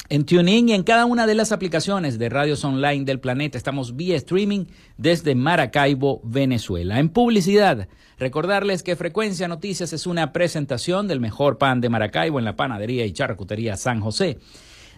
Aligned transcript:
En 0.07 0.25
TuneIn 0.25 0.69
y 0.69 0.73
en 0.73 0.83
cada 0.83 1.05
una 1.05 1.27
de 1.27 1.35
las 1.35 1.51
aplicaciones 1.51 2.17
de 2.19 2.29
radios 2.29 2.63
online 2.63 3.03
del 3.03 3.19
planeta 3.19 3.57
estamos 3.57 3.97
vía 3.97 4.15
streaming 4.15 4.67
desde 4.97 5.35
Maracaibo, 5.35 6.21
Venezuela. 6.23 6.99
En 6.99 7.09
publicidad, 7.09 7.89
recordarles 8.17 8.81
que 8.81 8.95
Frecuencia 8.95 9.49
Noticias 9.49 9.91
es 9.91 10.07
una 10.07 10.31
presentación 10.31 11.09
del 11.09 11.19
mejor 11.19 11.57
pan 11.57 11.81
de 11.81 11.89
Maracaibo 11.89 12.39
en 12.39 12.45
la 12.45 12.55
panadería 12.55 13.05
y 13.05 13.11
charcutería 13.11 13.75
San 13.75 13.99
José 13.99 14.39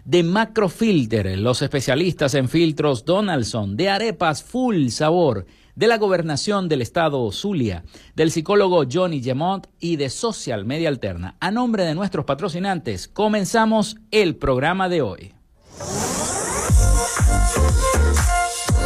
de 0.04 0.22
Macrofilter, 0.22 1.38
los 1.38 1.62
especialistas 1.62 2.34
en 2.34 2.48
filtros 2.48 3.04
Donaldson, 3.04 3.76
de 3.76 3.88
arepas 3.88 4.42
full 4.42 4.88
sabor, 4.88 5.46
de 5.74 5.86
la 5.86 5.98
gobernación 5.98 6.68
del 6.68 6.82
estado 6.82 7.30
Zulia, 7.32 7.84
del 8.14 8.30
psicólogo 8.30 8.84
Johnny 8.90 9.22
Gemont 9.22 9.66
y 9.80 9.96
de 9.96 10.10
Social 10.10 10.64
Media 10.64 10.88
Alterna. 10.88 11.36
A 11.40 11.50
nombre 11.50 11.84
de 11.84 11.94
nuestros 11.94 12.24
patrocinantes, 12.24 13.08
comenzamos 13.08 13.96
el 14.10 14.36
programa 14.36 14.88
de 14.88 15.02
hoy. 15.02 15.34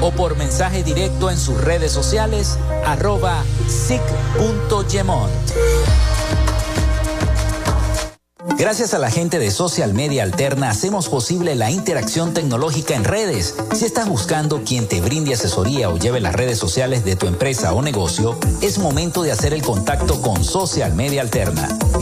o 0.00 0.10
por 0.10 0.36
mensaje 0.36 0.82
directo 0.82 1.30
en 1.30 1.38
sus 1.38 1.60
redes 1.60 1.92
sociales 1.92 2.58
arroba 2.84 3.42
sic.gemont. 3.68 5.30
Gracias 8.56 8.94
a 8.94 8.98
la 8.98 9.10
gente 9.10 9.38
de 9.40 9.50
Social 9.50 9.94
Media 9.94 10.22
Alterna 10.22 10.70
hacemos 10.70 11.08
posible 11.08 11.56
la 11.56 11.70
interacción 11.70 12.34
tecnológica 12.34 12.94
en 12.94 13.02
redes. 13.02 13.56
Si 13.74 13.84
estás 13.84 14.08
buscando 14.08 14.62
quien 14.62 14.86
te 14.86 15.00
brinde 15.00 15.34
asesoría 15.34 15.88
o 15.88 15.98
lleve 15.98 16.20
las 16.20 16.34
redes 16.34 16.58
sociales 16.58 17.04
de 17.04 17.16
tu 17.16 17.26
empresa 17.26 17.72
o 17.72 17.82
negocio, 17.82 18.38
es 18.62 18.78
momento 18.78 19.22
de 19.22 19.32
hacer 19.32 19.54
el 19.54 19.62
contacto 19.62 20.22
con 20.22 20.44
Social 20.44 20.94
Media 20.94 21.22
Alterna. 21.22 21.68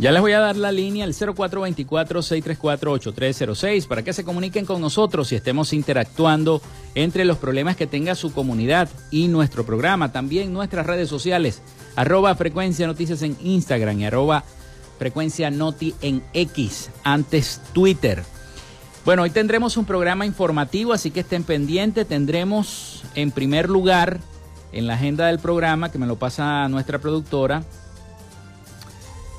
Ya 0.00 0.10
les 0.12 0.20
voy 0.22 0.32
a 0.32 0.40
dar 0.40 0.56
la 0.56 0.72
línea 0.72 1.04
al 1.04 1.12
0424-634-8306 1.12 3.86
para 3.86 4.02
que 4.02 4.14
se 4.14 4.24
comuniquen 4.24 4.64
con 4.64 4.80
nosotros 4.80 5.30
y 5.30 5.34
estemos 5.34 5.74
interactuando 5.74 6.62
entre 6.94 7.26
los 7.26 7.36
problemas 7.36 7.76
que 7.76 7.86
tenga 7.86 8.14
su 8.14 8.32
comunidad 8.32 8.88
y 9.10 9.28
nuestro 9.28 9.66
programa. 9.66 10.10
También 10.10 10.54
nuestras 10.54 10.86
redes 10.86 11.10
sociales, 11.10 11.60
arroba 11.96 12.34
frecuencia 12.34 12.86
noticias 12.86 13.20
en 13.20 13.36
Instagram 13.42 14.00
y 14.00 14.06
arroba 14.06 14.42
frecuencia 14.98 15.50
noti 15.50 15.94
en 16.00 16.22
X, 16.32 16.88
antes 17.04 17.60
Twitter. 17.74 18.24
Bueno, 19.04 19.24
hoy 19.24 19.28
tendremos 19.28 19.76
un 19.76 19.84
programa 19.84 20.24
informativo, 20.24 20.94
así 20.94 21.10
que 21.10 21.20
estén 21.20 21.44
pendientes. 21.44 22.08
Tendremos 22.08 23.02
en 23.14 23.32
primer 23.32 23.68
lugar 23.68 24.18
en 24.72 24.86
la 24.86 24.94
agenda 24.94 25.26
del 25.26 25.40
programa, 25.40 25.92
que 25.92 25.98
me 25.98 26.06
lo 26.06 26.18
pasa 26.18 26.66
nuestra 26.70 27.00
productora, 27.00 27.64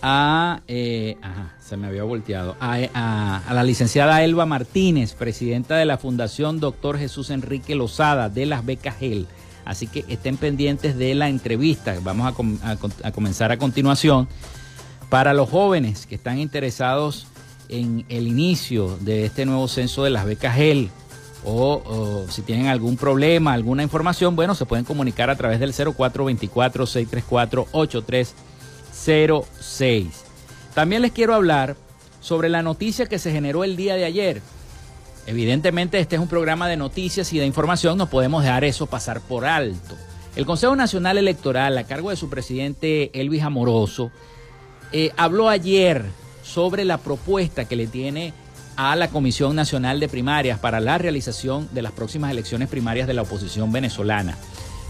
a, 0.02 0.62
eh, 0.68 1.18
se 1.60 1.78
me 1.78 1.88
había 1.88 2.04
volteado, 2.04 2.56
a, 2.60 3.42
a, 3.48 3.54
la 3.54 3.64
licenciada 3.64 4.24
Elba 4.24 4.46
Martínez, 4.46 5.14
presidenta 5.14 5.76
de 5.76 5.86
la 5.86 5.98
Fundación 5.98 6.60
Doctor 6.60 6.98
Jesús 6.98 7.30
Enrique 7.30 7.76
Lozada 7.76 8.30
de 8.30 8.46
las 8.46 8.66
becas 8.66 8.98
GEL. 8.98 9.28
Así 9.66 9.88
que 9.88 10.04
estén 10.08 10.38
pendientes 10.38 10.98
de 10.98 11.14
la 11.16 11.30
entrevista. 11.30 11.96
Vamos 12.02 12.28
a, 12.28 12.32
com 12.34 12.58
a, 12.64 13.12
comenzar 13.12 13.52
a 13.52 13.58
continuación. 13.58 14.28
Para 15.10 15.34
los 15.34 15.50
jóvenes 15.50 16.08
que 16.08 16.16
están 16.16 16.40
interesados 16.40 17.28
en 17.70 18.06
el 18.10 18.28
inicio 18.28 18.98
de 19.02 19.26
este 19.26 19.46
nuevo 19.46 19.68
censo 19.68 20.04
de 20.04 20.10
las 20.10 20.26
becas 20.26 20.56
GEL, 20.56 20.90
o, 21.44 21.82
o, 21.86 22.32
si 22.32 22.42
tienen 22.42 22.68
algún 22.68 22.98
problema, 22.98 23.54
alguna 23.54 23.84
información, 23.84 24.36
bueno, 24.36 24.56
se 24.56 24.66
pueden 24.66 24.86
comunicar 24.86 25.30
a 25.30 25.36
través 25.36 25.60
del 25.60 25.74
0424-634-8306. 29.06 30.08
También 30.74 31.02
les 31.02 31.12
quiero 31.12 31.36
hablar 31.36 31.76
sobre 32.22 32.50
la 32.50 32.62
noticia 32.62 33.08
que 33.08 33.20
se 33.20 33.32
generó 33.32 33.64
el 33.64 33.76
día 33.76 33.96
de 33.96 34.06
ayer. 34.06 34.42
Evidentemente 35.28 36.00
este 36.00 36.16
es 36.16 36.22
un 36.22 36.28
programa 36.28 36.68
de 36.68 36.78
noticias 36.78 37.32
y 37.34 37.40
de 37.40 37.46
información, 37.46 37.98
no 37.98 38.10
podemos 38.10 38.44
dejar 38.44 38.64
eso 38.64 38.88
pasar 38.88 39.22
por 39.22 39.46
alto. 39.46 39.96
El 40.36 40.46
Consejo 40.46 40.76
Nacional 40.76 41.18
Electoral, 41.18 41.78
a 41.78 41.84
cargo 41.84 42.10
de 42.10 42.16
su 42.16 42.30
presidente 42.30 43.12
Elvis 43.20 43.44
Amoroso, 43.44 44.12
eh, 44.92 45.12
habló 45.18 45.50
ayer 45.50 46.06
sobre 46.44 46.86
la 46.86 46.98
propuesta 46.98 47.66
que 47.66 47.76
le 47.76 47.88
tiene 47.88 48.34
a 48.78 48.96
la 48.96 49.10
Comisión 49.10 49.56
Nacional 49.56 50.00
de 50.00 50.08
Primarias 50.08 50.58
para 50.58 50.80
la 50.80 50.98
realización 50.98 51.70
de 51.74 51.82
las 51.82 51.92
próximas 51.92 52.32
elecciones 52.32 52.70
primarias 52.70 53.08
de 53.08 53.14
la 53.14 53.22
oposición 53.24 53.72
venezolana. 53.72 54.38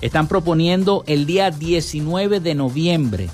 Están 0.01 0.27
proponiendo 0.27 1.03
el 1.08 1.25
día 1.25 1.51
19 1.51 2.39
de 2.39 2.56
noviembre 2.56 3.30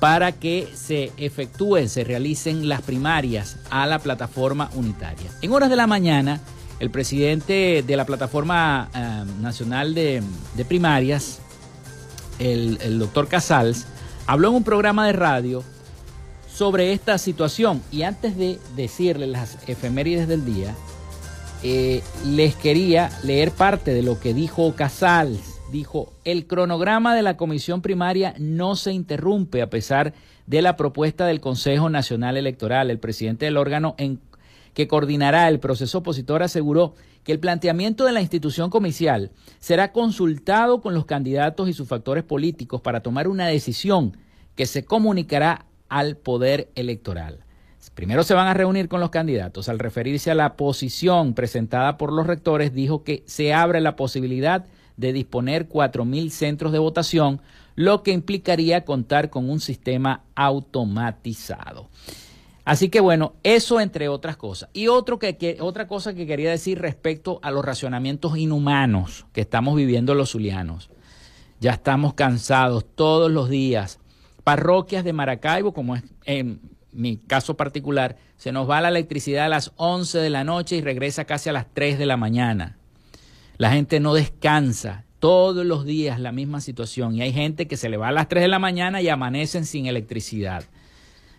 para 0.00 0.32
que 0.32 0.66
se 0.74 1.12
efectúen, 1.18 1.90
se 1.90 2.04
realicen 2.04 2.68
las 2.68 2.80
primarias 2.80 3.58
a 3.70 3.86
la 3.86 3.98
plataforma 3.98 4.70
unitaria. 4.74 5.30
En 5.42 5.52
horas 5.52 5.68
de 5.68 5.76
la 5.76 5.86
mañana, 5.86 6.40
el 6.80 6.90
presidente 6.90 7.84
de 7.86 7.96
la 7.96 8.06
plataforma 8.06 8.88
eh, 8.94 9.24
nacional 9.42 9.94
de, 9.94 10.22
primarias, 10.66 11.40
el, 12.38 12.98
doctor 12.98 13.28
Casals, 13.28 13.86
habló 14.26 14.48
en 14.48 14.54
un 14.54 14.64
programa 14.64 15.06
de 15.06 15.12
radio 15.12 15.62
sobre 16.50 16.94
esta 16.94 17.18
situación. 17.18 17.82
Y 17.92 18.02
antes 18.02 18.38
de 18.38 18.58
decirles 18.76 19.28
las 19.28 19.58
efemérides 19.68 20.26
del 20.26 20.46
día, 20.46 20.74
eh, 21.62 22.02
les 22.24 22.56
quería 22.56 23.10
leer 23.22 23.50
parte 23.50 23.92
de 23.92 24.02
lo 24.02 24.18
que 24.18 24.32
dijo 24.32 24.74
Casals. 24.74 25.49
Dijo, 25.70 26.12
el 26.24 26.46
cronograma 26.48 27.14
de 27.14 27.22
la 27.22 27.36
comisión 27.36 27.80
primaria 27.80 28.34
no 28.38 28.74
se 28.74 28.92
interrumpe 28.92 29.62
a 29.62 29.70
pesar 29.70 30.14
de 30.46 30.62
la 30.62 30.76
propuesta 30.76 31.26
del 31.26 31.40
Consejo 31.40 31.88
Nacional 31.90 32.36
Electoral. 32.36 32.90
El 32.90 32.98
presidente 32.98 33.44
del 33.44 33.56
órgano 33.56 33.94
que 34.74 34.88
coordinará 34.88 35.48
el 35.48 35.60
proceso 35.60 35.98
opositor 35.98 36.42
aseguró 36.42 36.94
que 37.22 37.30
el 37.30 37.38
planteamiento 37.38 38.04
de 38.04 38.12
la 38.12 38.20
institución 38.20 38.68
comicial 38.68 39.30
será 39.60 39.92
consultado 39.92 40.80
con 40.80 40.92
los 40.92 41.06
candidatos 41.06 41.68
y 41.68 41.72
sus 41.72 41.86
factores 41.86 42.24
políticos 42.24 42.80
para 42.80 43.00
tomar 43.00 43.28
una 43.28 43.46
decisión 43.46 44.16
que 44.56 44.66
se 44.66 44.84
comunicará 44.84 45.66
al 45.88 46.16
poder 46.16 46.70
electoral. 46.74 47.44
Primero 47.94 48.24
se 48.24 48.34
van 48.34 48.48
a 48.48 48.54
reunir 48.54 48.88
con 48.88 49.00
los 49.00 49.10
candidatos. 49.10 49.68
Al 49.68 49.78
referirse 49.78 50.30
a 50.30 50.34
la 50.34 50.56
posición 50.56 51.34
presentada 51.34 51.96
por 51.96 52.12
los 52.12 52.26
rectores, 52.26 52.74
dijo 52.74 53.04
que 53.04 53.22
se 53.26 53.52
abre 53.52 53.80
la 53.80 53.96
posibilidad 53.96 54.62
de 54.62 54.79
disponer 55.12 55.68
4.000 55.68 56.30
centros 56.30 56.72
de 56.72 56.78
votación, 56.78 57.40
lo 57.74 58.02
que 58.02 58.12
implicaría 58.12 58.84
contar 58.84 59.30
con 59.30 59.48
un 59.48 59.60
sistema 59.60 60.22
automatizado. 60.34 61.88
Así 62.64 62.88
que 62.88 63.00
bueno, 63.00 63.32
eso 63.42 63.80
entre 63.80 64.08
otras 64.08 64.36
cosas. 64.36 64.68
Y 64.72 64.88
otro 64.88 65.18
que, 65.18 65.56
otra 65.60 65.88
cosa 65.88 66.14
que 66.14 66.26
quería 66.26 66.50
decir 66.50 66.78
respecto 66.78 67.40
a 67.42 67.50
los 67.50 67.64
racionamientos 67.64 68.36
inhumanos 68.36 69.26
que 69.32 69.40
estamos 69.40 69.74
viviendo 69.76 70.14
los 70.14 70.32
zulianos. 70.32 70.90
Ya 71.58 71.72
estamos 71.72 72.14
cansados 72.14 72.84
todos 72.94 73.30
los 73.30 73.48
días 73.48 73.98
parroquias 74.44 75.04
de 75.04 75.12
Maracaibo, 75.12 75.72
como 75.72 75.96
es 75.96 76.02
en 76.24 76.60
mi 76.92 77.18
caso 77.18 77.56
particular, 77.56 78.16
se 78.36 78.52
nos 78.52 78.68
va 78.68 78.80
la 78.80 78.88
electricidad 78.88 79.46
a 79.46 79.48
las 79.48 79.72
11 79.76 80.18
de 80.18 80.30
la 80.30 80.44
noche 80.44 80.76
y 80.76 80.80
regresa 80.80 81.24
casi 81.24 81.48
a 81.48 81.52
las 81.52 81.66
3 81.72 81.98
de 81.98 82.06
la 82.06 82.16
mañana. 82.16 82.76
La 83.60 83.72
gente 83.72 84.00
no 84.00 84.14
descansa, 84.14 85.04
todos 85.18 85.66
los 85.66 85.84
días 85.84 86.18
la 86.18 86.32
misma 86.32 86.62
situación 86.62 87.14
y 87.14 87.20
hay 87.20 87.30
gente 87.30 87.68
que 87.68 87.76
se 87.76 87.90
le 87.90 87.98
va 87.98 88.08
a 88.08 88.10
las 88.10 88.26
3 88.26 88.40
de 88.40 88.48
la 88.48 88.58
mañana 88.58 89.02
y 89.02 89.10
amanecen 89.10 89.66
sin 89.66 89.84
electricidad. 89.84 90.64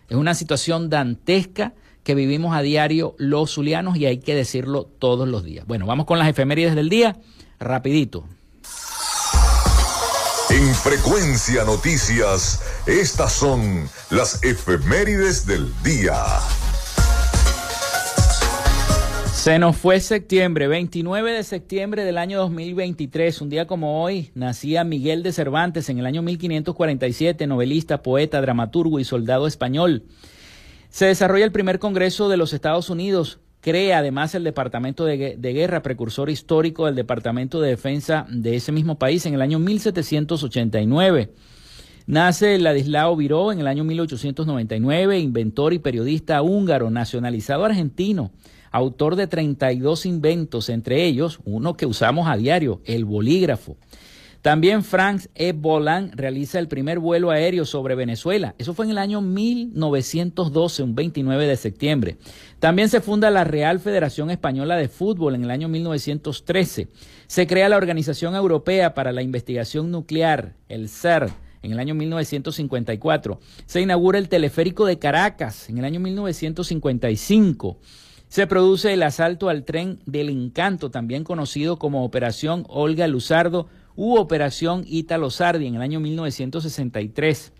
Es 0.08 0.16
una 0.16 0.36
situación 0.36 0.88
dantesca 0.88 1.72
que 2.04 2.14
vivimos 2.14 2.54
a 2.54 2.62
diario 2.62 3.16
los 3.18 3.52
zulianos 3.52 3.96
y 3.96 4.06
hay 4.06 4.18
que 4.18 4.36
decirlo 4.36 4.88
todos 5.00 5.26
los 5.26 5.42
días. 5.42 5.66
Bueno, 5.66 5.84
vamos 5.84 6.06
con 6.06 6.20
las 6.20 6.28
efemérides 6.28 6.76
del 6.76 6.90
día, 6.90 7.16
rapidito. 7.58 8.24
En 10.50 10.74
Frecuencia 10.76 11.64
Noticias, 11.64 12.62
estas 12.86 13.32
son 13.32 13.90
las 14.10 14.44
efemérides 14.44 15.44
del 15.44 15.72
día. 15.82 16.14
Se 19.42 19.58
nos 19.58 19.76
fue 19.76 19.98
septiembre, 19.98 20.68
29 20.68 21.32
de 21.32 21.42
septiembre 21.42 22.04
del 22.04 22.16
año 22.16 22.38
2023, 22.38 23.40
un 23.40 23.50
día 23.50 23.66
como 23.66 24.00
hoy, 24.00 24.30
nacía 24.36 24.84
Miguel 24.84 25.24
de 25.24 25.32
Cervantes 25.32 25.88
en 25.88 25.98
el 25.98 26.06
año 26.06 26.22
1547, 26.22 27.48
novelista, 27.48 28.04
poeta, 28.04 28.40
dramaturgo 28.40 29.00
y 29.00 29.04
soldado 29.04 29.48
español. 29.48 30.04
Se 30.90 31.06
desarrolla 31.06 31.44
el 31.44 31.50
primer 31.50 31.80
Congreso 31.80 32.28
de 32.28 32.36
los 32.36 32.52
Estados 32.52 32.88
Unidos, 32.88 33.40
crea 33.60 33.98
además 33.98 34.36
el 34.36 34.44
Departamento 34.44 35.04
de, 35.04 35.36
Guerra, 35.36 35.82
precursor 35.82 36.30
histórico 36.30 36.86
del 36.86 36.94
Departamento 36.94 37.60
de 37.60 37.70
Defensa 37.70 38.26
de 38.30 38.54
ese 38.54 38.70
mismo 38.70 38.96
país 38.96 39.26
en 39.26 39.34
el 39.34 39.42
año 39.42 39.58
1789. 39.58 41.32
Nace 42.06 42.58
Ladislao 42.60 43.16
Viró 43.16 43.50
en 43.50 43.58
el 43.58 43.66
año 43.66 43.82
1899, 43.82 45.18
inventor 45.18 45.72
y 45.72 45.80
periodista 45.80 46.42
húngaro, 46.42 46.90
nacionalizado 46.90 47.64
argentino, 47.64 48.30
autor 48.72 49.14
de 49.16 49.28
32 49.28 50.06
inventos, 50.06 50.68
entre 50.68 51.04
ellos 51.04 51.38
uno 51.44 51.76
que 51.76 51.86
usamos 51.86 52.26
a 52.26 52.36
diario, 52.36 52.80
el 52.84 53.04
bolígrafo. 53.04 53.76
También 54.42 54.82
Franz 54.82 55.28
E. 55.36 55.52
Bolan 55.52 56.10
realiza 56.16 56.58
el 56.58 56.66
primer 56.66 56.98
vuelo 56.98 57.30
aéreo 57.30 57.64
sobre 57.64 57.94
Venezuela. 57.94 58.56
Eso 58.58 58.74
fue 58.74 58.86
en 58.86 58.90
el 58.90 58.98
año 58.98 59.20
1912, 59.20 60.82
un 60.82 60.96
29 60.96 61.46
de 61.46 61.56
septiembre. 61.56 62.16
También 62.58 62.88
se 62.88 63.00
funda 63.00 63.30
la 63.30 63.44
Real 63.44 63.78
Federación 63.78 64.32
Española 64.32 64.76
de 64.76 64.88
Fútbol 64.88 65.36
en 65.36 65.44
el 65.44 65.52
año 65.52 65.68
1913. 65.68 66.88
Se 67.28 67.46
crea 67.46 67.68
la 67.68 67.76
Organización 67.76 68.34
Europea 68.34 68.94
para 68.94 69.12
la 69.12 69.22
Investigación 69.22 69.92
Nuclear, 69.92 70.56
el 70.68 70.88
CERN 70.88 71.32
en 71.62 71.70
el 71.70 71.78
año 71.78 71.94
1954. 71.94 73.38
Se 73.66 73.80
inaugura 73.80 74.18
el 74.18 74.28
teleférico 74.28 74.86
de 74.86 74.98
Caracas 74.98 75.68
en 75.68 75.78
el 75.78 75.84
año 75.84 76.00
1955. 76.00 77.78
Se 78.32 78.46
produce 78.46 78.94
el 78.94 79.02
asalto 79.02 79.50
al 79.50 79.62
tren 79.62 79.98
del 80.06 80.30
Encanto, 80.30 80.90
también 80.90 81.22
conocido 81.22 81.78
como 81.78 82.02
Operación 82.02 82.64
Olga 82.70 83.06
Luzardo 83.06 83.68
u 83.94 84.16
Operación 84.16 84.84
Ítalo 84.86 85.28
Sardi 85.28 85.66
en 85.66 85.74
el 85.74 85.82
año 85.82 86.00
1963. 86.00 87.52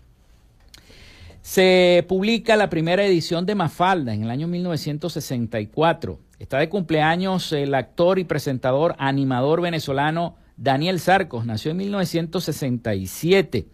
Se 1.43 2.03
publica 2.09 2.55
la 2.55 2.71
primera 2.71 3.05
edición 3.05 3.45
de 3.45 3.53
Mafalda 3.53 4.15
en 4.15 4.23
el 4.23 4.31
año 4.31 4.47
1964. 4.47 6.19
Está 6.39 6.57
de 6.57 6.69
cumpleaños 6.69 7.53
el 7.53 7.75
actor 7.75 8.17
y 8.17 8.23
presentador 8.23 8.95
animador 8.97 9.61
venezolano 9.61 10.37
Daniel 10.57 10.99
Sarcos. 10.99 11.45
Nació 11.45 11.69
en 11.69 11.77
1967. 11.77 13.67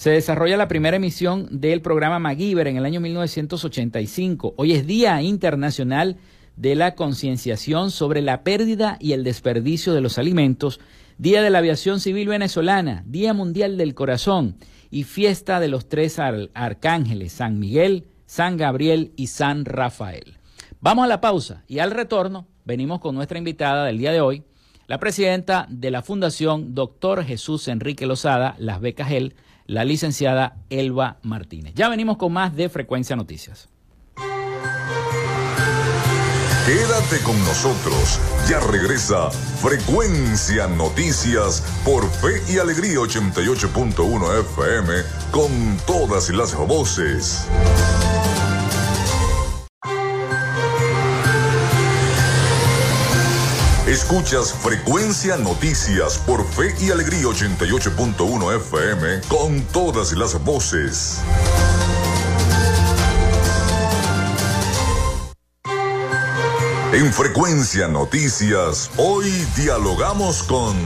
Se 0.00 0.08
desarrolla 0.08 0.56
la 0.56 0.66
primera 0.66 0.96
emisión 0.96 1.46
del 1.50 1.82
programa 1.82 2.18
MacGyver 2.18 2.66
en 2.68 2.78
el 2.78 2.86
año 2.86 3.02
1985. 3.02 4.54
Hoy 4.56 4.72
es 4.72 4.86
Día 4.86 5.20
Internacional 5.20 6.16
de 6.56 6.74
la 6.74 6.94
Concienciación 6.94 7.90
sobre 7.90 8.22
la 8.22 8.42
Pérdida 8.42 8.96
y 8.98 9.12
el 9.12 9.24
Desperdicio 9.24 9.92
de 9.92 10.00
los 10.00 10.16
Alimentos 10.16 10.80
Día 11.18 11.42
de 11.42 11.50
la 11.50 11.58
Aviación 11.58 12.00
Civil 12.00 12.28
Venezolana, 12.28 13.04
Día 13.06 13.34
Mundial 13.34 13.76
del 13.76 13.92
Corazón 13.92 14.56
y 14.90 15.04
Fiesta 15.04 15.60
de 15.60 15.68
los 15.68 15.86
Tres 15.90 16.18
Arcángeles, 16.18 17.34
San 17.34 17.58
Miguel, 17.58 18.06
San 18.24 18.56
Gabriel 18.56 19.12
y 19.16 19.26
San 19.26 19.66
Rafael. 19.66 20.38
Vamos 20.80 21.04
a 21.04 21.08
la 21.08 21.20
pausa 21.20 21.62
y 21.68 21.80
al 21.80 21.90
retorno 21.90 22.46
venimos 22.64 23.00
con 23.00 23.14
nuestra 23.14 23.36
invitada 23.36 23.84
del 23.84 23.98
día 23.98 24.12
de 24.12 24.22
hoy, 24.22 24.44
la 24.86 24.98
presidenta 24.98 25.66
de 25.68 25.90
la 25.90 26.00
Fundación 26.00 26.74
Doctor 26.74 27.22
Jesús 27.22 27.68
Enrique 27.68 28.06
Lozada, 28.06 28.56
Las 28.58 28.80
Becas 28.80 29.10
la 29.70 29.84
licenciada 29.84 30.56
Elba 30.68 31.18
Martínez. 31.22 31.74
Ya 31.76 31.88
venimos 31.88 32.16
con 32.16 32.32
más 32.32 32.56
de 32.56 32.68
Frecuencia 32.68 33.14
Noticias. 33.14 33.68
Quédate 36.66 37.22
con 37.22 37.38
nosotros. 37.44 38.20
Ya 38.48 38.58
regresa 38.58 39.30
Frecuencia 39.30 40.66
Noticias 40.66 41.62
por 41.84 42.04
Fe 42.10 42.42
y 42.52 42.58
Alegría 42.58 42.98
88.1 42.98 44.40
FM 44.40 44.92
con 45.30 45.78
todas 45.86 46.30
las 46.30 46.56
voces. 46.56 47.46
Escuchas 54.02 54.54
Frecuencia 54.54 55.36
Noticias 55.36 56.16
por 56.26 56.44
Fe 56.44 56.74
y 56.80 56.90
Alegría 56.90 57.24
88.1 57.24 58.56
FM 58.56 59.20
con 59.28 59.60
todas 59.66 60.12
las 60.14 60.42
voces. 60.42 61.20
En 66.92 67.12
Frecuencia 67.12 67.88
Noticias, 67.88 68.90
hoy 68.96 69.30
dialogamos 69.54 70.42
con... 70.44 70.76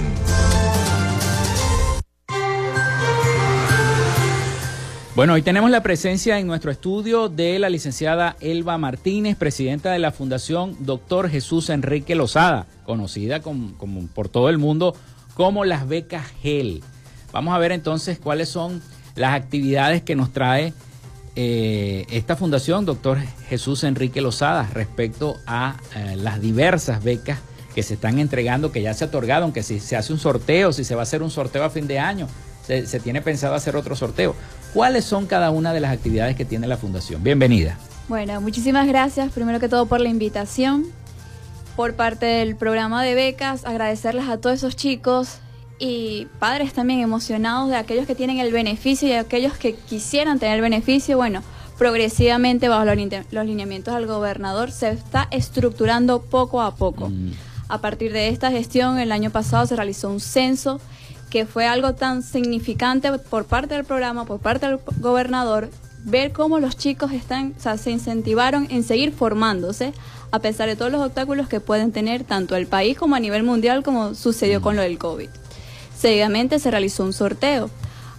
Bueno, 5.14 5.34
hoy 5.34 5.42
tenemos 5.42 5.70
la 5.70 5.84
presencia 5.84 6.40
en 6.40 6.48
nuestro 6.48 6.72
estudio 6.72 7.28
de 7.28 7.60
la 7.60 7.70
licenciada 7.70 8.34
Elba 8.40 8.78
Martínez, 8.78 9.36
presidenta 9.36 9.92
de 9.92 10.00
la 10.00 10.10
Fundación 10.10 10.76
Doctor 10.80 11.30
Jesús 11.30 11.70
Enrique 11.70 12.16
Lozada, 12.16 12.66
conocida 12.84 13.40
como, 13.40 13.76
por 14.12 14.28
todo 14.28 14.48
el 14.48 14.58
mundo 14.58 14.96
como 15.34 15.64
las 15.64 15.86
becas 15.86 16.26
GEL. 16.42 16.82
Vamos 17.30 17.54
a 17.54 17.58
ver 17.58 17.70
entonces 17.70 18.18
cuáles 18.18 18.48
son 18.48 18.82
las 19.14 19.34
actividades 19.34 20.02
que 20.02 20.16
nos 20.16 20.32
trae 20.32 20.72
eh, 21.36 22.06
esta 22.10 22.34
fundación, 22.34 22.84
doctor 22.84 23.18
Jesús 23.48 23.84
Enrique 23.84 24.20
Lozada, 24.20 24.68
respecto 24.74 25.36
a 25.46 25.76
eh, 25.94 26.16
las 26.16 26.40
diversas 26.40 27.04
becas 27.04 27.38
que 27.72 27.84
se 27.84 27.94
están 27.94 28.18
entregando, 28.18 28.72
que 28.72 28.82
ya 28.82 28.94
se 28.94 29.04
otorgaron, 29.04 29.52
que 29.52 29.62
si 29.62 29.78
se 29.78 29.94
hace 29.94 30.12
un 30.12 30.18
sorteo, 30.18 30.72
si 30.72 30.82
se 30.82 30.96
va 30.96 31.02
a 31.02 31.04
hacer 31.04 31.22
un 31.22 31.30
sorteo 31.30 31.62
a 31.62 31.70
fin 31.70 31.86
de 31.86 32.00
año, 32.00 32.26
se, 32.66 33.00
tiene 33.00 33.20
pensado 33.22 33.54
hacer 33.54 33.76
otro 33.76 33.94
sorteo. 33.94 34.34
¿Cuáles 34.72 35.04
son 35.04 35.26
cada 35.26 35.50
una 35.50 35.72
de 35.72 35.80
las 35.80 35.92
actividades 35.92 36.36
que 36.36 36.44
tiene 36.44 36.66
la 36.66 36.76
Fundación? 36.76 37.22
Bienvenida. 37.22 37.78
Bueno, 38.08 38.40
muchísimas 38.40 38.86
gracias 38.86 39.32
primero 39.32 39.60
que 39.60 39.68
todo 39.68 39.86
por 39.86 40.00
la 40.00 40.08
invitación. 40.08 40.86
Por 41.76 41.94
parte 41.94 42.26
del 42.26 42.56
programa 42.56 43.02
de 43.02 43.14
becas, 43.14 43.64
agradecerles 43.64 44.28
a 44.28 44.38
todos 44.38 44.56
esos 44.56 44.76
chicos 44.76 45.38
y 45.78 46.28
padres 46.38 46.72
también 46.72 47.00
emocionados 47.00 47.68
de 47.68 47.76
aquellos 47.76 48.06
que 48.06 48.14
tienen 48.14 48.38
el 48.38 48.52
beneficio 48.52 49.08
y 49.08 49.12
aquellos 49.12 49.54
que 49.54 49.74
quisieran 49.74 50.38
tener 50.38 50.56
el 50.56 50.60
beneficio. 50.60 51.16
Bueno, 51.16 51.42
progresivamente 51.76 52.68
bajo 52.68 52.84
los 52.84 53.46
lineamientos 53.46 53.94
del 53.94 54.06
gobernador 54.06 54.70
se 54.70 54.90
está 54.90 55.26
estructurando 55.30 56.22
poco 56.22 56.62
a 56.62 56.76
poco. 56.76 57.08
Mm. 57.08 57.32
A 57.68 57.80
partir 57.80 58.12
de 58.12 58.28
esta 58.28 58.50
gestión, 58.50 58.98
el 58.98 59.10
año 59.10 59.30
pasado 59.30 59.66
se 59.66 59.74
realizó 59.74 60.10
un 60.10 60.20
censo 60.20 60.80
que 61.34 61.46
fue 61.46 61.66
algo 61.66 61.94
tan 61.94 62.22
significante 62.22 63.10
por 63.18 63.44
parte 63.44 63.74
del 63.74 63.84
programa, 63.84 64.24
por 64.24 64.38
parte 64.38 64.66
del 64.66 64.78
gobernador, 65.00 65.68
ver 66.04 66.30
cómo 66.30 66.60
los 66.60 66.76
chicos 66.76 67.10
están, 67.10 67.54
o 67.58 67.60
sea, 67.60 67.76
se 67.76 67.90
incentivaron 67.90 68.68
en 68.70 68.84
seguir 68.84 69.10
formándose 69.10 69.92
a 70.30 70.38
pesar 70.38 70.68
de 70.68 70.76
todos 70.76 70.92
los 70.92 71.00
obstáculos 71.00 71.48
que 71.48 71.58
pueden 71.58 71.90
tener 71.90 72.22
tanto 72.22 72.54
el 72.54 72.68
país 72.68 72.96
como 72.96 73.16
a 73.16 73.18
nivel 73.18 73.42
mundial 73.42 73.82
como 73.82 74.14
sucedió 74.14 74.62
con 74.62 74.76
lo 74.76 74.82
del 74.82 74.96
COVID. 74.96 75.28
Seguidamente 75.98 76.60
se 76.60 76.70
realizó 76.70 77.02
un 77.02 77.12
sorteo. 77.12 77.68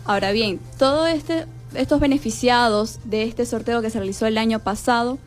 Ahora 0.04 0.34
bien, 0.34 0.60
todos 0.78 1.08
este, 1.08 1.46
estos 1.74 2.02
beneficiados 2.02 3.00
de 3.06 3.24
este 3.24 3.46
sorteo 3.46 3.82
que 3.82 3.92
se 3.92 4.00
realizó 4.00 4.26
el 4.26 4.38
año 4.38 4.60
pasado, 4.60 5.20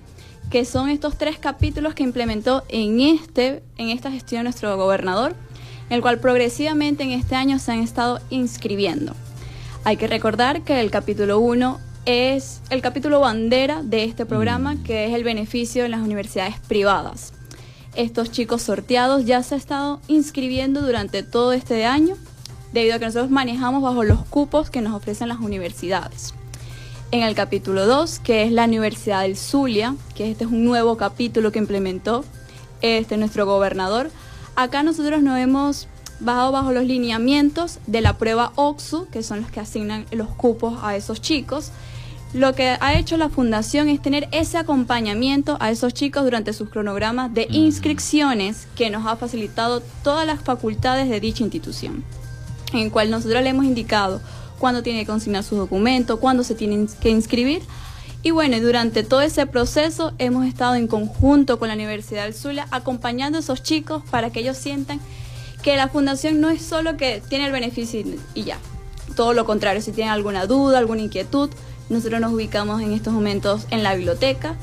que 0.50 0.66
son 0.66 0.90
estos 0.90 1.16
tres 1.16 1.38
capítulos 1.38 1.94
que 1.94 2.02
implementó 2.02 2.64
en, 2.68 3.00
este, 3.00 3.62
en 3.78 3.88
esta 3.88 4.10
gestión 4.10 4.44
nuestro 4.44 4.76
gobernador, 4.76 5.34
el 5.90 6.00
cual 6.02 6.18
progresivamente 6.18 7.02
en 7.02 7.10
este 7.10 7.34
año 7.34 7.58
se 7.58 7.72
han 7.72 7.80
estado 7.80 8.20
inscribiendo. 8.30 9.14
Hay 9.84 9.96
que 9.96 10.06
recordar 10.06 10.62
que 10.62 10.80
el 10.80 10.90
capítulo 10.90 11.38
1 11.38 11.80
es 12.04 12.62
el 12.70 12.80
capítulo 12.80 13.20
bandera 13.20 13.82
de 13.82 14.04
este 14.04 14.26
programa, 14.26 14.74
mm. 14.74 14.82
que 14.82 15.06
es 15.06 15.14
el 15.14 15.24
beneficio 15.24 15.84
en 15.84 15.90
las 15.90 16.00
universidades 16.00 16.58
privadas. 16.66 17.32
Estos 17.94 18.30
chicos 18.30 18.62
sorteados 18.62 19.24
ya 19.24 19.42
se 19.42 19.54
han 19.54 19.60
estado 19.60 20.00
inscribiendo 20.08 20.82
durante 20.82 21.22
todo 21.22 21.52
este 21.52 21.84
año, 21.84 22.16
debido 22.72 22.94
a 22.94 22.98
que 22.98 23.06
nosotros 23.06 23.30
manejamos 23.30 23.82
bajo 23.82 24.04
los 24.04 24.24
cupos 24.24 24.70
que 24.70 24.80
nos 24.80 24.94
ofrecen 24.94 25.28
las 25.28 25.40
universidades. 25.40 26.34
En 27.10 27.22
el 27.22 27.34
capítulo 27.34 27.86
2, 27.86 28.18
que 28.18 28.42
es 28.42 28.52
la 28.52 28.64
Universidad 28.64 29.22
del 29.22 29.36
Zulia, 29.36 29.94
que 30.14 30.30
este 30.30 30.44
es 30.44 30.50
un 30.50 30.64
nuevo 30.64 30.96
capítulo 30.96 31.50
que 31.50 31.58
implementó 31.58 32.24
este 32.82 33.16
nuestro 33.16 33.46
gobernador, 33.46 34.10
Acá 34.58 34.82
nosotros 34.82 35.22
nos 35.22 35.38
hemos 35.38 35.86
bajado 36.18 36.50
bajo 36.50 36.72
los 36.72 36.82
lineamientos 36.82 37.78
de 37.86 38.00
la 38.00 38.18
prueba 38.18 38.50
OXU, 38.56 39.06
que 39.12 39.22
son 39.22 39.42
los 39.42 39.52
que 39.52 39.60
asignan 39.60 40.04
los 40.10 40.26
cupos 40.30 40.80
a 40.82 40.96
esos 40.96 41.20
chicos. 41.20 41.70
Lo 42.34 42.56
que 42.56 42.76
ha 42.80 42.98
hecho 42.98 43.16
la 43.16 43.28
fundación 43.28 43.88
es 43.88 44.02
tener 44.02 44.28
ese 44.32 44.58
acompañamiento 44.58 45.58
a 45.60 45.70
esos 45.70 45.94
chicos 45.94 46.24
durante 46.24 46.52
sus 46.52 46.70
cronogramas 46.70 47.32
de 47.32 47.46
inscripciones 47.48 48.66
que 48.74 48.90
nos 48.90 49.06
ha 49.06 49.14
facilitado 49.14 49.80
todas 50.02 50.26
las 50.26 50.40
facultades 50.40 51.08
de 51.08 51.20
dicha 51.20 51.44
institución, 51.44 52.02
en 52.72 52.90
cual 52.90 53.12
nosotros 53.12 53.44
le 53.44 53.50
hemos 53.50 53.64
indicado 53.64 54.20
cuándo 54.58 54.82
tiene 54.82 55.02
que 55.02 55.06
consignar 55.06 55.44
sus 55.44 55.56
documentos, 55.56 56.18
cuándo 56.18 56.42
se 56.42 56.56
tienen 56.56 56.88
que 57.00 57.10
inscribir 57.10 57.62
y 58.22 58.30
bueno, 58.32 58.60
durante 58.60 59.04
todo 59.04 59.20
ese 59.20 59.46
proceso 59.46 60.12
hemos 60.18 60.46
estado 60.46 60.74
en 60.74 60.88
conjunto 60.88 61.58
con 61.58 61.68
la 61.68 61.74
Universidad 61.74 62.24
del 62.24 62.34
Zulia 62.34 62.66
acompañando 62.70 63.38
a 63.38 63.40
esos 63.40 63.62
chicos 63.62 64.02
para 64.10 64.30
que 64.30 64.40
ellos 64.40 64.56
sientan 64.56 65.00
que 65.62 65.76
la 65.76 65.88
fundación 65.88 66.40
no 66.40 66.50
es 66.50 66.62
solo 66.62 66.96
que 66.96 67.22
tiene 67.28 67.46
el 67.46 67.52
beneficio 67.52 68.02
y 68.34 68.42
ya. 68.42 68.58
Todo 69.14 69.32
lo 69.34 69.44
contrario, 69.44 69.82
si 69.82 69.92
tienen 69.92 70.12
alguna 70.12 70.46
duda, 70.46 70.78
alguna 70.78 71.02
inquietud, 71.02 71.50
nosotros 71.88 72.20
nos 72.20 72.32
ubicamos 72.32 72.82
en 72.82 72.92
estos 72.92 73.12
momentos 73.12 73.66
en 73.70 73.82
la 73.82 73.94
biblioteca. 73.94 74.56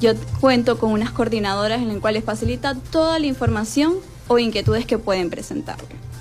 Yo 0.00 0.12
cuento 0.40 0.78
con 0.78 0.92
unas 0.92 1.10
coordinadoras 1.10 1.82
en 1.82 1.88
las 1.88 1.98
cuales 1.98 2.24
facilita 2.24 2.74
toda 2.74 3.18
la 3.18 3.26
información 3.26 3.94
o 4.28 4.38
inquietudes 4.38 4.86
que 4.86 4.98
pueden 4.98 5.28
presentarle. 5.28 6.11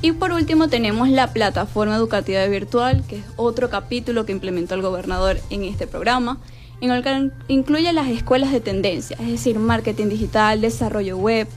Y 0.00 0.12
por 0.12 0.30
último 0.30 0.68
tenemos 0.68 1.08
la 1.08 1.32
plataforma 1.32 1.96
educativa 1.96 2.44
virtual, 2.46 3.04
que 3.08 3.16
es 3.16 3.24
otro 3.36 3.68
capítulo 3.68 4.24
que 4.24 4.32
implementó 4.32 4.74
el 4.76 4.82
gobernador 4.82 5.40
en 5.50 5.64
este 5.64 5.88
programa, 5.88 6.38
en 6.80 6.92
el 6.92 7.02
que 7.02 7.30
incluye 7.48 7.92
las 7.92 8.06
escuelas 8.08 8.52
de 8.52 8.60
tendencia, 8.60 9.16
es 9.20 9.28
decir, 9.28 9.58
marketing 9.58 10.06
digital, 10.06 10.60
desarrollo 10.60 11.18
web, 11.18 11.48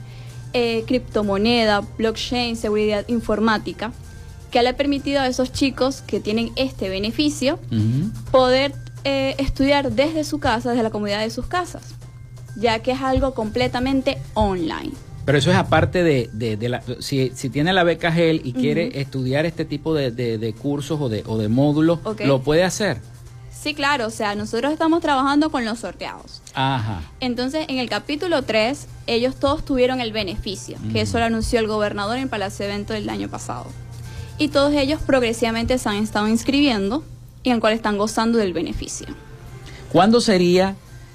eh, 0.52 0.82
criptomoneda, 0.86 1.82
blockchain, 1.96 2.56
seguridad 2.56 3.04
informática, 3.08 3.92
que 4.50 4.60
le 4.60 4.70
ha 4.70 4.76
permitido 4.76 5.20
a 5.20 5.28
esos 5.28 5.52
chicos 5.52 6.02
que 6.02 6.18
tienen 6.18 6.50
este 6.56 6.88
beneficio 6.88 7.60
poder 8.32 8.74
eh, 9.04 9.36
estudiar 9.38 9.92
desde 9.92 10.24
su 10.24 10.40
casa, 10.40 10.70
desde 10.70 10.82
la 10.82 10.90
comunidad 10.90 11.20
de 11.20 11.30
sus 11.30 11.46
casas, 11.46 11.94
ya 12.56 12.80
que 12.80 12.90
es 12.90 13.00
algo 13.00 13.34
completamente 13.34 14.18
online. 14.34 14.92
Pero 15.24 15.38
eso 15.38 15.50
es 15.50 15.56
aparte 15.56 16.02
de, 16.02 16.28
de, 16.32 16.68
la, 16.68 16.82
si, 16.98 17.30
si, 17.34 17.48
tiene 17.48 17.72
la 17.72 17.84
beca 17.84 18.10
GEL 18.10 18.40
y 18.44 18.52
quiere 18.52 19.00
estudiar 19.00 19.46
este 19.46 19.64
tipo 19.64 19.94
de, 19.94 20.10
de 20.10 20.52
cursos 20.54 21.00
o 21.00 21.08
de, 21.08 21.22
o 21.26 21.38
de 21.38 21.48
módulos, 21.48 22.00
¿lo 22.24 22.42
puede 22.42 22.64
hacer? 22.64 22.98
Sí, 23.62 23.74
claro, 23.74 24.08
o 24.08 24.10
sea, 24.10 24.34
nosotros 24.34 24.72
estamos 24.72 25.00
trabajando 25.00 25.50
con 25.50 25.64
los 25.64 25.78
sorteados. 25.78 26.42
Ajá. 26.52 27.02
Entonces, 27.20 27.66
en 27.68 27.78
el 27.78 27.88
capítulo 27.88 28.42
3, 28.42 28.88
ellos 29.06 29.36
todos 29.36 29.64
tuvieron 29.64 30.00
el 30.00 30.10
beneficio, 30.10 30.78
que 30.92 31.02
eso 31.02 31.20
lo 31.20 31.26
anunció 31.26 31.60
el 31.60 31.68
gobernador 31.68 32.16
en 32.16 32.24
el 32.24 32.28
Palacio 32.28 32.66
de 32.66 32.72
Evento 32.72 32.92
del 32.92 33.08
año 33.08 33.28
pasado. 33.28 33.66
Y 34.36 34.48
todos 34.48 34.72
ellos 34.72 35.00
progresivamente 35.06 35.78
se 35.78 35.88
han 35.88 35.96
estado 36.02 36.26
inscribiendo 36.26 37.04
y 37.44 37.50
en 37.50 37.56
el 37.56 37.60
cual 37.60 37.74
están 37.74 37.98
gozando 37.98 38.38
del 38.38 38.52
beneficio. 38.52 39.06
¿Cuándo 39.92 40.20
sería 40.20 40.74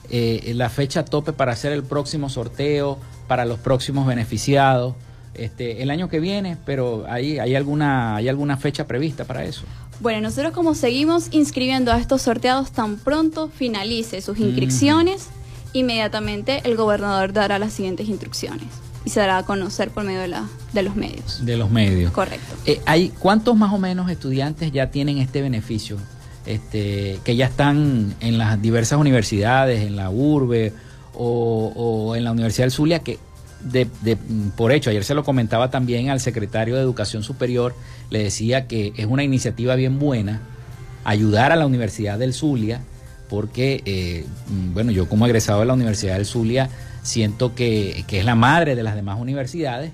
eh, 0.09 0.53
la 0.55 0.69
fecha 0.69 1.03
tope 1.03 1.33
para 1.33 1.51
hacer 1.51 1.73
el 1.73 1.83
próximo 1.83 2.29
sorteo? 2.29 2.97
Para 3.27 3.45
los 3.45 3.59
próximos 3.59 4.07
beneficiados 4.07 4.95
este, 5.37 5.83
el 5.83 5.91
año 5.91 6.09
que 6.09 6.19
viene, 6.19 6.57
pero 6.65 7.05
¿hay, 7.07 7.37
hay, 7.39 7.55
alguna, 7.55 8.15
¿hay 8.15 8.27
alguna 8.27 8.57
fecha 8.57 8.87
prevista 8.87 9.25
para 9.25 9.45
eso? 9.45 9.63
Bueno, 9.99 10.21
nosotros 10.21 10.51
como 10.53 10.73
seguimos 10.75 11.27
inscribiendo 11.31 11.91
a 11.91 11.99
estos 11.99 12.23
sorteados 12.23 12.71
tan 12.71 12.97
pronto 12.97 13.49
finalice 13.49 14.21
sus 14.21 14.39
inscripciones, 14.39 15.27
inmediatamente 15.73 16.61
el 16.63 16.75
gobernador 16.75 17.33
dará 17.33 17.59
las 17.59 17.73
siguientes 17.73 18.07
instrucciones 18.07 18.67
y 19.05 19.09
se 19.09 19.19
dará 19.19 19.37
a 19.37 19.45
conocer 19.45 19.89
por 19.89 20.03
medio 20.03 20.21
de, 20.21 20.27
la, 20.27 20.47
de 20.73 20.83
los 20.83 20.95
medios. 20.95 21.45
De 21.45 21.55
los 21.55 21.69
medios. 21.69 22.11
Correcto. 22.11 22.55
Eh, 22.65 22.81
hay, 22.85 23.09
¿Cuántos 23.19 23.55
más 23.55 23.73
o 23.73 23.77
menos 23.77 24.09
estudiantes 24.09 24.71
ya 24.71 24.91
tienen 24.91 25.17
este 25.19 25.41
beneficio? 25.41 25.97
Este, 26.45 27.19
que 27.23 27.35
ya 27.35 27.45
están 27.45 28.15
en 28.21 28.37
las 28.37 28.61
diversas 28.61 28.99
universidades, 28.99 29.85
en 29.85 29.95
la 29.95 30.09
urbe 30.09 30.73
o, 31.17 32.15
en 32.15 32.23
la 32.23 32.31
Universidad 32.31 32.65
del 32.65 32.71
Zulia, 32.71 32.99
que 32.99 33.17
de, 33.61 33.87
por 34.55 34.71
hecho, 34.71 34.89
ayer 34.89 35.03
se 35.03 35.15
lo 35.15 35.23
comentaba 35.23 35.69
también 35.71 36.09
al 36.09 36.19
secretario 36.19 36.75
de 36.75 36.81
Educación 36.81 37.23
Superior, 37.23 37.75
le 38.09 38.23
decía 38.23 38.67
que 38.67 38.93
es 38.95 39.05
una 39.07 39.23
iniciativa 39.23 39.75
bien 39.75 39.99
buena 39.99 40.41
ayudar 41.03 41.51
a 41.51 41.55
la 41.55 41.65
Universidad 41.65 42.19
del 42.19 42.33
Zulia, 42.33 42.81
porque, 43.29 43.81
eh, 43.85 44.25
bueno, 44.73 44.91
yo 44.91 45.09
como 45.09 45.25
egresado 45.25 45.61
de 45.61 45.65
la 45.65 45.73
Universidad 45.73 46.15
del 46.15 46.25
Zulia 46.25 46.69
siento 47.01 47.55
que, 47.55 48.05
que 48.07 48.19
es 48.19 48.25
la 48.25 48.35
madre 48.35 48.75
de 48.75 48.83
las 48.83 48.95
demás 48.95 49.19
universidades 49.19 49.91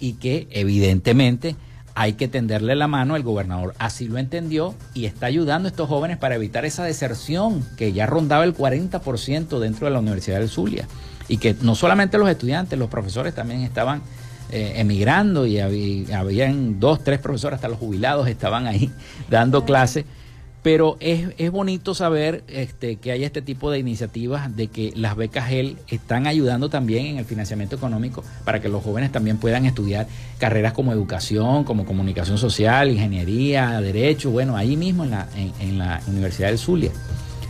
y 0.00 0.14
que 0.14 0.48
evidentemente 0.50 1.54
hay 1.94 2.14
que 2.14 2.28
tenderle 2.28 2.74
la 2.74 2.88
mano, 2.88 3.16
el 3.16 3.22
gobernador 3.22 3.74
así 3.78 4.08
lo 4.08 4.18
entendió 4.18 4.74
y 4.94 5.04
está 5.04 5.26
ayudando 5.26 5.68
a 5.68 5.70
estos 5.70 5.88
jóvenes 5.88 6.16
para 6.16 6.34
evitar 6.36 6.64
esa 6.64 6.84
deserción 6.84 7.64
que 7.76 7.92
ya 7.92 8.06
rondaba 8.06 8.44
el 8.44 8.54
40% 8.54 9.58
dentro 9.58 9.86
de 9.86 9.92
la 9.92 9.98
Universidad 9.98 10.38
del 10.38 10.48
Zulia. 10.48 10.86
Y 11.28 11.38
que 11.38 11.54
no 11.60 11.74
solamente 11.74 12.18
los 12.18 12.28
estudiantes, 12.28 12.78
los 12.78 12.88
profesores 12.88 13.34
también 13.34 13.60
estaban 13.60 14.02
eh, 14.50 14.74
emigrando 14.76 15.46
y 15.46 15.58
había, 15.58 16.18
habían 16.18 16.80
dos, 16.80 17.02
tres 17.04 17.18
profesores, 17.20 17.56
hasta 17.56 17.68
los 17.68 17.78
jubilados 17.78 18.28
estaban 18.28 18.66
ahí 18.66 18.90
dando 19.30 19.64
clases 19.64 20.04
pero 20.62 20.96
es, 21.00 21.28
es 21.38 21.50
bonito 21.50 21.94
saber 21.94 22.44
este, 22.46 22.96
que 22.96 23.10
hay 23.10 23.24
este 23.24 23.42
tipo 23.42 23.70
de 23.70 23.80
iniciativas 23.80 24.54
de 24.54 24.68
que 24.68 24.92
las 24.94 25.16
becas 25.16 25.48
GEL 25.48 25.76
están 25.88 26.26
ayudando 26.28 26.68
también 26.68 27.06
en 27.06 27.18
el 27.18 27.24
financiamiento 27.24 27.74
económico 27.74 28.22
para 28.44 28.60
que 28.60 28.68
los 28.68 28.82
jóvenes 28.82 29.10
también 29.10 29.38
puedan 29.38 29.66
estudiar 29.66 30.06
carreras 30.38 30.72
como 30.72 30.92
educación, 30.92 31.64
como 31.64 31.84
comunicación 31.84 32.38
social, 32.38 32.90
ingeniería, 32.90 33.80
derecho, 33.80 34.30
bueno, 34.30 34.56
ahí 34.56 34.76
mismo 34.76 35.02
en 35.02 35.10
la, 35.10 35.28
en, 35.60 35.78
la 35.78 36.00
Universidad 36.06 36.48
del 36.48 36.58
Zulia. 36.58 36.92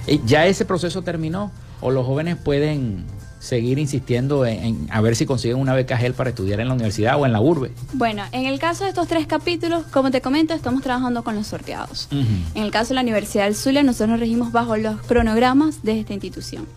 Eh, 0.06 0.20
¿Ya 0.24 0.46
ese 0.46 0.64
proceso 0.64 1.02
terminó 1.02 1.52
o 1.82 1.90
los 1.90 2.06
jóvenes 2.06 2.36
pueden 2.36 3.04
seguir 3.42 3.80
insistiendo 3.80 4.46
en, 4.46 4.86
a 4.90 5.00
ver 5.00 5.16
si 5.16 5.26
consiguen 5.26 5.58
una 5.58 5.74
beca 5.74 5.96
GEL 5.96 6.14
para 6.14 6.30
estudiar 6.30 6.60
en 6.60 6.68
la 6.68 6.74
universidad 6.74 7.20
o 7.20 7.26
en 7.26 7.32
la 7.32 7.40
urbe? 7.40 7.72
Bueno, 7.92 8.22
en 8.30 8.46
el 8.46 8.60
caso 8.60 8.84
de 8.84 8.90
estos 8.90 9.08
tres 9.08 9.26
capítulos, 9.26 9.84
como 9.90 10.12
te 10.12 10.20
comento, 10.20 10.54
estamos 10.54 10.80
trabajando 10.82 11.24
con 11.24 11.34
los 11.34 11.48
sorteados. 11.48 12.08
En 12.12 12.62
el 12.62 12.70
caso 12.70 12.90
de 12.90 12.94
la 12.94 13.00
Universidad 13.00 13.44
del 13.44 13.56
Zulia, 13.56 13.82
nosotros 13.82 14.10
nos 14.10 14.20
regimos 14.20 14.52
bajo 14.52 14.76
los 14.76 15.00
cronogramas 15.02 15.82
de 15.82 15.98
esta 15.98 16.12
institución. 16.12 16.68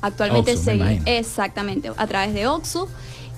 Actualmente 0.00 0.56
seguimos 0.56 1.02
exactamente 1.06 1.90
a 1.96 2.06
través 2.06 2.34
de 2.34 2.46
OXU. 2.46 2.88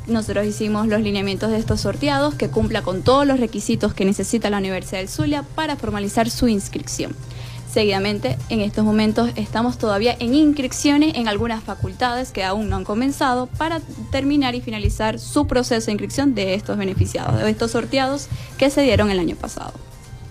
Nosotros 0.07 0.47
hicimos 0.47 0.87
los 0.87 1.01
lineamientos 1.01 1.51
de 1.51 1.57
estos 1.57 1.81
sorteados 1.81 2.35
que 2.35 2.51
cumpla 2.51 2.83
con 2.83 3.01
todos 3.01 3.27
los 3.27 3.41
requisitos 3.41 3.95
que 3.95 4.05
necesita 4.05 4.51
la 4.51 4.59
Universidad 4.59 4.99
del 4.99 5.09
Zulia 5.09 5.43
para 5.55 5.77
formalizar 5.77 6.29
su 6.29 6.49
inscripción. 6.49 7.17
Seguidamente, 7.75 8.39
en 8.51 8.61
estos 8.61 8.85
momentos 8.85 9.31
estamos 9.35 9.79
todavía 9.79 10.15
en 10.21 10.33
inscripciones 10.33 11.17
en 11.17 11.27
algunas 11.27 11.65
facultades 11.65 12.31
que 12.31 12.45
aún 12.45 12.69
no 12.69 12.77
han 12.77 12.85
comenzado 12.85 13.49
para 13.49 13.81
terminar 14.13 14.55
y 14.55 14.61
finalizar 14.61 15.19
su 15.19 15.49
proceso 15.49 15.87
de 15.87 15.91
inscripción 15.91 16.37
de 16.37 16.55
estos 16.55 16.79
beneficiados, 16.79 17.37
de 17.43 17.51
estos 17.51 17.73
sorteados 17.73 18.29
que 18.59 18.71
se 18.71 18.83
dieron 18.83 19.11
el 19.11 19.19
año 19.19 19.35
pasado. 19.35 19.73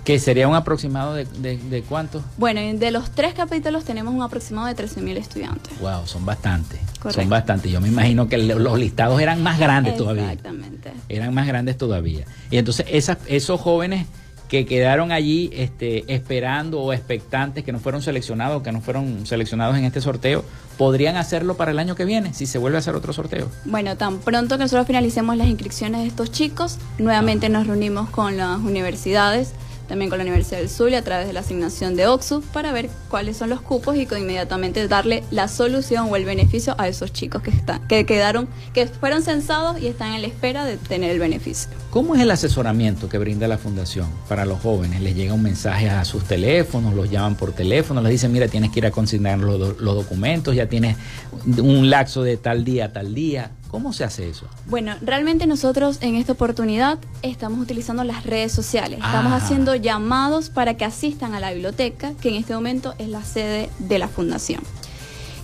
¿Que 0.06 0.20
sería 0.20 0.48
un 0.48 0.56
aproximado 0.56 1.16
de, 1.16 1.26
de, 1.26 1.82
cuánto? 1.82 2.24
Bueno, 2.38 2.62
de 2.62 2.92
los 2.92 3.12
tres 3.12 3.34
capítulos 3.34 3.84
tenemos 3.84 4.14
un 4.14 4.22
aproximado 4.22 4.68
de 4.68 4.76
13.000 4.82 5.18
estudiantes. 5.18 5.78
Wow, 5.82 6.08
son 6.08 6.26
bastantes. 6.26 6.80
Son 7.10 7.28
bastantes. 7.28 7.70
Yo 7.70 7.82
me 7.82 7.90
imagino 7.90 8.30
que 8.30 8.38
los 8.38 8.80
listados 8.80 9.20
eran 9.20 9.44
más 9.44 9.60
grandes 9.60 9.98
todavía. 9.98 10.32
Exactamente. 10.32 10.94
Eran 11.10 11.34
más 11.34 11.46
grandes 11.46 11.78
todavía. 11.78 12.26
Y 12.50 12.56
entonces 12.56 12.86
esas, 12.90 13.18
esos 13.28 13.60
jóvenes 13.60 14.08
que 14.54 14.68
quedaron 14.68 15.12
allí 15.12 15.50
este, 15.52 16.04
esperando 16.14 16.80
o 16.80 16.94
expectantes 16.94 17.64
que 17.64 17.72
no 17.72 17.80
fueron 17.80 18.04
seleccionados, 18.04 18.62
que 18.62 18.72
no 18.72 18.82
fueron 18.82 19.26
seleccionados 19.26 19.76
en 19.78 19.84
este 19.84 20.00
sorteo, 20.00 20.46
podrían 20.78 21.16
hacerlo 21.16 21.58
para 21.58 21.72
el 21.72 21.80
año 21.80 21.96
que 21.96 22.06
viene 22.06 22.36
si 22.36 22.46
se 22.46 22.60
vuelve 22.60 22.78
a 22.78 22.80
hacer 22.80 22.94
otro 22.94 23.14
sorteo. 23.14 23.50
Bueno, 23.66 23.98
tan 23.98 24.20
pronto 24.20 24.60
que 24.60 24.66
nosotros 24.66 24.86
finalicemos 24.86 25.38
las 25.38 25.48
inscripciones 25.48 26.02
de 26.02 26.08
estos 26.08 26.32
chicos, 26.32 26.78
nuevamente 27.00 27.50
nos 27.50 27.66
reunimos 27.66 28.12
con 28.12 28.38
las 28.38 28.60
universidades 28.60 29.54
también 29.94 30.10
con 30.10 30.18
la 30.18 30.24
Universidad 30.24 30.58
del 30.58 30.72
Zulia 30.72 30.98
a 30.98 31.02
través 31.04 31.28
de 31.28 31.34
la 31.34 31.42
asignación 31.42 31.96
de 31.96 32.08
OXU 32.08 32.42
para 32.52 32.72
ver 32.72 32.90
cuáles 33.10 33.38
son 33.38 33.52
los 33.52 33.62
cupos 33.62 33.96
y 33.96 34.08
con 34.08 34.18
inmediatamente 34.18 34.88
darle 34.88 35.24
la 35.30 35.48
solución 35.48 36.08
o 36.10 36.16
el 36.16 36.26
beneficio 36.26 36.74
a 36.80 36.88
esos 36.88 37.14
chicos 37.14 37.44
que 37.44 37.52
están, 37.52 37.88
que 37.88 38.04
quedaron, 38.04 38.48
que 38.74 38.88
fueron 38.88 39.22
censados 39.22 39.80
y 39.80 39.86
están 39.86 40.14
en 40.14 40.24
la 40.24 40.28
espera 40.30 40.66
de 40.66 40.78
tener 40.78 41.12
el 41.12 41.20
beneficio. 41.20 41.70
¿Cómo 41.92 42.16
es 42.16 42.22
el 42.22 42.32
asesoramiento 42.32 43.08
que 43.08 43.20
brinda 43.20 43.48
la 43.48 43.60
fundación 43.60 44.08
para 44.28 44.46
los 44.46 44.62
jóvenes? 44.62 45.00
¿Les 45.00 45.16
llega 45.16 45.36
un 45.36 45.44
mensaje 45.44 45.88
a 45.92 46.04
sus 46.06 46.24
teléfonos, 46.24 46.96
los 46.96 47.12
llaman 47.12 47.36
por 47.36 47.52
teléfono, 47.52 48.02
les 48.02 48.14
dicen, 48.14 48.32
mira, 48.32 48.48
tienes 48.48 48.72
que 48.72 48.80
ir 48.80 48.88
a 48.88 48.92
consignar 48.92 49.38
los, 49.38 49.80
los 49.80 49.96
documentos, 49.96 50.56
ya 50.56 50.68
tienes 50.68 50.98
un 51.46 51.92
lapso 51.92 52.24
de 52.24 52.38
tal 52.38 52.64
día 52.64 52.86
a 52.86 52.94
tal 52.94 53.14
día? 53.14 53.52
¿Cómo 53.74 53.92
se 53.92 54.04
hace 54.04 54.30
eso? 54.30 54.46
Bueno, 54.68 54.94
realmente 55.02 55.48
nosotros 55.48 55.98
en 56.02 56.14
esta 56.14 56.34
oportunidad 56.34 57.00
estamos 57.24 57.60
utilizando 57.60 58.04
las 58.04 58.24
redes 58.24 58.52
sociales. 58.52 59.00
Estamos 59.04 59.32
ah. 59.32 59.38
haciendo 59.38 59.74
llamados 59.74 60.52
para 60.52 60.78
que 60.78 60.86
asistan 60.86 61.34
a 61.34 61.40
la 61.40 61.52
biblioteca, 61.52 62.14
que 62.22 62.30
en 62.30 62.36
este 62.36 62.54
momento 62.54 62.94
es 63.00 63.08
la 63.10 63.24
sede 63.24 63.72
de 63.80 63.98
la 63.98 64.08
fundación. 64.08 64.62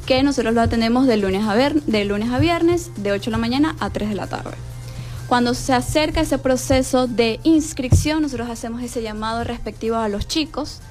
Que 0.05 0.21
nosotros 0.21 0.53
lo 0.53 0.61
atendemos 0.61 1.07
de 1.07 1.17
lunes 1.17 1.43
a, 1.47 1.55
ver, 1.55 1.81
de 1.81 2.05
lunes 2.05 2.31
a 2.31 2.37
viernes, 2.37 2.91
de 2.97 3.13
8 3.13 3.25
de 3.25 3.31
la 3.31 3.37
mañana 3.39 3.75
a 3.79 3.89
3 3.89 4.09
de 4.09 4.15
la 4.15 4.27
tarde. 4.27 4.55
Cuando 5.27 5.55
se 5.55 5.73
acerca 5.73 6.21
ese 6.21 6.37
proceso 6.37 7.07
de 7.07 7.39
inscripción, 7.41 8.21
nosotros 8.21 8.47
hacemos 8.51 8.83
ese 8.83 9.01
llamado 9.01 9.43
respectivo 9.43 9.95
a 9.95 10.07
los 10.07 10.27
chicos. 10.27 10.81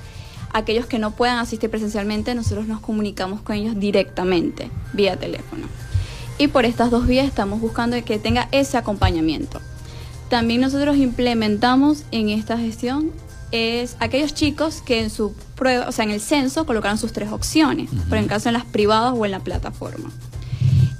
Aquellos 0.52 0.86
que 0.86 0.98
no 0.98 1.12
puedan 1.12 1.38
asistir 1.38 1.70
presencialmente, 1.70 2.34
nosotros 2.34 2.66
nos 2.66 2.80
comunicamos 2.80 3.42
con 3.42 3.54
ellos 3.54 3.78
directamente, 3.78 4.72
vía 4.92 5.16
teléfono 5.16 5.68
y 6.38 6.48
por 6.48 6.64
estas 6.64 6.90
dos 6.90 7.06
vías 7.06 7.26
estamos 7.26 7.60
buscando 7.60 8.02
que 8.04 8.18
tenga 8.18 8.48
ese 8.52 8.78
acompañamiento. 8.78 9.60
También 10.28 10.60
nosotros 10.60 10.96
implementamos 10.96 12.04
en 12.10 12.28
esta 12.28 12.56
gestión 12.58 13.10
es 13.50 13.96
aquellos 13.98 14.34
chicos 14.34 14.82
que 14.84 15.00
en 15.00 15.10
su 15.10 15.34
prueba, 15.56 15.88
o 15.88 15.92
sea, 15.92 16.04
en 16.04 16.10
el 16.10 16.20
censo 16.20 16.66
colocaron 16.66 16.98
sus 16.98 17.12
tres 17.12 17.32
opciones, 17.32 17.90
por 18.08 18.18
en 18.18 18.28
caso 18.28 18.48
en 18.48 18.52
las 18.52 18.64
privadas 18.64 19.14
o 19.16 19.24
en 19.24 19.32
la 19.32 19.40
plataforma. 19.40 20.10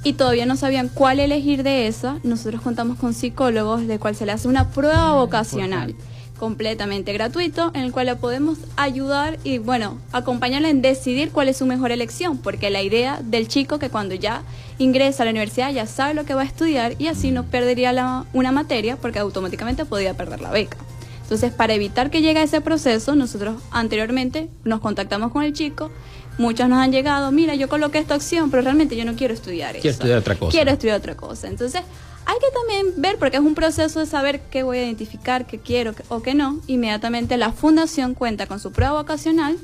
Y 0.02 0.14
todavía 0.14 0.46
no 0.46 0.56
sabían 0.56 0.88
cuál 0.88 1.20
elegir 1.20 1.62
de 1.62 1.86
esa, 1.88 2.18
nosotros 2.22 2.62
contamos 2.62 2.98
con 2.98 3.12
psicólogos 3.12 3.86
de 3.86 3.98
cual 3.98 4.14
se 4.16 4.24
le 4.24 4.32
hace 4.32 4.48
una 4.48 4.70
prueba 4.70 5.12
vocacional 5.12 5.94
completamente 6.38 7.12
gratuito 7.12 7.70
en 7.74 7.82
el 7.82 7.92
cual 7.92 8.06
le 8.06 8.16
podemos 8.16 8.58
ayudar 8.76 9.38
y 9.44 9.58
bueno, 9.58 9.98
acompañarle 10.12 10.70
en 10.70 10.80
decidir 10.80 11.30
cuál 11.30 11.48
es 11.48 11.58
su 11.58 11.66
mejor 11.66 11.92
elección, 11.92 12.38
porque 12.38 12.70
la 12.70 12.82
idea 12.82 13.20
del 13.22 13.48
chico 13.48 13.78
que 13.78 13.90
cuando 13.90 14.14
ya 14.14 14.42
ingresa 14.78 15.22
a 15.22 15.26
la 15.26 15.32
universidad 15.32 15.72
ya 15.72 15.86
sabe 15.86 16.14
lo 16.14 16.24
que 16.24 16.34
va 16.34 16.42
a 16.42 16.46
estudiar 16.46 16.94
y 16.98 17.08
así 17.08 17.30
no 17.30 17.44
perdería 17.44 17.92
la, 17.92 18.24
una 18.32 18.52
materia 18.52 18.96
porque 18.96 19.18
automáticamente 19.18 19.84
podría 19.84 20.14
perder 20.14 20.40
la 20.40 20.50
beca. 20.50 20.78
Entonces, 21.22 21.52
para 21.52 21.74
evitar 21.74 22.10
que 22.10 22.22
llegue 22.22 22.40
a 22.40 22.44
ese 22.44 22.62
proceso, 22.62 23.14
nosotros 23.14 23.60
anteriormente 23.70 24.48
nos 24.64 24.80
contactamos 24.80 25.30
con 25.30 25.42
el 25.42 25.52
chico, 25.52 25.90
muchos 26.38 26.70
nos 26.70 26.78
han 26.78 26.90
llegado, 26.90 27.30
mira, 27.32 27.54
yo 27.54 27.68
coloqué 27.68 27.98
esta 27.98 28.16
opción, 28.16 28.50
pero 28.50 28.62
realmente 28.62 28.96
yo 28.96 29.04
no 29.04 29.14
quiero 29.14 29.34
estudiar 29.34 29.76
eso. 29.76 29.82
Quiero 29.82 29.92
estudiar 29.92 30.18
otra 30.18 30.34
cosa. 30.36 30.52
Quiero 30.52 30.70
estudiar 30.70 30.96
otra 30.96 31.16
cosa. 31.16 31.48
Entonces, 31.48 31.82
hay 32.28 32.36
que 32.40 32.50
también 32.52 33.00
ver, 33.00 33.18
porque 33.18 33.38
es 33.38 33.42
un 33.42 33.54
proceso 33.54 34.00
de 34.00 34.06
saber 34.06 34.42
qué 34.50 34.62
voy 34.62 34.76
a 34.76 34.84
identificar, 34.84 35.46
qué 35.46 35.58
quiero 35.58 35.94
o 36.10 36.20
qué 36.20 36.34
no. 36.34 36.60
Inmediatamente 36.66 37.38
la 37.38 37.52
fundación 37.52 38.12
cuenta 38.12 38.46
con 38.46 38.60
su 38.60 38.70
prueba 38.70 39.00
vocacional 39.00 39.56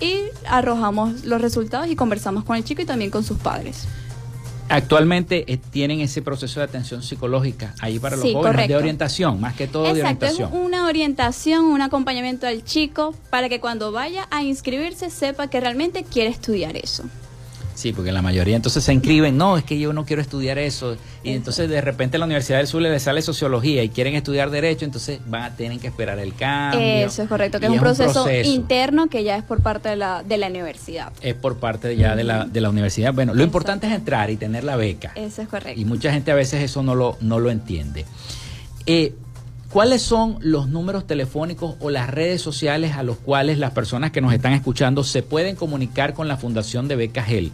y 0.00 0.16
arrojamos 0.48 1.24
los 1.24 1.40
resultados 1.40 1.86
y 1.86 1.94
conversamos 1.94 2.42
con 2.42 2.56
el 2.56 2.64
chico 2.64 2.82
y 2.82 2.86
también 2.86 3.12
con 3.12 3.22
sus 3.22 3.38
padres. 3.38 3.86
Actualmente 4.68 5.44
eh, 5.46 5.58
tienen 5.70 6.00
ese 6.00 6.22
proceso 6.22 6.58
de 6.58 6.64
atención 6.64 7.04
psicológica 7.04 7.72
ahí 7.78 8.00
para 8.00 8.16
los 8.16 8.32
jóvenes 8.32 8.66
de 8.66 8.74
orientación, 8.74 9.40
más 9.40 9.54
que 9.54 9.68
todo 9.68 9.84
de 9.84 10.00
orientación. 10.00 10.48
Es 10.48 10.58
una 10.58 10.86
orientación, 10.88 11.66
un 11.66 11.82
acompañamiento 11.82 12.48
al 12.48 12.64
chico 12.64 13.14
para 13.30 13.48
que 13.48 13.60
cuando 13.60 13.92
vaya 13.92 14.26
a 14.32 14.42
inscribirse 14.42 15.08
sepa 15.08 15.46
que 15.46 15.60
realmente 15.60 16.02
quiere 16.02 16.30
estudiar 16.30 16.76
eso. 16.76 17.04
Sí, 17.82 17.92
porque 17.92 18.12
la 18.12 18.22
mayoría 18.22 18.54
entonces 18.54 18.84
se 18.84 18.92
inscriben, 18.92 19.36
no, 19.36 19.58
es 19.58 19.64
que 19.64 19.76
yo 19.76 19.92
no 19.92 20.04
quiero 20.04 20.22
estudiar 20.22 20.56
eso. 20.56 20.96
Y 21.24 21.32
entonces 21.32 21.68
de 21.68 21.80
repente 21.80 22.16
la 22.16 22.26
Universidad 22.26 22.58
del 22.58 22.68
Sur 22.68 22.80
le 22.80 23.00
sale 23.00 23.22
sociología 23.22 23.82
y 23.82 23.88
quieren 23.88 24.14
estudiar 24.14 24.50
derecho, 24.50 24.84
entonces 24.84 25.18
van 25.26 25.42
a 25.42 25.56
tener 25.56 25.80
que 25.80 25.88
esperar 25.88 26.20
el 26.20 26.32
cambio. 26.32 26.78
Eso 26.80 27.24
es 27.24 27.28
correcto, 27.28 27.58
que 27.58 27.66
es 27.66 27.72
un 27.72 27.80
proceso, 27.80 28.30
interno 28.30 29.08
que 29.08 29.24
ya 29.24 29.36
es 29.36 29.42
por 29.42 29.62
parte 29.62 29.88
de 29.88 29.96
la, 29.96 30.22
de 30.22 30.38
la 30.38 30.46
universidad. 30.46 31.12
Es 31.22 31.34
por 31.34 31.56
parte 31.56 31.96
ya 31.96 32.14
de, 32.14 32.22
la, 32.22 32.44
de 32.44 32.60
la 32.60 32.70
universidad. 32.70 33.12
Bueno, 33.12 33.34
lo 33.34 33.42
importante 33.42 33.88
es 33.88 33.92
entrar 33.94 34.30
y 34.30 34.36
tener 34.36 34.62
la 34.62 34.76
beca. 34.76 35.10
Eso 35.16 35.42
es 35.42 35.48
correcto. 35.48 35.80
Y 35.80 35.84
mucha 35.84 36.12
gente 36.12 36.30
a 36.30 36.36
veces 36.36 36.62
eso 36.62 36.84
no 36.84 36.94
lo, 36.94 37.18
no 37.20 37.40
lo 37.40 37.50
entiende. 37.50 38.04
Eh, 38.86 39.12
¿Cuáles 39.72 40.02
son 40.02 40.36
los 40.38 40.68
números 40.68 41.04
telefónicos 41.08 41.74
o 41.80 41.90
las 41.90 42.08
redes 42.08 42.40
sociales 42.40 42.92
a 42.92 43.02
los 43.02 43.16
cuales 43.16 43.58
las 43.58 43.72
personas 43.72 44.12
que 44.12 44.20
nos 44.20 44.32
están 44.32 44.52
escuchando 44.52 45.02
se 45.02 45.24
pueden 45.24 45.56
comunicar 45.56 46.14
con 46.14 46.28
la 46.28 46.36
Fundación 46.36 46.86
de 46.86 46.94
Beca 46.94 47.24
GEL? 47.24 47.50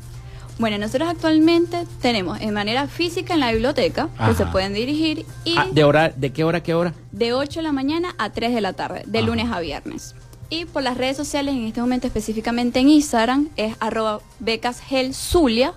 Bueno, 0.59 0.79
nosotros 0.79 1.09
actualmente 1.09 1.87
tenemos 2.03 2.40
en 2.40 2.53
manera 2.53 2.88
física 2.88 3.35
en 3.35 3.40
la 3.40 3.53
biblioteca 3.53 4.09
que 4.27 4.35
se 4.35 4.44
pueden 4.47 4.75
dirigir 4.75 5.25
y 5.44 5.57
ah, 5.57 5.68
de 5.71 5.85
hora 5.85 6.09
de 6.09 6.33
qué 6.33 6.42
hora 6.42 6.62
qué 6.62 6.75
hora? 6.75 6.94
De 7.12 7.33
8 7.33 7.61
de 7.61 7.62
la 7.62 7.73
mañana 7.73 8.14
a 8.18 8.31
3 8.31 8.53
de 8.53 8.61
la 8.61 8.73
tarde, 8.73 9.05
de 9.07 9.23
lunes 9.23 9.47
a 9.53 9.61
viernes. 9.61 10.14
Y 10.51 10.64
por 10.64 10.83
las 10.83 10.97
redes 10.97 11.16
sociales, 11.16 11.55
en 11.55 11.66
este 11.66 11.81
momento 11.81 12.07
específicamente 12.07 12.81
en 12.81 12.88
Instagram, 12.88 13.49
es 13.57 13.77
arroba 13.81 14.21
becasgelzulia 14.40 15.75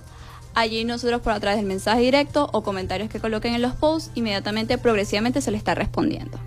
Allí 0.54 0.84
nosotros 0.84 1.22
por 1.22 1.32
a 1.32 1.40
través 1.40 1.58
del 1.58 1.66
mensaje 1.66 2.02
directo 2.02 2.50
o 2.52 2.62
comentarios 2.62 3.10
que 3.10 3.20
coloquen 3.20 3.54
en 3.54 3.62
los 3.62 3.74
posts, 3.74 4.12
inmediatamente, 4.16 4.78
progresivamente 4.78 5.42
se 5.42 5.52
le 5.52 5.58
está 5.58 5.76
respondiendo. 5.76 6.38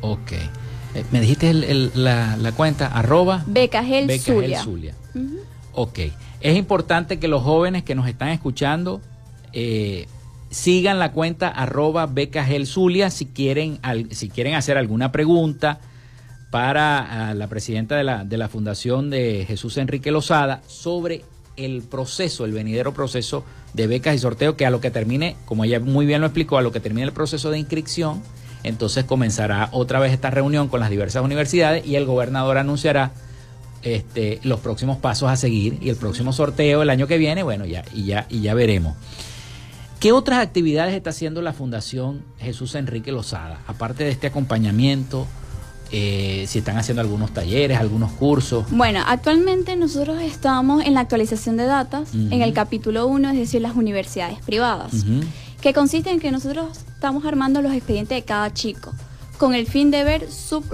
Ok. 0.00 0.32
Eh, 0.32 1.04
me 1.10 1.20
dijiste 1.20 1.52
la, 1.52 2.52
cuenta 2.56 2.86
arroba 2.86 3.42
Becagel, 3.46 4.08
Ok. 5.72 5.98
Es 6.46 6.56
importante 6.56 7.18
que 7.18 7.26
los 7.26 7.42
jóvenes 7.42 7.82
que 7.82 7.96
nos 7.96 8.06
están 8.06 8.28
escuchando 8.28 9.00
eh, 9.52 10.06
sigan 10.48 11.00
la 11.00 11.10
cuenta 11.10 11.48
arroba 11.48 12.08
Zulia 12.64 13.10
si 13.10 13.26
quieren, 13.26 13.80
si 14.12 14.28
quieren 14.28 14.54
hacer 14.54 14.78
alguna 14.78 15.10
pregunta 15.10 15.80
para 16.52 17.34
la 17.34 17.48
presidenta 17.48 17.96
de 17.96 18.04
la, 18.04 18.22
de 18.22 18.38
la 18.38 18.48
Fundación 18.48 19.10
de 19.10 19.44
Jesús 19.44 19.76
Enrique 19.76 20.12
Lozada 20.12 20.62
sobre 20.68 21.24
el 21.56 21.82
proceso, 21.82 22.44
el 22.44 22.52
venidero 22.52 22.94
proceso 22.94 23.44
de 23.74 23.88
becas 23.88 24.14
y 24.14 24.20
sorteo, 24.20 24.56
que 24.56 24.66
a 24.66 24.70
lo 24.70 24.80
que 24.80 24.92
termine, 24.92 25.34
como 25.46 25.64
ella 25.64 25.80
muy 25.80 26.06
bien 26.06 26.20
lo 26.20 26.28
explicó, 26.28 26.58
a 26.58 26.62
lo 26.62 26.70
que 26.70 26.78
termine 26.78 27.08
el 27.08 27.12
proceso 27.12 27.50
de 27.50 27.58
inscripción, 27.58 28.22
entonces 28.62 29.04
comenzará 29.04 29.68
otra 29.72 29.98
vez 29.98 30.12
esta 30.12 30.30
reunión 30.30 30.68
con 30.68 30.78
las 30.78 30.90
diversas 30.90 31.24
universidades 31.24 31.84
y 31.84 31.96
el 31.96 32.06
gobernador 32.06 32.56
anunciará 32.56 33.10
este, 33.82 34.40
los 34.42 34.60
próximos 34.60 34.98
pasos 34.98 35.30
a 35.30 35.36
seguir 35.36 35.78
y 35.80 35.88
el 35.88 35.96
próximo 35.96 36.32
sorteo 36.32 36.82
el 36.82 36.90
año 36.90 37.06
que 37.06 37.18
viene, 37.18 37.42
bueno, 37.42 37.64
ya, 37.66 37.84
y 37.94 38.04
ya, 38.04 38.26
y 38.28 38.40
ya 38.40 38.54
veremos. 38.54 38.96
¿Qué 40.00 40.12
otras 40.12 40.40
actividades 40.40 40.94
está 40.94 41.10
haciendo 41.10 41.40
la 41.40 41.52
Fundación 41.52 42.22
Jesús 42.38 42.74
Enrique 42.74 43.12
Lozada? 43.12 43.60
Aparte 43.66 44.04
de 44.04 44.10
este 44.10 44.26
acompañamiento, 44.26 45.26
eh, 45.90 46.44
si 46.48 46.58
están 46.58 46.76
haciendo 46.76 47.00
algunos 47.00 47.32
talleres, 47.32 47.78
algunos 47.78 48.12
cursos. 48.12 48.66
Bueno, 48.70 49.00
actualmente 49.06 49.74
nosotros 49.76 50.20
estamos 50.20 50.84
en 50.84 50.94
la 50.94 51.00
actualización 51.00 51.56
de 51.56 51.64
datos 51.64 52.12
en 52.14 52.42
el 52.42 52.52
capítulo 52.52 53.06
1, 53.06 53.30
es 53.30 53.38
decir, 53.38 53.62
las 53.62 53.74
universidades 53.74 54.38
privadas, 54.44 54.92
que 55.60 55.72
consiste 55.72 56.10
en 56.10 56.20
que 56.20 56.30
nosotros 56.30 56.76
estamos 56.94 57.24
armando 57.24 57.62
los 57.62 57.72
expedientes 57.72 58.16
de 58.16 58.22
cada 58.22 58.52
chico 58.52 58.92
con 59.38 59.54
el 59.54 59.66
fin 59.66 59.90
de 59.90 60.04
ver 60.04 60.30
su, 60.30 60.64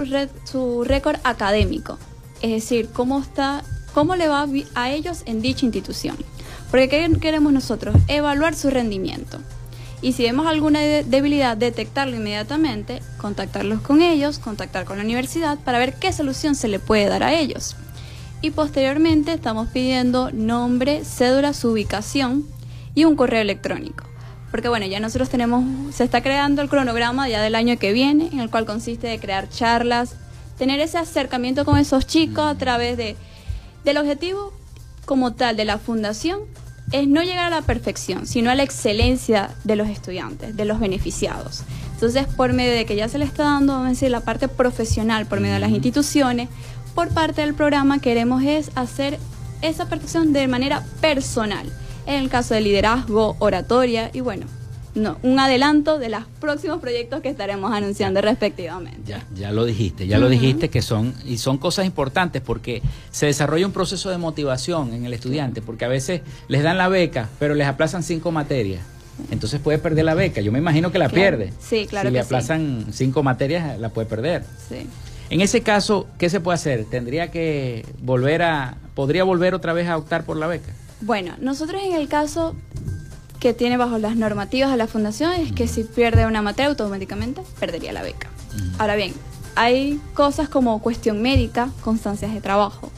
su 0.45 0.83
récord 0.83 1.17
académico, 1.23 1.97
es 2.43 2.51
decir, 2.51 2.89
cómo 2.93 3.19
está, 3.19 3.63
cómo 3.93 4.15
le 4.15 4.27
va 4.27 4.45
a 4.75 4.91
ellos 4.91 5.23
en 5.25 5.41
dicha 5.41 5.65
institución. 5.65 6.17
Porque 6.69 6.89
¿qué 6.89 7.19
queremos 7.19 7.53
nosotros? 7.53 7.95
Evaluar 8.07 8.53
su 8.53 8.69
rendimiento. 8.69 9.39
Y 10.01 10.11
si 10.11 10.23
vemos 10.23 10.45
alguna 10.45 10.81
debilidad, 10.81 11.55
detectarlo 11.55 12.17
inmediatamente, 12.17 13.01
contactarlos 13.17 13.79
con 13.79 14.01
ellos, 14.01 14.39
contactar 14.39 14.83
con 14.83 14.97
la 14.97 15.05
universidad 15.05 15.57
para 15.57 15.77
ver 15.77 15.93
qué 15.93 16.11
solución 16.11 16.55
se 16.55 16.67
le 16.67 16.79
puede 16.79 17.07
dar 17.07 17.23
a 17.23 17.33
ellos. 17.33 17.77
Y 18.41 18.51
posteriormente 18.51 19.31
estamos 19.31 19.69
pidiendo 19.69 20.29
nombre, 20.31 21.05
cédula, 21.05 21.53
su 21.53 21.69
ubicación 21.69 22.45
y 22.93 23.05
un 23.05 23.15
correo 23.15 23.41
electrónico. 23.41 24.03
Porque 24.51 24.67
bueno, 24.67 24.85
ya 24.85 24.99
nosotros 24.99 25.29
tenemos, 25.29 25.63
se 25.95 26.03
está 26.03 26.21
creando 26.21 26.61
el 26.61 26.67
cronograma 26.67 27.29
ya 27.29 27.41
del 27.41 27.55
año 27.55 27.79
que 27.79 27.93
viene, 27.93 28.27
en 28.33 28.41
el 28.41 28.49
cual 28.49 28.65
consiste 28.65 29.07
de 29.07 29.19
crear 29.19 29.47
charlas, 29.47 30.17
tener 30.57 30.79
ese 30.79 30.97
acercamiento 30.97 31.65
con 31.65 31.77
esos 31.77 32.05
chicos 32.05 32.45
a 32.45 32.57
través 32.57 32.97
de, 32.97 33.15
del 33.83 33.97
objetivo 33.97 34.53
como 35.05 35.33
tal 35.33 35.57
de 35.57 35.65
la 35.65 35.77
fundación 35.77 36.39
es 36.91 37.07
no 37.07 37.23
llegar 37.23 37.51
a 37.51 37.55
la 37.55 37.61
perfección, 37.61 38.27
sino 38.27 38.51
a 38.51 38.55
la 38.55 38.63
excelencia 38.63 39.49
de 39.63 39.75
los 39.75 39.89
estudiantes, 39.89 40.55
de 40.55 40.65
los 40.65 40.79
beneficiados. 40.79 41.63
Entonces, 41.93 42.27
por 42.27 42.53
medio 42.53 42.73
de 42.73 42.85
que 42.85 42.95
ya 42.95 43.07
se 43.07 43.17
le 43.17 43.25
está 43.25 43.43
dando, 43.43 43.73
vamos 43.73 43.87
a 43.87 43.89
decir, 43.91 44.11
la 44.11 44.19
parte 44.19 44.47
profesional 44.47 45.25
por 45.25 45.39
medio 45.39 45.55
de 45.55 45.59
las 45.59 45.71
instituciones, 45.71 46.49
por 46.93 47.09
parte 47.09 47.41
del 47.41 47.55
programa 47.55 47.99
queremos 47.99 48.43
es 48.43 48.71
hacer 48.75 49.17
esa 49.61 49.87
perfección 49.87 50.33
de 50.33 50.47
manera 50.47 50.83
personal. 51.01 51.71
En 52.05 52.15
el 52.15 52.29
caso 52.29 52.53
de 52.53 52.61
liderazgo, 52.61 53.37
oratoria 53.39 54.11
y 54.13 54.19
bueno, 54.19 54.45
no, 54.95 55.17
un 55.23 55.39
adelanto 55.39 55.97
de 55.97 56.09
los 56.09 56.23
próximos 56.39 56.79
proyectos 56.79 57.21
que 57.21 57.29
estaremos 57.29 57.73
anunciando 57.73 58.21
respectivamente. 58.21 59.01
Ya, 59.05 59.25
ya 59.35 59.51
lo 59.51 59.65
dijiste, 59.65 60.07
ya 60.07 60.19
lo 60.19 60.29
dijiste 60.29 60.69
que 60.69 60.81
son, 60.81 61.13
y 61.25 61.37
son 61.37 61.57
cosas 61.57 61.85
importantes 61.85 62.41
porque 62.41 62.81
se 63.11 63.25
desarrolla 63.25 63.65
un 63.65 63.73
proceso 63.73 64.09
de 64.09 64.17
motivación 64.17 64.93
en 64.93 65.05
el 65.05 65.13
estudiante, 65.13 65.61
porque 65.61 65.85
a 65.85 65.87
veces 65.87 66.21
les 66.47 66.63
dan 66.63 66.77
la 66.77 66.89
beca, 66.89 67.29
pero 67.39 67.55
les 67.55 67.67
aplazan 67.67 68.03
cinco 68.03 68.31
materias. 68.31 68.81
Entonces 69.29 69.59
puede 69.59 69.77
perder 69.77 70.05
la 70.05 70.15
beca. 70.15 70.41
Yo 70.41 70.51
me 70.51 70.59
imagino 70.59 70.91
que 70.91 70.97
la 70.97 71.09
pierde. 71.09 71.53
Sí, 71.59 71.85
claro. 71.87 72.09
Si 72.09 72.13
le 72.13 72.19
aplazan 72.19 72.87
cinco 72.91 73.21
materias, 73.23 73.79
la 73.79 73.89
puede 73.89 74.07
perder. 74.07 74.43
Sí. 74.69 74.87
En 75.29 75.41
ese 75.41 75.61
caso, 75.61 76.07
¿qué 76.17 76.29
se 76.29 76.39
puede 76.39 76.55
hacer? 76.55 76.85
¿Tendría 76.85 77.31
que 77.31 77.85
volver 78.01 78.41
a, 78.41 78.77
podría 78.93 79.23
volver 79.23 79.53
otra 79.53 79.73
vez 79.73 79.87
a 79.87 79.97
optar 79.97 80.25
por 80.25 80.37
la 80.37 80.47
beca? 80.47 80.71
Bueno, 81.01 81.35
nosotros 81.39 81.81
en 81.83 81.93
el 81.93 82.07
caso 82.07 82.55
que 83.43 83.53
tiene 83.53 83.75
bajo 83.75 83.97
las 83.97 84.15
normativas 84.15 84.71
de 84.71 84.77
la 84.77 84.87
fundación 84.87 85.33
es 85.33 85.51
que 85.51 85.67
si 85.67 85.83
pierde 85.83 86.25
una 86.25 86.41
materia 86.41 86.69
automáticamente 86.69 87.41
perdería 87.59 87.91
la 87.91 88.01
beca. 88.01 88.29
Ahora 88.79 88.95
bien, 88.95 89.11
hay 89.55 89.99
cosas 90.13 90.47
como 90.47 90.81
cuestión 90.81 91.21
médica, 91.21 91.69
constancias 91.81 92.33
de 92.33 92.39
trabajo. 92.39 92.89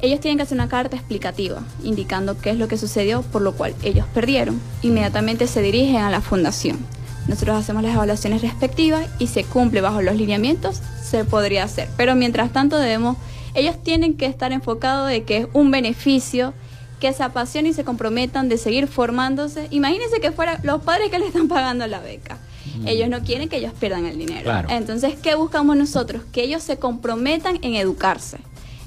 Ellos 0.00 0.20
tienen 0.20 0.36
que 0.36 0.44
hacer 0.44 0.54
una 0.54 0.68
carta 0.68 0.94
explicativa 0.94 1.64
indicando 1.82 2.38
qué 2.38 2.50
es 2.50 2.58
lo 2.58 2.68
que 2.68 2.78
sucedió 2.78 3.22
por 3.22 3.42
lo 3.42 3.54
cual 3.54 3.74
ellos 3.82 4.06
perdieron. 4.14 4.60
Inmediatamente 4.82 5.48
se 5.48 5.62
dirigen 5.62 5.96
a 5.96 6.10
la 6.10 6.20
fundación. 6.20 6.78
Nosotros 7.26 7.58
hacemos 7.58 7.82
las 7.82 7.96
evaluaciones 7.96 8.40
respectivas 8.40 9.08
y 9.18 9.26
se 9.26 9.42
cumple 9.42 9.80
bajo 9.80 10.00
los 10.00 10.14
lineamientos, 10.14 10.80
se 11.02 11.24
podría 11.24 11.64
hacer. 11.64 11.88
Pero 11.96 12.14
mientras 12.14 12.52
tanto 12.52 12.76
debemos, 12.76 13.16
ellos 13.54 13.82
tienen 13.82 14.14
que 14.14 14.26
estar 14.26 14.52
enfocados 14.52 15.08
de 15.08 15.24
que 15.24 15.38
es 15.38 15.46
un 15.54 15.72
beneficio 15.72 16.54
que 17.02 17.12
se 17.12 17.24
apasionen 17.24 17.72
y 17.72 17.74
se 17.74 17.82
comprometan 17.82 18.48
de 18.48 18.56
seguir 18.56 18.86
formándose. 18.86 19.66
Imagínense 19.72 20.20
que 20.20 20.30
fueran 20.30 20.60
los 20.62 20.82
padres 20.82 21.10
que 21.10 21.18
le 21.18 21.26
están 21.26 21.48
pagando 21.48 21.84
la 21.88 21.98
beca. 21.98 22.38
Mm. 22.78 22.86
Ellos 22.86 23.08
no 23.08 23.24
quieren 23.24 23.48
que 23.48 23.56
ellos 23.56 23.72
pierdan 23.76 24.06
el 24.06 24.16
dinero. 24.16 24.52
Entonces, 24.68 25.16
¿qué 25.20 25.34
buscamos 25.34 25.76
nosotros? 25.76 26.22
Que 26.30 26.44
ellos 26.44 26.62
se 26.62 26.76
comprometan 26.76 27.58
en 27.62 27.74
educarse, 27.74 28.38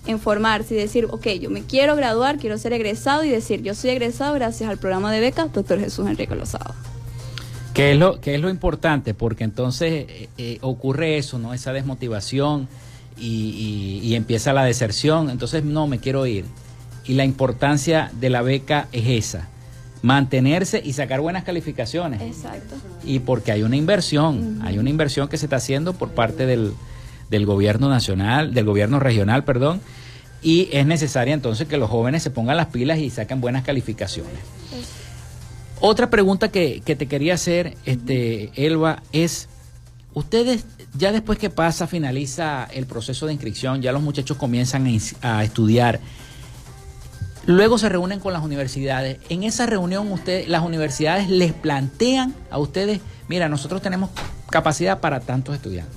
en 0.07 0.17
formarse 0.17 0.75
y 0.75 0.77
decir, 0.77 1.07
ok, 1.11 1.27
yo 1.41 1.49
me 1.49 1.63
quiero 1.63 1.97
graduar, 1.97 2.37
quiero 2.37 2.57
ser 2.57 2.71
egresado 2.71 3.25
y 3.25 3.29
decir, 3.29 3.61
yo 3.63 3.75
soy 3.75 3.89
egresado 3.89 4.33
gracias 4.33 4.69
al 4.69 4.77
programa 4.77 5.11
de 5.11 5.19
becas 5.19 5.51
Doctor 5.51 5.81
Jesús 5.81 6.07
Enrique 6.07 6.35
Lozado. 6.35 6.73
¿Qué 7.73 7.91
es 7.91 7.97
lo, 7.97 8.21
qué 8.21 8.35
es 8.35 8.39
lo 8.39 8.49
importante? 8.49 9.13
Porque 9.13 9.43
entonces 9.43 10.05
eh, 10.07 10.29
eh, 10.37 10.57
ocurre 10.61 11.17
eso, 11.17 11.37
¿no? 11.37 11.53
Esa 11.53 11.73
desmotivación 11.73 12.69
y, 13.17 13.99
y 14.01 14.15
empieza 14.15 14.53
la 14.53 14.63
deserción. 14.63 15.29
Entonces, 15.29 15.65
no, 15.65 15.85
me 15.85 15.99
quiero 15.99 16.25
ir 16.25 16.45
y 17.07 17.13
la 17.13 17.25
importancia 17.25 18.11
de 18.19 18.29
la 18.29 18.41
beca 18.41 18.87
es 18.91 19.07
esa, 19.07 19.47
mantenerse 20.01 20.81
y 20.83 20.93
sacar 20.93 21.21
buenas 21.21 21.43
calificaciones. 21.43 22.21
Exacto. 22.21 22.75
Y 23.03 23.19
porque 23.19 23.51
hay 23.51 23.63
una 23.63 23.75
inversión, 23.75 24.59
hay 24.63 24.77
una 24.77 24.89
inversión 24.89 25.27
que 25.27 25.37
se 25.37 25.45
está 25.45 25.57
haciendo 25.57 25.93
por 25.93 26.09
parte 26.11 26.45
del, 26.45 26.73
del 27.29 27.45
gobierno 27.45 27.89
nacional, 27.89 28.53
del 28.53 28.65
gobierno 28.65 28.99
regional, 28.99 29.43
perdón, 29.43 29.81
y 30.41 30.69
es 30.71 30.85
necesaria 30.85 31.33
entonces 31.33 31.67
que 31.67 31.77
los 31.77 31.89
jóvenes 31.89 32.21
se 32.21 32.29
pongan 32.29 32.57
las 32.57 32.67
pilas 32.67 32.99
y 32.99 33.09
saquen 33.09 33.41
buenas 33.41 33.63
calificaciones. 33.63 34.39
Otra 35.81 36.09
pregunta 36.09 36.49
que, 36.49 36.81
que, 36.85 36.95
te 36.95 37.07
quería 37.07 37.33
hacer, 37.33 37.75
este, 37.85 38.51
Elba, 38.55 39.01
es, 39.11 39.49
ustedes 40.13 40.65
ya 40.97 41.11
después 41.11 41.37
que 41.37 41.49
pasa, 41.49 41.87
finaliza 41.87 42.65
el 42.65 42.85
proceso 42.85 43.25
de 43.25 43.33
inscripción, 43.33 43.81
ya 43.81 43.91
los 43.91 44.01
muchachos 44.01 44.37
comienzan 44.37 44.87
a, 45.21 45.37
a 45.37 45.43
estudiar, 45.43 45.99
Luego 47.47 47.77
se 47.77 47.89
reúnen 47.89 48.19
con 48.19 48.33
las 48.33 48.43
universidades. 48.43 49.19
En 49.29 49.43
esa 49.43 49.67
reunión 49.67 50.11
usted, 50.11 50.47
las 50.47 50.63
universidades 50.63 51.29
les 51.29 51.53
plantean 51.53 52.33
a 52.49 52.57
ustedes, 52.57 53.01
mira, 53.27 53.49
nosotros 53.49 53.81
tenemos 53.81 54.09
capacidad 54.49 54.99
para 54.99 55.19
tantos 55.19 55.53
estudiantes, 55.55 55.95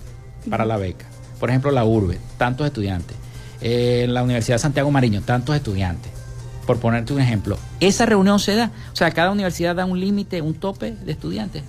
para 0.51 0.67
la 0.67 0.77
beca. 0.77 1.07
Por 1.41 1.49
ejemplo, 1.49 1.71
la 1.71 1.85
URBE, 1.85 2.19
tantos 2.37 2.67
estudiantes. 2.67 3.17
Eh, 3.61 4.07
la 4.09 4.23
Universidad 4.23 4.57
de 4.57 4.61
Santiago 4.61 4.91
Mariño, 4.91 5.23
tantos 5.23 5.57
estudiantes. 5.57 6.13
Por 6.67 6.79
ponerte 6.81 7.15
un 7.15 7.21
ejemplo. 7.21 7.57
Esa 7.81 8.05
reunión 8.05 8.39
se 8.41 8.55
da, 8.55 8.71
o 8.93 8.97
sea, 8.97 9.11
cada 9.13 9.31
universidad 9.31 9.75
da 9.75 9.87
un 9.87 9.99
límite, 9.99 10.43
un 10.43 10.55
tope 10.55 10.93
de 10.93 11.13
estudiantes. 11.13 11.63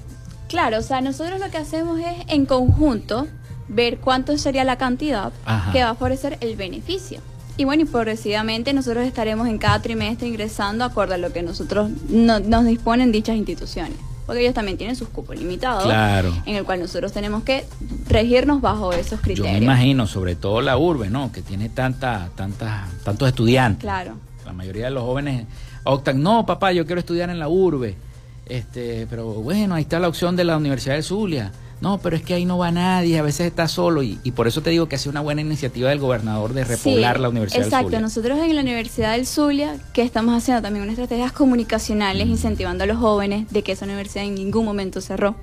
Claro, 0.49 0.79
o 0.79 0.81
sea, 0.81 0.99
nosotros 0.99 1.39
lo 1.39 1.49
que 1.49 1.57
hacemos 1.57 1.99
es 1.99 2.25
en 2.27 2.45
conjunto 2.45 3.27
ver 3.69 3.99
cuánto 3.99 4.37
sería 4.37 4.63
la 4.65 4.77
cantidad 4.77 5.31
que 5.71 5.83
va 5.83 5.91
a 5.91 5.95
favorecer 5.95 6.37
el 6.41 6.57
beneficio. 6.57 7.21
Y 7.59 7.65
bueno, 7.65 7.83
y 7.83 7.85
progresivamente 7.85 8.71
nosotros 8.71 9.05
estaremos 9.05 9.45
en 9.49 9.57
cada 9.57 9.81
trimestre 9.81 10.29
ingresando 10.29 10.85
acorde 10.85 11.15
a 11.15 11.17
lo 11.17 11.33
que 11.33 11.43
nosotros 11.43 11.91
nos 12.07 12.65
disponen 12.65 13.11
dichas 13.11 13.35
instituciones. 13.35 13.97
Porque 14.25 14.43
ellos 14.43 14.53
también 14.53 14.77
tienen 14.77 14.95
sus 14.95 15.09
cupos 15.09 15.37
limitados. 15.37 15.83
Claro. 15.83 16.33
En 16.45 16.55
el 16.55 16.63
cual 16.63 16.79
nosotros 16.79 17.11
tenemos 17.11 17.43
que 17.43 17.65
regirnos 18.07 18.61
bajo 18.61 18.93
esos 18.93 19.19
criterios. 19.19 19.47
Yo 19.47 19.59
me 19.59 19.65
imagino, 19.65 20.07
sobre 20.07 20.35
todo 20.35 20.61
la 20.61 20.77
urbe, 20.77 21.09
¿no? 21.09 21.33
Que 21.33 21.41
tiene 21.41 21.67
tanta, 21.67 22.29
tanta, 22.33 22.87
tantos 23.03 23.27
estudiantes. 23.27 23.81
Claro. 23.81 24.13
La 24.45 24.53
mayoría 24.53 24.85
de 24.85 24.91
los 24.91 25.03
jóvenes 25.03 25.45
optan, 25.83 26.23
no, 26.23 26.45
papá, 26.45 26.71
yo 26.71 26.85
quiero 26.85 27.01
estudiar 27.01 27.29
en 27.29 27.39
la 27.39 27.49
urbe. 27.49 27.97
Este, 28.45 29.05
pero 29.09 29.33
bueno, 29.33 29.75
ahí 29.75 29.81
está 29.81 29.99
la 29.99 30.07
opción 30.07 30.37
de 30.37 30.45
la 30.45 30.55
Universidad 30.55 30.95
de 30.95 31.03
Zulia 31.03 31.51
no, 31.81 31.97
pero 31.99 32.17
es 32.17 32.23
que 32.23 32.33
ahí 32.33 32.45
no 32.45 32.57
va 32.57 32.71
nadie, 32.71 33.17
a 33.17 33.21
veces 33.21 33.47
está 33.47 33.67
solo 33.67 34.03
y, 34.03 34.15
por 34.35 34.47
eso 34.47 34.61
te 34.61 34.69
digo 34.69 34.89
que 34.89 34.95
ha 34.95 34.99
sido 34.99 35.11
una 35.11 35.21
buena 35.21 35.41
iniciativa 35.41 35.89
del 35.89 35.99
gobernador 35.99 36.53
de 36.53 36.65
repoblar 36.65 37.19
la 37.19 37.29
Universidad 37.29 37.61
del 37.61 37.71
Zulia. 37.71 37.79
Exacto, 37.79 38.01
nosotros 38.01 38.39
en 38.39 38.55
la 38.55 38.61
Universidad 38.61 39.13
del 39.13 39.25
Zulia, 39.25 39.77
que 39.93 40.01
estamos 40.01 40.35
haciendo 40.35 40.61
también 40.61 40.83
unas 40.83 40.93
estrategias 40.93 41.31
comunicacionales, 41.31 42.27
mm. 42.27 42.31
incentivando 42.31 42.83
a 42.83 42.87
los 42.87 42.97
jóvenes 42.97 43.49
de 43.51 43.63
que 43.63 43.71
esa 43.71 43.85
universidad 43.85 44.25
en 44.25 44.35
ningún 44.35 44.65
momento 44.65 44.99
cerró, 44.99 45.35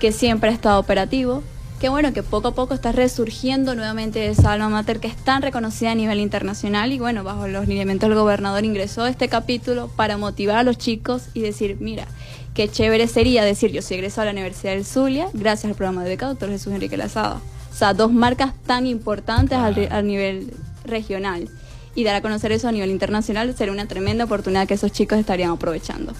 que 0.00 0.12
siempre 0.12 0.50
ha 0.50 0.52
estado 0.52 0.80
operativo, 0.80 1.42
que 1.82 1.88
bueno, 1.88 2.12
que 2.12 2.22
poco 2.22 2.46
a 2.46 2.54
poco 2.54 2.74
está 2.74 2.92
resurgiendo 2.92 3.74
nuevamente 3.74 4.28
esa 4.28 4.52
alma 4.52 4.68
mater 4.68 5.00
que 5.00 5.08
es 5.08 5.16
tan 5.16 5.42
reconocida 5.42 5.90
a 5.90 5.94
nivel 5.96 6.20
internacional 6.20 6.92
y 6.92 7.00
bueno, 7.00 7.24
bajo 7.24 7.48
los 7.48 7.66
lineamientos 7.66 8.08
del 8.08 8.16
gobernador 8.16 8.64
ingresó 8.64 9.04
este 9.04 9.28
capítulo 9.28 9.88
para 9.96 10.16
motivar 10.16 10.58
a 10.58 10.62
los 10.62 10.78
chicos 10.78 11.24
y 11.34 11.40
decir, 11.40 11.78
mira, 11.80 12.06
Qué 12.54 12.68
chévere 12.68 13.08
sería 13.08 13.44
decir, 13.44 13.72
yo 13.72 13.82
soy 13.82 13.96
egresado 13.96 14.22
a 14.22 14.24
la 14.26 14.32
Universidad 14.32 14.74
del 14.74 14.84
Zulia 14.84 15.26
gracias 15.32 15.70
al 15.70 15.74
programa 15.74 16.04
de 16.04 16.10
beca 16.10 16.26
doctor 16.26 16.50
Jesús 16.50 16.72
Enrique 16.72 16.96
Lazada. 16.96 17.40
O 17.72 17.74
sea, 17.74 17.94
dos 17.94 18.12
marcas 18.12 18.52
tan 18.64 18.86
importantes 18.86 19.58
a 19.58 20.02
nivel 20.02 20.52
regional. 20.84 21.48
Y 21.94 22.04
dar 22.04 22.14
a 22.14 22.20
conocer 22.20 22.52
eso 22.52 22.68
a 22.68 22.72
nivel 22.72 22.90
internacional 22.90 23.56
sería 23.56 23.72
una 23.72 23.86
tremenda 23.86 24.24
oportunidad 24.24 24.68
que 24.68 24.74
esos 24.74 24.92
chicos 24.92 25.18
estarían 25.18 25.50
aprovechando. 25.50 26.12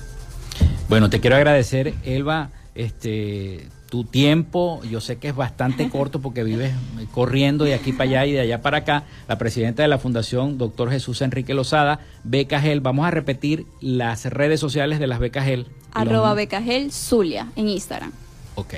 Bueno, 0.89 1.11
te 1.11 1.21
quiero 1.21 1.37
agradecer, 1.37 1.95
Elba, 2.03 2.51
este, 2.75 3.69
tu 3.93 4.05
tiempo, 4.05 4.81
yo 4.85 5.03
sé 5.03 5.19
que 5.19 5.29
es 5.29 5.37
bastante 5.37 5.87
corto 5.91 6.23
porque 6.23 6.43
vives 6.43 6.73
corriendo 7.13 7.67
de 7.67 7.75
aquí 7.75 7.93
para 7.93 8.09
allá 8.09 8.25
y 8.25 8.33
de 8.33 8.41
allá 8.41 8.63
para 8.63 8.79
acá, 8.79 9.05
la 9.29 9.37
presidenta 9.37 9.83
de 9.83 9.89
la 9.89 9.99
Fundación, 9.99 10.57
doctor 10.57 10.91
Jesús 10.91 11.21
Enrique 11.21 11.53
Lozada, 11.53 12.01
Becagel, 12.25 12.81
vamos 12.81 13.05
a 13.05 13.11
repetir 13.11 13.67
las 13.83 14.25
redes 14.25 14.61
sociales 14.61 14.99
de 14.99 15.07
las 15.09 15.19
Becagel. 15.19 15.67
Arroba 15.93 16.33
Becagel 16.33 16.91
Zulia 16.91 17.49
en 17.55 17.69
Instagram. 17.69 18.13
Ok. 18.55 18.77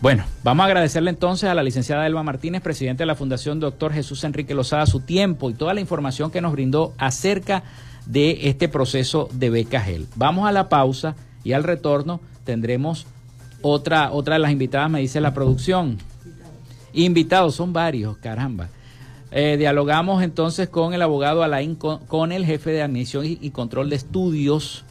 Bueno, 0.00 0.24
vamos 0.42 0.64
a 0.64 0.66
agradecerle 0.68 1.10
entonces 1.10 1.50
a 1.50 1.54
la 1.54 1.62
licenciada 1.62 2.06
Elba 2.06 2.22
Martínez, 2.22 2.62
presidente 2.62 3.02
de 3.02 3.08
la 3.08 3.16
Fundación 3.16 3.60
Doctor 3.60 3.92
Jesús 3.92 4.24
Enrique 4.24 4.54
Lozada, 4.54 4.86
su 4.86 5.00
tiempo 5.00 5.50
y 5.50 5.54
toda 5.54 5.74
la 5.74 5.82
información 5.82 6.30
que 6.30 6.40
nos 6.40 6.52
brindó 6.52 6.94
acerca 6.96 7.64
de 8.06 8.48
este 8.48 8.70
proceso 8.70 9.28
de 9.34 9.50
Becagel. 9.50 10.06
Vamos 10.16 10.48
a 10.48 10.52
la 10.52 10.70
pausa 10.70 11.16
y 11.44 11.52
al 11.52 11.64
retorno 11.64 12.22
tendremos 12.44 13.06
otra, 13.62 14.12
otra 14.12 14.34
de 14.34 14.40
las 14.40 14.52
invitadas, 14.52 14.90
me 14.90 15.00
dice 15.00 15.20
la 15.20 15.32
producción. 15.32 15.98
Invitados, 16.92 17.54
son 17.54 17.72
varios, 17.72 18.18
caramba. 18.18 18.68
Eh, 19.30 19.56
dialogamos 19.58 20.22
entonces 20.22 20.68
con 20.68 20.92
el 20.92 21.00
abogado 21.00 21.42
Alain 21.42 21.74
con, 21.74 22.32
el 22.32 22.44
jefe 22.44 22.70
de 22.70 22.82
admisión 22.82 23.24
y, 23.24 23.50
control 23.50 23.88
de 23.88 23.96
estudios 23.96 24.84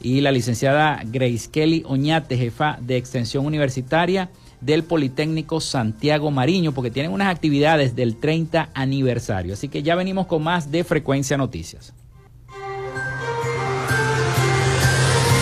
y 0.00 0.22
la 0.22 0.32
licenciada 0.32 1.00
Grace 1.04 1.48
Kelly 1.52 1.84
Oñate, 1.86 2.36
jefa 2.36 2.78
de 2.80 2.96
extensión 2.96 3.46
universitaria 3.46 4.28
del 4.60 4.82
Politécnico 4.82 5.60
Santiago 5.60 6.32
Mariño, 6.32 6.72
porque 6.72 6.90
tienen 6.90 7.12
unas 7.12 7.28
actividades 7.28 7.94
del 7.94 8.16
30 8.16 8.70
aniversario. 8.74 9.52
Así 9.52 9.68
que 9.68 9.84
ya 9.84 9.94
venimos 9.94 10.26
con 10.26 10.42
más 10.42 10.72
de 10.72 10.82
Frecuencia 10.82 11.36
Noticias. 11.36 11.94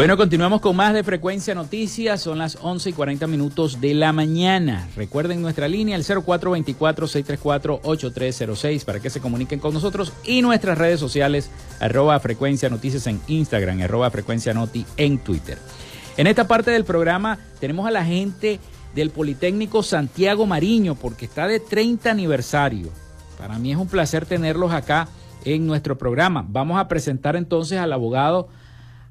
Bueno, 0.00 0.16
continuamos 0.16 0.62
con 0.62 0.76
más 0.76 0.94
de 0.94 1.04
Frecuencia 1.04 1.54
Noticias. 1.54 2.22
Son 2.22 2.38
las 2.38 2.56
11 2.62 2.88
y 2.88 2.94
40 2.94 3.26
minutos 3.26 3.82
de 3.82 3.92
la 3.92 4.14
mañana. 4.14 4.88
Recuerden 4.96 5.42
nuestra 5.42 5.68
línea, 5.68 5.94
el 5.94 6.04
0424-634-8306, 6.04 8.86
para 8.86 9.00
que 9.00 9.10
se 9.10 9.20
comuniquen 9.20 9.60
con 9.60 9.74
nosotros. 9.74 10.14
Y 10.24 10.40
nuestras 10.40 10.78
redes 10.78 11.00
sociales, 11.00 11.50
arroba 11.80 12.18
Frecuencia 12.18 12.70
Noticias 12.70 13.06
en 13.08 13.20
Instagram, 13.28 13.82
arroba 13.82 14.10
Frecuencia 14.10 14.54
Noti 14.54 14.86
en 14.96 15.18
Twitter. 15.18 15.58
En 16.16 16.26
esta 16.26 16.48
parte 16.48 16.70
del 16.70 16.86
programa 16.86 17.38
tenemos 17.60 17.86
a 17.86 17.90
la 17.90 18.02
gente 18.02 18.58
del 18.94 19.10
Politécnico 19.10 19.82
Santiago 19.82 20.46
Mariño, 20.46 20.94
porque 20.94 21.26
está 21.26 21.46
de 21.46 21.60
30 21.60 22.10
aniversario. 22.10 22.88
Para 23.36 23.58
mí 23.58 23.70
es 23.70 23.76
un 23.76 23.88
placer 23.88 24.24
tenerlos 24.24 24.72
acá 24.72 25.08
en 25.44 25.66
nuestro 25.66 25.98
programa. 25.98 26.42
Vamos 26.48 26.80
a 26.80 26.88
presentar 26.88 27.36
entonces 27.36 27.78
al 27.78 27.92
abogado 27.92 28.48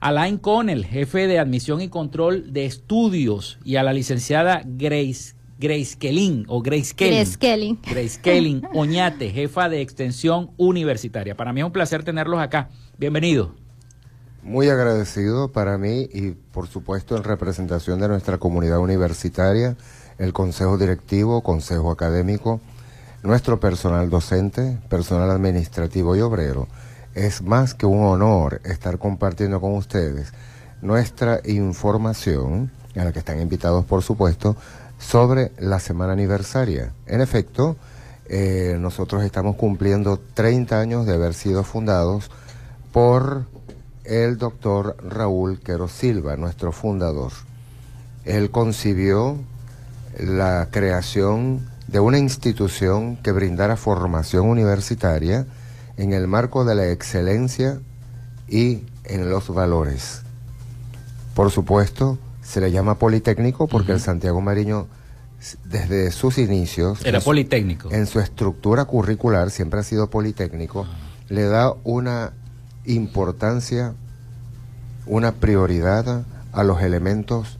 Alain 0.02 0.38
Connell, 0.38 0.86
jefe 0.86 1.28
de 1.28 1.40
admisión 1.40 1.82
y 1.82 1.90
control 1.90 2.54
de 2.54 2.66
estudios, 2.66 3.60
y 3.66 3.76
a 3.76 3.84
la 3.84 3.92
licenciada 3.92 4.62
Grace 4.66 5.36
Grace 5.60 5.98
Kelling 6.00 6.46
o 6.48 6.62
Grace 6.62 6.94
Kelling. 6.96 7.18
Grace 7.18 7.38
Kelling. 7.38 7.80
Grace 7.82 8.22
Kelling 8.22 8.62
Oñate, 8.74 9.30
jefa 9.30 9.68
de 9.68 9.82
extensión 9.82 10.52
universitaria. 10.56 11.36
Para 11.36 11.52
mí 11.52 11.60
es 11.60 11.66
un 11.66 11.74
placer 11.74 12.06
tenerlos 12.06 12.40
acá. 12.40 12.70
Bienvenido. 12.98 13.56
Muy 14.42 14.70
agradecido 14.70 15.52
para 15.52 15.78
mí 15.78 16.08
y 16.14 16.32
por 16.32 16.68
supuesto 16.68 17.18
en 17.18 17.26
representación 17.26 18.00
de 18.00 18.08
nuestra 18.08 18.38
comunidad 18.38 18.80
universitaria, 18.80 19.76
el 20.18 20.32
consejo 20.32 20.78
directivo, 20.78 21.42
consejo 21.42 21.92
académico, 21.92 22.62
nuestro 23.22 23.60
personal 23.60 24.10
docente, 24.10 24.78
personal 24.88 25.30
administrativo 25.30 26.16
y 26.16 26.22
obrero 26.22 26.70
es 27.16 27.42
más 27.42 27.74
que 27.74 27.86
un 27.86 28.04
honor 28.04 28.62
estar 28.64 28.98
compartiendo 28.98 29.60
con 29.60 29.76
ustedes 29.76 30.34
nuestra 30.82 31.42
información, 31.46 32.72
a 32.96 33.04
la 33.04 33.12
que 33.12 33.20
están 33.20 33.42
invitados 33.42 33.86
por 33.86 34.02
supuesto, 34.02 34.56
sobre 35.00 35.52
la 35.58 35.80
semana 35.80 36.14
aniversaria. 36.14 36.92
En 37.06 37.22
efecto, 37.22 37.76
eh, 38.28 38.78
nosotros 38.80 39.24
estamos 39.24 39.56
cumpliendo 39.56 40.20
30 40.34 40.80
años 40.80 41.06
de 41.06 41.14
haber 41.14 41.34
sido 41.34 41.64
fundados 41.64 42.30
por 42.92 43.46
el 44.04 44.38
doctor 44.38 44.96
Raúl 45.04 45.60
Quero 45.60 45.88
Silva, 45.88 46.36
nuestro 46.38 46.72
fundador. 46.72 47.32
Él 48.26 48.52
concibió 48.52 49.38
la 50.20 50.68
creación 50.72 51.68
de 51.88 52.00
una 52.00 52.18
institución 52.18 53.18
que 53.18 53.32
brindara 53.32 53.78
formación 53.78 54.48
universitaria, 54.48 55.46
en 56.00 56.14
el 56.14 56.28
marco 56.28 56.64
de 56.64 56.76
la 56.76 56.90
excelencia 56.90 57.82
y 58.48 58.84
en 59.04 59.30
los 59.30 59.54
valores. 59.54 60.22
Por 61.34 61.52
supuesto, 61.52 62.18
se 62.42 62.62
le 62.62 62.72
llama 62.72 62.98
Politécnico 62.98 63.68
porque 63.68 63.92
el 63.92 64.00
Santiago 64.00 64.40
Mariño, 64.40 64.88
desde 65.66 66.12
sus 66.12 66.38
inicios... 66.38 67.06
Era 67.06 67.20
Politécnico. 67.20 67.92
en 67.92 68.08
su 68.08 68.22
estructura 68.22 68.86
curricular, 68.86 69.52
siempre 69.52 69.82
ha 69.82 69.84
sido 69.84 70.10
Politécnico, 70.10 70.88
le 71.28 71.44
da 71.44 71.74
una 71.84 72.32
importancia, 72.86 73.94
una 75.06 75.34
prioridad 75.34 76.24
a 76.54 76.64
los 76.64 76.82
elementos 76.82 77.58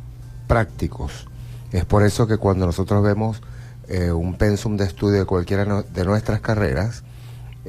prácticos. 0.48 1.28
Es 1.74 1.84
por 1.84 2.04
eso 2.04 2.26
que 2.26 2.38
cuando 2.38 2.66
nosotros 2.66 3.04
vemos 3.04 3.42
eh, 3.90 4.14
un 4.14 4.38
pensum 4.38 4.78
de 4.78 4.86
estudio 4.86 5.20
de 5.20 5.26
cualquiera 5.26 5.84
de 5.84 6.06
nuestras 6.06 6.40
carreras, 6.40 7.04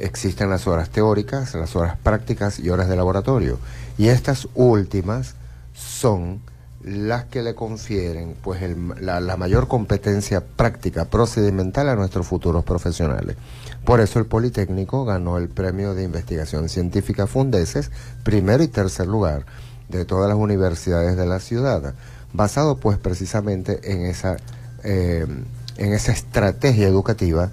existen 0.02 0.50
las 0.50 0.66
horas 0.66 0.90
teóricas, 0.90 1.54
las 1.54 1.76
horas 1.76 1.96
prácticas 2.02 2.58
y 2.58 2.70
horas 2.70 2.88
de 2.88 2.96
laboratorio. 2.96 3.58
Y 3.98 4.08
estas 4.08 4.48
últimas 4.54 5.34
son 5.74 6.40
las 6.82 7.24
que 7.26 7.42
le 7.42 7.54
confieren 7.54 8.34
pues 8.42 8.62
la, 9.00 9.36
mayor 9.36 9.68
competencia 9.68 10.40
práctica 10.40 11.04
procedimental 11.04 11.88
a 11.88 11.96
nuestros 11.96 12.26
futuros 12.26 12.64
profesionales. 12.64 13.36
Por 13.84 14.00
eso 14.00 14.18
el 14.18 14.26
Politécnico 14.26 15.04
ganó 15.04 15.36
el 15.36 15.48
premio 15.48 15.94
de 15.94 16.04
investigación 16.04 16.68
científica 16.68 17.26
Fundeses, 17.26 17.90
primero 18.22 18.62
y 18.62 18.68
tercer 18.68 19.06
lugar 19.06 19.44
de 19.88 20.04
todas 20.04 20.28
las 20.28 20.38
universidades 20.38 21.16
de 21.16 21.26
la 21.26 21.40
ciudad, 21.40 21.94
basado 22.32 22.76
pues 22.76 22.96
precisamente 22.96 23.92
en 23.92 24.06
esa, 24.06 24.36
eh, 24.82 25.26
en 25.76 25.92
esa 25.92 26.12
estrategia 26.12 26.88
educativa 26.88 27.50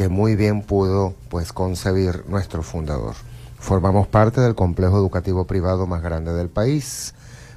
que 0.00 0.08
muy 0.08 0.34
bien 0.34 0.62
pudo 0.62 1.12
pues 1.28 1.52
concebir 1.52 2.24
nuestro 2.26 2.62
fundador. 2.62 3.16
Formamos 3.58 4.06
parte 4.06 4.40
del 4.40 4.54
complejo 4.54 4.96
educativo 4.96 5.44
privado 5.44 5.86
más 5.86 6.00
grande 6.00 6.32
del 6.32 6.48
país, 6.48 7.12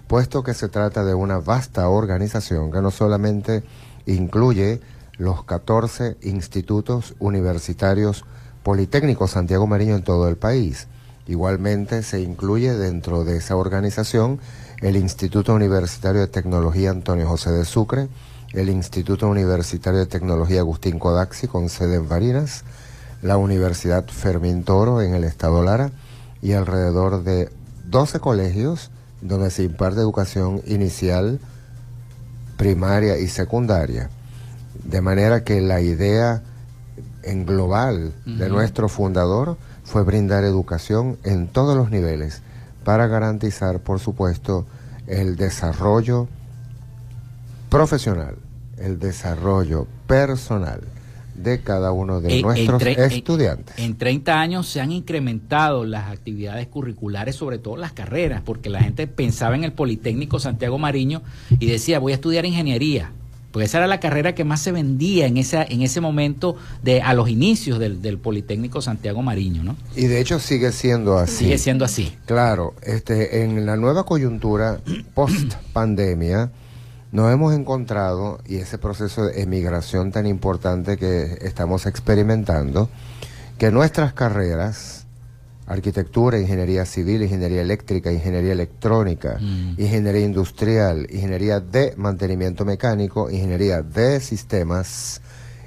puesto 0.08 0.44
que 0.44 0.54
se 0.54 0.68
trata 0.68 1.06
de 1.06 1.14
una 1.14 1.40
vasta 1.40 1.88
organización 1.88 2.70
que 2.70 2.82
no 2.82 2.92
solamente 2.92 3.64
incluye 4.08 4.82
los 5.18 5.46
14 5.46 6.18
institutos 6.24 7.16
universitarios 7.20 8.26
politécnicos 8.62 9.32
Santiago 9.32 9.66
Mariño 9.66 9.96
en 9.96 10.04
todo 10.04 10.28
el 10.28 10.36
país. 10.36 10.90
Igualmente 11.28 12.04
se 12.04 12.20
incluye 12.20 12.74
dentro 12.74 13.24
de 13.24 13.38
esa 13.38 13.56
organización 13.56 14.42
el 14.82 14.98
Instituto 14.98 15.54
Universitario 15.54 16.20
de 16.20 16.28
Tecnología 16.28 16.90
Antonio 16.90 17.26
José 17.26 17.52
de 17.52 17.64
Sucre, 17.64 18.10
el 18.54 18.70
Instituto 18.70 19.28
Universitario 19.28 20.00
de 20.00 20.06
Tecnología 20.06 20.60
Agustín 20.60 21.00
Codaxi 21.00 21.48
con 21.48 21.70
sede 21.70 21.96
en 21.96 22.08
Barinas, 22.08 22.64
la 23.22 23.38
Universidad 23.38 24.06
Fermín 24.06 24.64
Toro 24.64 25.02
en 25.02 25.16
el 25.16 25.24
estado 25.24 25.64
Lara 25.64 25.92
y 26.42 26.54
alrededor 26.54 27.24
de 27.24 27.50
12 27.86 28.20
colegios 28.20 28.92
donde 29.22 29.50
se 29.50 29.64
imparte 29.64 30.02
educación 30.02 30.62
inicial, 30.66 31.40
primaria 32.58 33.18
y 33.18 33.28
secundaria. 33.28 34.10
De 34.84 35.02
manera 35.02 35.44
que 35.44 35.62
la 35.62 35.82
idea 35.82 36.44
en 37.24 37.46
global 37.46 38.14
de 38.26 38.50
nuestro 38.50 38.90
fundador 38.90 39.58
fue 39.84 40.04
brindar 40.04 40.44
educación 40.44 41.18
en 41.24 41.48
todos 41.48 41.76
los 41.76 41.90
niveles 41.90 42.42
para 42.84 43.08
garantizar, 43.08 43.80
por 43.80 44.00
supuesto, 44.00 44.66
el 45.08 45.38
desarrollo 45.38 46.28
profesional, 47.70 48.36
el 48.78 49.00
desarrollo 49.00 49.88
personal 50.08 50.82
de 51.36 51.62
cada 51.62 51.92
uno 51.92 52.22
de 52.22 52.42
nuestros 52.42 52.82
estudiantes. 52.84 53.78
En, 53.80 53.98
30 53.98 54.40
años 54.40 54.68
se 54.68 54.82
han 54.82 54.92
incrementado 54.92 55.84
las 55.86 56.12
actividades 56.12 56.68
curriculares, 56.68 57.36
sobre 57.36 57.58
todo 57.58 57.76
las 57.76 57.92
carreras, 57.92 58.42
porque 58.46 58.70
la 58.70 58.82
gente 58.82 59.08
pensaba 59.08 59.56
en 59.56 59.64
el 59.64 59.74
Politécnico 59.74 60.40
Santiago 60.40 60.78
Mariño 60.78 61.22
y 61.60 61.66
decía, 61.66 62.00
voy 62.00 62.12
a 62.12 62.16
estudiar 62.16 62.46
ingeniería, 62.46 63.12
porque 63.52 63.66
esa 63.66 63.80
era 63.80 63.88
la 63.88 64.00
carrera 64.00 64.34
que 64.34 64.44
más 64.44 64.62
se 64.62 64.72
vendía 64.72 65.28
en 65.28 65.38
esa 65.38 65.64
en 65.64 65.84
ese 65.84 66.02
momento 66.02 66.56
de 66.82 67.02
a 67.02 67.14
los 67.14 67.30
inicios 67.30 67.78
del, 67.78 68.02
del 68.02 68.18
Politécnico 68.18 68.82
Santiago 68.82 69.22
Mariño, 69.22 69.64
¿no? 69.64 69.76
Y 69.96 70.06
de 70.08 70.20
hecho 70.20 70.40
sigue 70.40 70.72
siendo 70.72 71.18
así. 71.20 71.46
Sigue 71.46 71.58
siendo 71.60 71.86
así. 71.86 72.14
Claro, 72.26 72.74
este 72.82 73.44
en 73.44 73.66
la 73.66 73.76
nueva 73.76 74.06
coyuntura 74.06 74.80
post 75.14 75.54
pandemia 75.72 76.52
nos 77.14 77.32
hemos 77.32 77.54
encontrado, 77.54 78.40
y 78.44 78.56
ese 78.56 78.80
proceso 78.80 79.26
de 79.26 79.44
emigración 79.44 80.12
tan 80.12 80.26
importante 80.26 80.98
que 80.98 81.38
estamos 81.42 81.86
experimentando, 81.86 82.90
que 83.60 83.70
nuestras 83.70 84.14
carreras, 84.14 85.06
arquitectura, 85.68 86.40
ingeniería 86.40 86.86
civil, 86.86 87.22
ingeniería 87.22 87.62
eléctrica, 87.62 88.12
ingeniería 88.12 88.54
electrónica, 88.54 89.38
mm. 89.40 89.76
ingeniería 89.78 90.26
industrial, 90.26 91.06
ingeniería 91.12 91.60
de 91.60 91.94
mantenimiento 91.98 92.66
mecánico, 92.66 93.30
ingeniería 93.30 93.84
de 93.84 94.20
sistemas, 94.20 95.22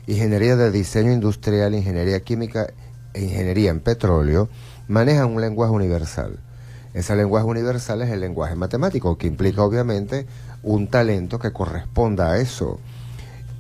ingeniería 0.09 0.57
de 0.57 0.73
diseño 0.73 1.13
industrial, 1.13 1.77
ingeniería 1.77 2.19
química 2.19 2.67
e 3.15 3.23
ingeniería 3.23 3.71
en 3.71 3.79
petróleo, 3.79 4.49
manejan 4.89 5.31
un 5.31 5.41
lenguaje 5.41 5.73
universal. 5.73 6.41
Ese 6.93 7.15
lenguaje 7.15 7.47
universal 7.47 8.03
es 8.03 8.11
el 8.11 8.21
lenguaje 8.21 8.57
matemático, 8.57 9.17
que 9.17 9.29
implica 9.29 9.63
obviamente 9.63 10.27
un 10.67 10.89
talento 10.89 11.39
que 11.39 11.53
corresponda 11.53 12.33
a 12.33 12.39
eso. 12.39 12.79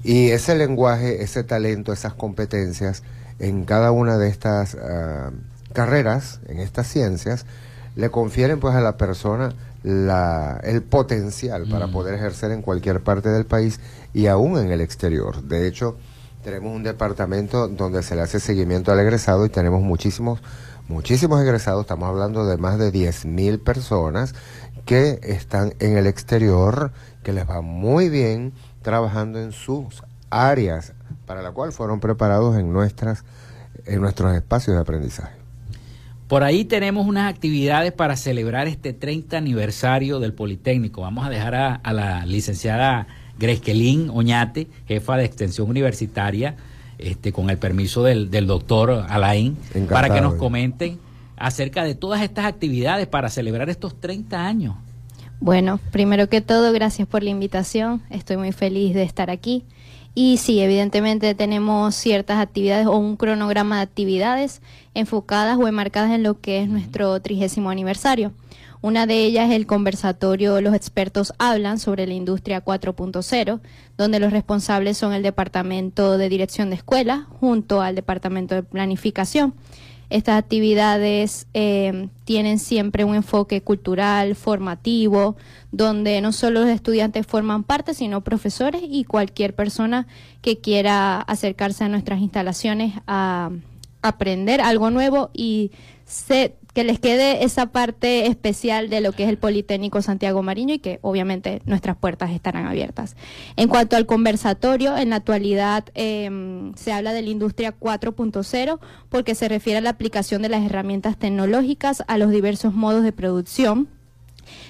Y 0.02 0.30
ese 0.30 0.56
lenguaje, 0.56 1.22
ese 1.22 1.44
talento, 1.44 1.92
esas 1.92 2.14
competencias 2.14 3.02
en 3.38 3.64
cada 3.64 3.92
una 3.92 4.18
de 4.18 4.28
estas 4.28 4.74
ah, 4.74 5.30
carreras, 5.72 6.40
en 6.48 6.58
estas 6.58 6.88
ciencias, 6.88 7.46
le 7.94 8.10
confieren 8.10 8.60
pues 8.60 8.74
a 8.74 8.80
la 8.80 8.96
persona 8.96 9.54
la, 9.84 10.60
el 10.64 10.82
potencial 10.82 11.68
para 11.70 11.86
mm. 11.86 11.92
poder 11.92 12.14
ejercer 12.14 12.50
en 12.50 12.60
cualquier 12.60 13.00
parte 13.00 13.28
del 13.28 13.46
país 13.46 13.78
y 14.12 14.26
aún 14.26 14.58
en 14.58 14.72
el 14.72 14.80
exterior. 14.80 15.42
De 15.44 15.68
hecho, 15.68 15.96
tenemos 16.42 16.74
un 16.74 16.82
departamento 16.82 17.68
donde 17.68 18.02
se 18.02 18.16
le 18.16 18.22
hace 18.22 18.40
seguimiento 18.40 18.90
al 18.90 18.98
egresado 18.98 19.46
y 19.46 19.48
tenemos 19.48 19.80
muchísimos, 19.80 20.40
muchísimos 20.88 21.40
egresados, 21.40 21.82
estamos 21.82 22.08
hablando 22.08 22.46
de 22.46 22.56
más 22.56 22.78
de 22.78 22.92
10.000 22.92 23.62
personas 23.62 24.34
que 24.86 25.20
están 25.22 25.74
en 25.80 25.98
el 25.98 26.06
exterior, 26.06 26.92
que 27.22 27.34
les 27.34 27.46
va 27.46 27.60
muy 27.60 28.08
bien 28.08 28.54
trabajando 28.80 29.38
en 29.38 29.52
sus 29.52 30.02
áreas 30.30 30.94
para 31.26 31.42
la 31.42 31.50
cual 31.50 31.72
fueron 31.72 32.00
preparados 32.00 32.56
en 32.56 32.72
nuestras 32.72 33.24
en 33.84 34.00
nuestros 34.00 34.34
espacios 34.34 34.76
de 34.76 34.82
aprendizaje. 34.82 35.36
Por 36.28 36.42
ahí 36.42 36.64
tenemos 36.64 37.06
unas 37.06 37.32
actividades 37.32 37.92
para 37.92 38.16
celebrar 38.16 38.66
este 38.66 38.92
30 38.92 39.36
aniversario 39.36 40.18
del 40.18 40.32
Politécnico. 40.32 41.02
Vamos 41.02 41.24
a 41.24 41.30
dejar 41.30 41.54
a, 41.54 41.92
la 41.92 42.26
licenciada 42.26 43.06
Gresquelín 43.38 44.10
Oñate, 44.12 44.66
jefa 44.88 45.16
de 45.16 45.24
extensión 45.24 45.70
universitaria, 45.70 46.56
este, 46.98 47.32
con 47.32 47.48
el 47.48 47.58
permiso 47.58 48.02
del, 48.02 48.30
doctor 48.46 49.06
Alain, 49.08 49.56
para 49.88 50.12
que 50.12 50.20
nos 50.20 50.34
comenten 50.34 50.98
acerca 51.36 51.84
de 51.84 51.94
todas 51.94 52.22
estas 52.22 52.46
actividades 52.46 53.06
para 53.06 53.28
celebrar 53.28 53.68
estos 53.68 54.00
30 54.00 54.46
años. 54.46 54.76
Bueno, 55.38 55.78
primero 55.92 56.28
que 56.28 56.40
todo, 56.40 56.72
gracias 56.72 57.06
por 57.06 57.22
la 57.22 57.30
invitación. 57.30 58.02
Estoy 58.10 58.38
muy 58.38 58.52
feliz 58.52 58.94
de 58.94 59.02
estar 59.02 59.30
aquí. 59.30 59.64
Y 60.14 60.38
sí, 60.38 60.60
evidentemente 60.60 61.34
tenemos 61.34 61.94
ciertas 61.94 62.38
actividades 62.38 62.86
o 62.86 62.96
un 62.96 63.16
cronograma 63.16 63.76
de 63.76 63.82
actividades 63.82 64.62
enfocadas 64.94 65.58
o 65.58 65.68
enmarcadas 65.68 66.10
en 66.12 66.22
lo 66.22 66.40
que 66.40 66.62
es 66.62 66.70
nuestro 66.70 67.20
trigésimo 67.20 67.68
aniversario. 67.68 68.32
Una 68.80 69.06
de 69.06 69.24
ellas 69.24 69.50
es 69.50 69.56
el 69.56 69.66
conversatorio 69.66 70.60
Los 70.60 70.74
expertos 70.74 71.34
hablan 71.38 71.78
sobre 71.78 72.06
la 72.06 72.14
industria 72.14 72.64
4.0, 72.64 73.60
donde 73.98 74.20
los 74.20 74.32
responsables 74.32 74.96
son 74.96 75.12
el 75.12 75.22
Departamento 75.22 76.16
de 76.16 76.28
Dirección 76.30 76.70
de 76.70 76.76
Escuela 76.76 77.26
junto 77.40 77.82
al 77.82 77.94
Departamento 77.94 78.54
de 78.54 78.62
Planificación. 78.62 79.54
Estas 80.08 80.38
actividades 80.38 81.48
eh, 81.52 82.08
tienen 82.24 82.58
siempre 82.58 83.04
un 83.04 83.14
enfoque 83.14 83.60
cultural, 83.60 84.36
formativo, 84.36 85.36
donde 85.72 86.20
no 86.20 86.32
solo 86.32 86.60
los 86.60 86.68
estudiantes 86.68 87.26
forman 87.26 87.64
parte, 87.64 87.92
sino 87.92 88.22
profesores 88.22 88.82
y 88.88 89.04
cualquier 89.04 89.54
persona 89.54 90.06
que 90.42 90.58
quiera 90.58 91.20
acercarse 91.20 91.84
a 91.84 91.88
nuestras 91.88 92.20
instalaciones 92.20 92.94
a 93.06 93.50
aprender 94.02 94.60
algo 94.60 94.90
nuevo 94.90 95.30
y 95.32 95.72
se 96.04 96.56
que 96.76 96.84
les 96.84 97.00
quede 97.00 97.42
esa 97.42 97.72
parte 97.72 98.26
especial 98.26 98.90
de 98.90 99.00
lo 99.00 99.12
que 99.12 99.22
es 99.22 99.30
el 99.30 99.38
Politécnico 99.38 100.02
Santiago 100.02 100.42
Mariño 100.42 100.74
y 100.74 100.78
que 100.78 100.98
obviamente 101.00 101.62
nuestras 101.64 101.96
puertas 101.96 102.32
estarán 102.32 102.66
abiertas. 102.66 103.16
En 103.56 103.68
cuanto 103.68 103.96
al 103.96 104.04
conversatorio, 104.04 104.94
en 104.94 105.08
la 105.08 105.16
actualidad 105.16 105.86
em, 105.94 106.74
se 106.74 106.92
habla 106.92 107.14
de 107.14 107.22
la 107.22 107.30
industria 107.30 107.74
4.0 107.80 108.78
porque 109.08 109.34
se 109.34 109.48
refiere 109.48 109.78
a 109.78 109.80
la 109.80 109.88
aplicación 109.88 110.42
de 110.42 110.50
las 110.50 110.66
herramientas 110.66 111.16
tecnológicas 111.16 112.04
a 112.08 112.18
los 112.18 112.30
diversos 112.30 112.74
modos 112.74 113.02
de 113.04 113.12
producción 113.12 113.88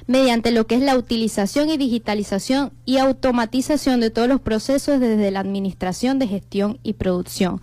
mediante 0.07 0.52
lo 0.52 0.68
que 0.68 0.76
es 0.76 0.82
la 0.82 0.96
utilización 0.96 1.70
y 1.70 1.76
digitalización 1.76 2.70
y 2.84 2.98
automatización 2.98 3.98
de 3.98 4.11
todos 4.11 4.28
los 4.28 4.40
procesos 4.40 5.00
desde 5.00 5.32
la 5.32 5.40
administración 5.40 6.20
de 6.20 6.28
gestión 6.28 6.78
y 6.84 6.92
producción. 6.92 7.61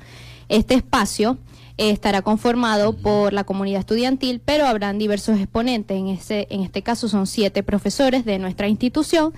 Este 0.49 0.75
espacio 0.75 1.37
estará 1.77 2.21
conformado 2.21 2.93
por 2.93 3.33
la 3.33 3.43
comunidad 3.43 3.79
estudiantil, 3.79 4.41
pero 4.43 4.65
habrán 4.65 4.99
diversos 4.99 5.39
exponentes. 5.39 5.97
En, 5.97 6.07
ese, 6.07 6.47
en 6.49 6.61
este 6.61 6.81
caso 6.81 7.07
son 7.07 7.27
siete 7.27 7.63
profesores 7.63 8.25
de 8.25 8.39
nuestra 8.39 8.67
institución, 8.67 9.33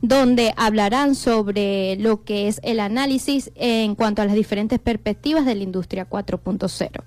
donde 0.00 0.54
hablarán 0.56 1.14
sobre 1.14 1.96
lo 1.96 2.22
que 2.24 2.48
es 2.48 2.60
el 2.62 2.80
análisis 2.80 3.50
en 3.56 3.94
cuanto 3.94 4.22
a 4.22 4.24
las 4.24 4.34
diferentes 4.34 4.78
perspectivas 4.78 5.44
de 5.44 5.54
la 5.54 5.62
industria 5.62 6.08
4.0. 6.08 7.02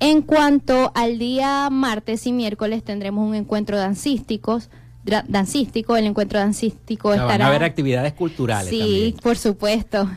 En 0.00 0.22
cuanto 0.22 0.92
al 0.94 1.18
día 1.18 1.70
martes 1.70 2.26
y 2.26 2.32
miércoles 2.32 2.82
tendremos 2.82 3.26
un 3.26 3.34
encuentro 3.34 3.78
dancísticos, 3.78 4.68
dancístico, 5.04 5.96
el 5.96 6.06
encuentro 6.06 6.38
dancístico 6.38 7.12
estará... 7.12 7.32
Van 7.32 7.42
a 7.42 7.46
haber 7.48 7.64
actividades 7.64 8.12
culturales 8.14 8.70
Sí, 8.70 9.14
por 9.22 9.36
supuesto. 9.36 10.10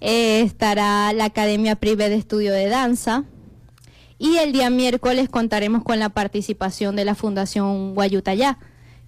Eh, 0.00 0.42
estará 0.42 1.12
la 1.12 1.26
Academia 1.26 1.76
Prive 1.76 2.08
de 2.08 2.16
Estudio 2.16 2.52
de 2.52 2.68
Danza. 2.68 3.24
Y 4.18 4.36
el 4.36 4.52
día 4.52 4.70
miércoles 4.70 5.28
contaremos 5.28 5.82
con 5.82 5.98
la 5.98 6.08
participación 6.10 6.96
de 6.96 7.04
la 7.04 7.14
Fundación 7.14 7.94
Guayutayá, 7.94 8.58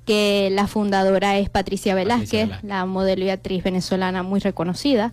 que 0.05 0.49
la 0.53 0.66
fundadora 0.66 1.39
es 1.39 1.51
Patricia 1.51 1.95
Velázquez, 1.95 2.51
la 2.62 2.85
modelo 2.87 3.24
y 3.24 3.31
actriz 3.31 3.62
venezolana 3.62 4.22
muy 4.22 4.41
reconocida. 4.41 5.12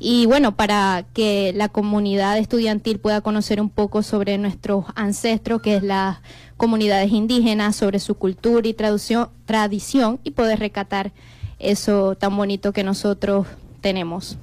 Y 0.00 0.26
bueno, 0.26 0.54
para 0.54 1.06
que 1.12 1.52
la 1.54 1.68
comunidad 1.68 2.38
estudiantil 2.38 3.00
pueda 3.00 3.20
conocer 3.20 3.60
un 3.60 3.68
poco 3.68 4.02
sobre 4.02 4.38
nuestros 4.38 4.84
ancestros, 4.94 5.60
que 5.60 5.76
es 5.76 5.82
las 5.82 6.18
comunidades 6.58 7.10
indígenas, 7.12 7.76
sobre 7.76 8.00
su 8.00 8.16
cultura 8.16 8.68
y 8.68 8.74
tradición 8.74 10.20
y 10.22 10.32
poder 10.32 10.58
recatar 10.58 11.12
eso 11.58 12.14
tan 12.16 12.36
bonito 12.36 12.72
que 12.72 12.84
nosotros 12.84 13.46
tenemos 13.80 14.36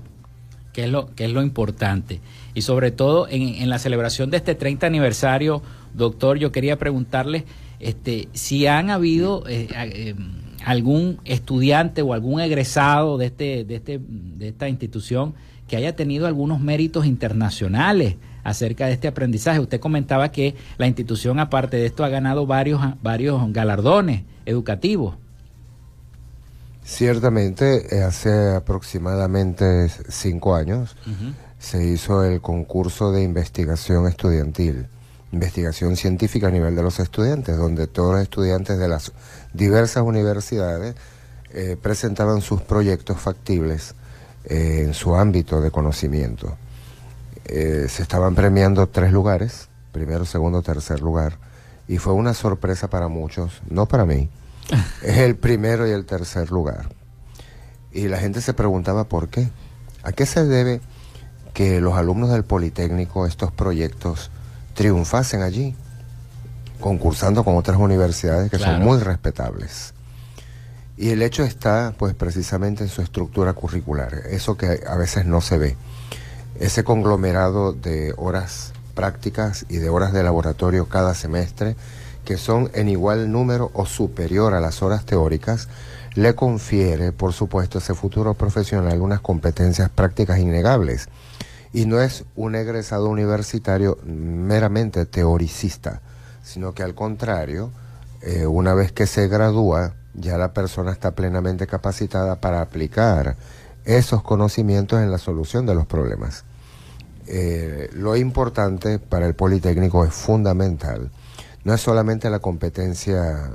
que 0.76 0.84
es 0.84 0.92
lo, 0.92 1.10
es 1.16 1.32
lo 1.32 1.42
importante. 1.42 2.20
Y 2.54 2.62
sobre 2.62 2.92
todo 2.92 3.28
en, 3.30 3.70
la 3.70 3.80
celebración 3.80 4.30
de 4.30 4.38
este 4.38 4.56
30 4.56 4.86
aniversario, 4.86 5.62
doctor, 5.94 6.38
yo 6.38 6.52
quería 6.52 6.78
preguntarle 6.78 7.46
este, 7.80 8.28
si 8.34 8.68
han 8.68 8.90
habido 8.90 9.48
eh, 9.48 9.70
eh, 9.74 10.16
algún 10.66 11.20
estudiante 11.24 12.02
o 12.02 12.14
algún 12.14 12.42
egresado 12.42 13.18
de, 13.18 13.28
este, 13.28 13.64
de, 13.64 13.76
este, 13.76 14.02
de 14.02 14.50
esta 14.50 14.68
institución 14.68 15.34
que 15.70 15.78
haya 15.78 15.96
tenido 15.96 16.28
algunos 16.28 16.60
méritos 16.60 17.06
internacionales 17.06 18.18
acerca 18.46 18.86
de 18.86 18.94
este 18.94 19.10
aprendizaje. 19.10 19.60
Usted 19.60 19.82
comentaba 19.82 20.32
que 20.32 20.56
la 20.78 20.88
institución, 20.88 21.40
aparte 21.40 21.76
de 21.76 21.88
esto, 21.88 22.06
ha 22.06 22.10
ganado 22.10 22.46
varios, 22.46 22.80
varios 23.02 23.42
galardones 23.52 24.22
educativos. 24.46 25.16
Ciertamente, 26.84 27.98
eh, 27.98 28.04
hace 28.04 28.56
aproximadamente 28.56 29.90
cinco 30.08 30.56
años 30.56 30.96
se 31.58 31.84
hizo 31.84 32.24
el 32.24 32.42
concurso 32.42 33.12
de 33.12 33.24
investigación 33.24 34.08
estudiantil, 34.08 34.88
investigación 35.32 35.96
científica 35.96 36.48
a 36.48 36.52
nivel 36.52 36.76
de 36.76 36.84
los 36.84 37.00
estudiantes, 37.00 37.58
donde 37.58 37.88
todos 37.88 38.14
los 38.14 38.22
estudiantes 38.22 38.78
de 38.78 38.88
las 38.88 39.12
diversas 39.54 40.04
universidades 40.04 40.96
eh, 41.52 41.76
presentaban 41.82 42.42
sus 42.42 42.62
proyectos 42.62 43.20
factibles 43.20 43.96
eh, 44.44 44.84
en 44.86 44.94
su 44.94 45.16
ámbito 45.16 45.60
de 45.62 45.72
conocimiento. 45.72 46.56
Se 47.48 48.02
estaban 48.02 48.36
premiando 48.36 48.88
tres 48.88 49.12
lugares, 49.12 49.70
primero, 49.92 50.26
segundo, 50.26 50.62
tercer 50.62 51.02
lugar, 51.02 51.38
y 51.88 51.98
fue 51.98 52.14
una 52.14 52.34
sorpresa 52.34 52.90
para 52.90 53.08
muchos, 53.08 53.62
no 53.70 53.86
para 53.88 54.06
mí, 54.06 54.30
es 55.02 55.18
el 55.20 55.36
primero 55.36 55.88
y 55.88 55.92
el 55.92 56.06
tercer 56.06 56.52
lugar. 56.52 56.90
Y 57.92 58.08
la 58.08 58.18
gente 58.18 58.42
se 58.42 58.54
preguntaba 58.54 59.06
por 59.06 59.30
qué. 59.30 59.50
¿A 60.04 60.12
qué 60.12 60.26
se 60.26 60.44
debe 60.44 60.82
que 61.54 61.80
los 61.80 61.96
alumnos 61.96 62.30
del 62.30 62.44
Politécnico, 62.44 63.26
estos 63.26 63.52
proyectos, 63.52 64.32
triunfasen 64.74 65.42
allí, 65.42 65.76
concursando 66.80 67.44
con 67.44 67.56
otras 67.56 67.78
universidades 67.78 68.52
que 68.52 68.60
son 68.60 68.84
muy 68.84 69.00
respetables? 69.00 69.94
Y 70.98 71.10
el 71.10 71.22
hecho 71.22 71.44
está, 71.44 71.94
pues, 71.98 72.14
precisamente 72.14 72.84
en 72.84 72.90
su 72.90 73.02
estructura 73.02 73.54
curricular, 73.54 74.14
eso 74.30 74.58
que 74.58 74.82
a 74.88 74.96
veces 74.96 75.26
no 75.26 75.42
se 75.42 75.58
ve. 75.58 75.78
Ese 76.60 76.84
conglomerado 76.84 77.74
de 77.74 78.14
horas 78.18 78.74
prácticas 78.94 79.66
y 79.68 79.78
de 79.78 79.90
horas 79.90 80.14
de 80.14 80.24
laboratorio 80.24 80.88
cada 80.88 81.14
semestre 81.14 81.76
que 82.26 82.38
son 82.38 82.70
en 82.74 82.90
igual 82.90 83.32
número 83.32 83.72
o 83.74 83.86
superior 83.86 84.54
a 84.54 84.60
las 84.60 84.82
horas 84.82 85.06
teóricas, 85.06 85.70
le 86.16 86.34
confiere, 86.34 87.12
por 87.12 87.34
supuesto, 87.34 87.78
a 87.78 87.82
ese 87.82 87.94
futuro 87.94 88.34
profesional 88.34 89.02
unas 89.02 89.22
competencias 89.22 89.90
prácticas 89.90 90.40
innegables. 90.40 91.08
Y 91.72 91.86
no 91.86 92.02
es 92.02 92.26
un 92.36 92.56
egresado 92.56 93.10
universitario 93.10 94.00
meramente 94.04 95.06
teoricista, 95.06 96.02
sino 96.42 96.74
que 96.74 96.84
al 96.84 96.96
contrario, 96.96 97.72
eh, 98.22 98.48
una 98.48 98.74
vez 98.74 98.92
que 98.92 99.08
se 99.08 99.28
gradúa, 99.28 99.94
ya 100.14 100.38
la 100.38 100.54
persona 100.54 100.92
está 100.92 101.12
plenamente 101.12 101.68
capacitada 101.68 102.38
para 102.38 102.62
aplicar 102.62 103.36
esos 103.86 104.22
conocimientos 104.24 105.00
en 105.02 105.12
la 105.12 105.18
solución 105.18 105.66
de 105.66 105.76
los 105.76 105.86
problemas. 105.86 106.44
Eh, 107.28 107.90
lo 107.94 108.16
importante 108.16 109.00
para 109.00 109.26
el 109.26 109.34
Politécnico 109.34 110.06
es 110.06 110.14
fundamental 110.14 111.10
no 111.66 111.74
es 111.74 111.82
solamente 111.82 112.30
la 112.30 112.40
competencia 112.40 113.50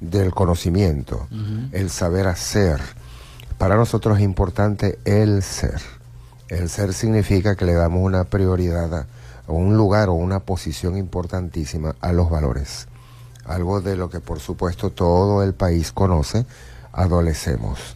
del 0.00 0.32
conocimiento, 0.32 1.28
el 1.72 1.90
saber 1.90 2.26
hacer. 2.26 2.80
Para 3.58 3.76
nosotros 3.76 4.16
es 4.16 4.24
importante 4.24 4.98
el 5.04 5.42
ser. 5.42 5.80
El 6.48 6.70
ser 6.70 6.94
significa 6.94 7.54
que 7.54 7.66
le 7.66 7.74
damos 7.74 8.02
una 8.02 8.24
prioridad 8.24 9.06
o 9.46 9.52
un 9.52 9.76
lugar 9.76 10.08
o 10.08 10.14
una 10.14 10.40
posición 10.40 10.96
importantísima 10.96 11.94
a 12.00 12.14
los 12.14 12.30
valores. 12.30 12.88
Algo 13.44 13.82
de 13.82 13.96
lo 13.96 14.08
que 14.08 14.20
por 14.20 14.40
supuesto 14.40 14.88
todo 14.88 15.42
el 15.42 15.52
país 15.52 15.92
conoce, 15.92 16.46
adolecemos. 16.92 17.95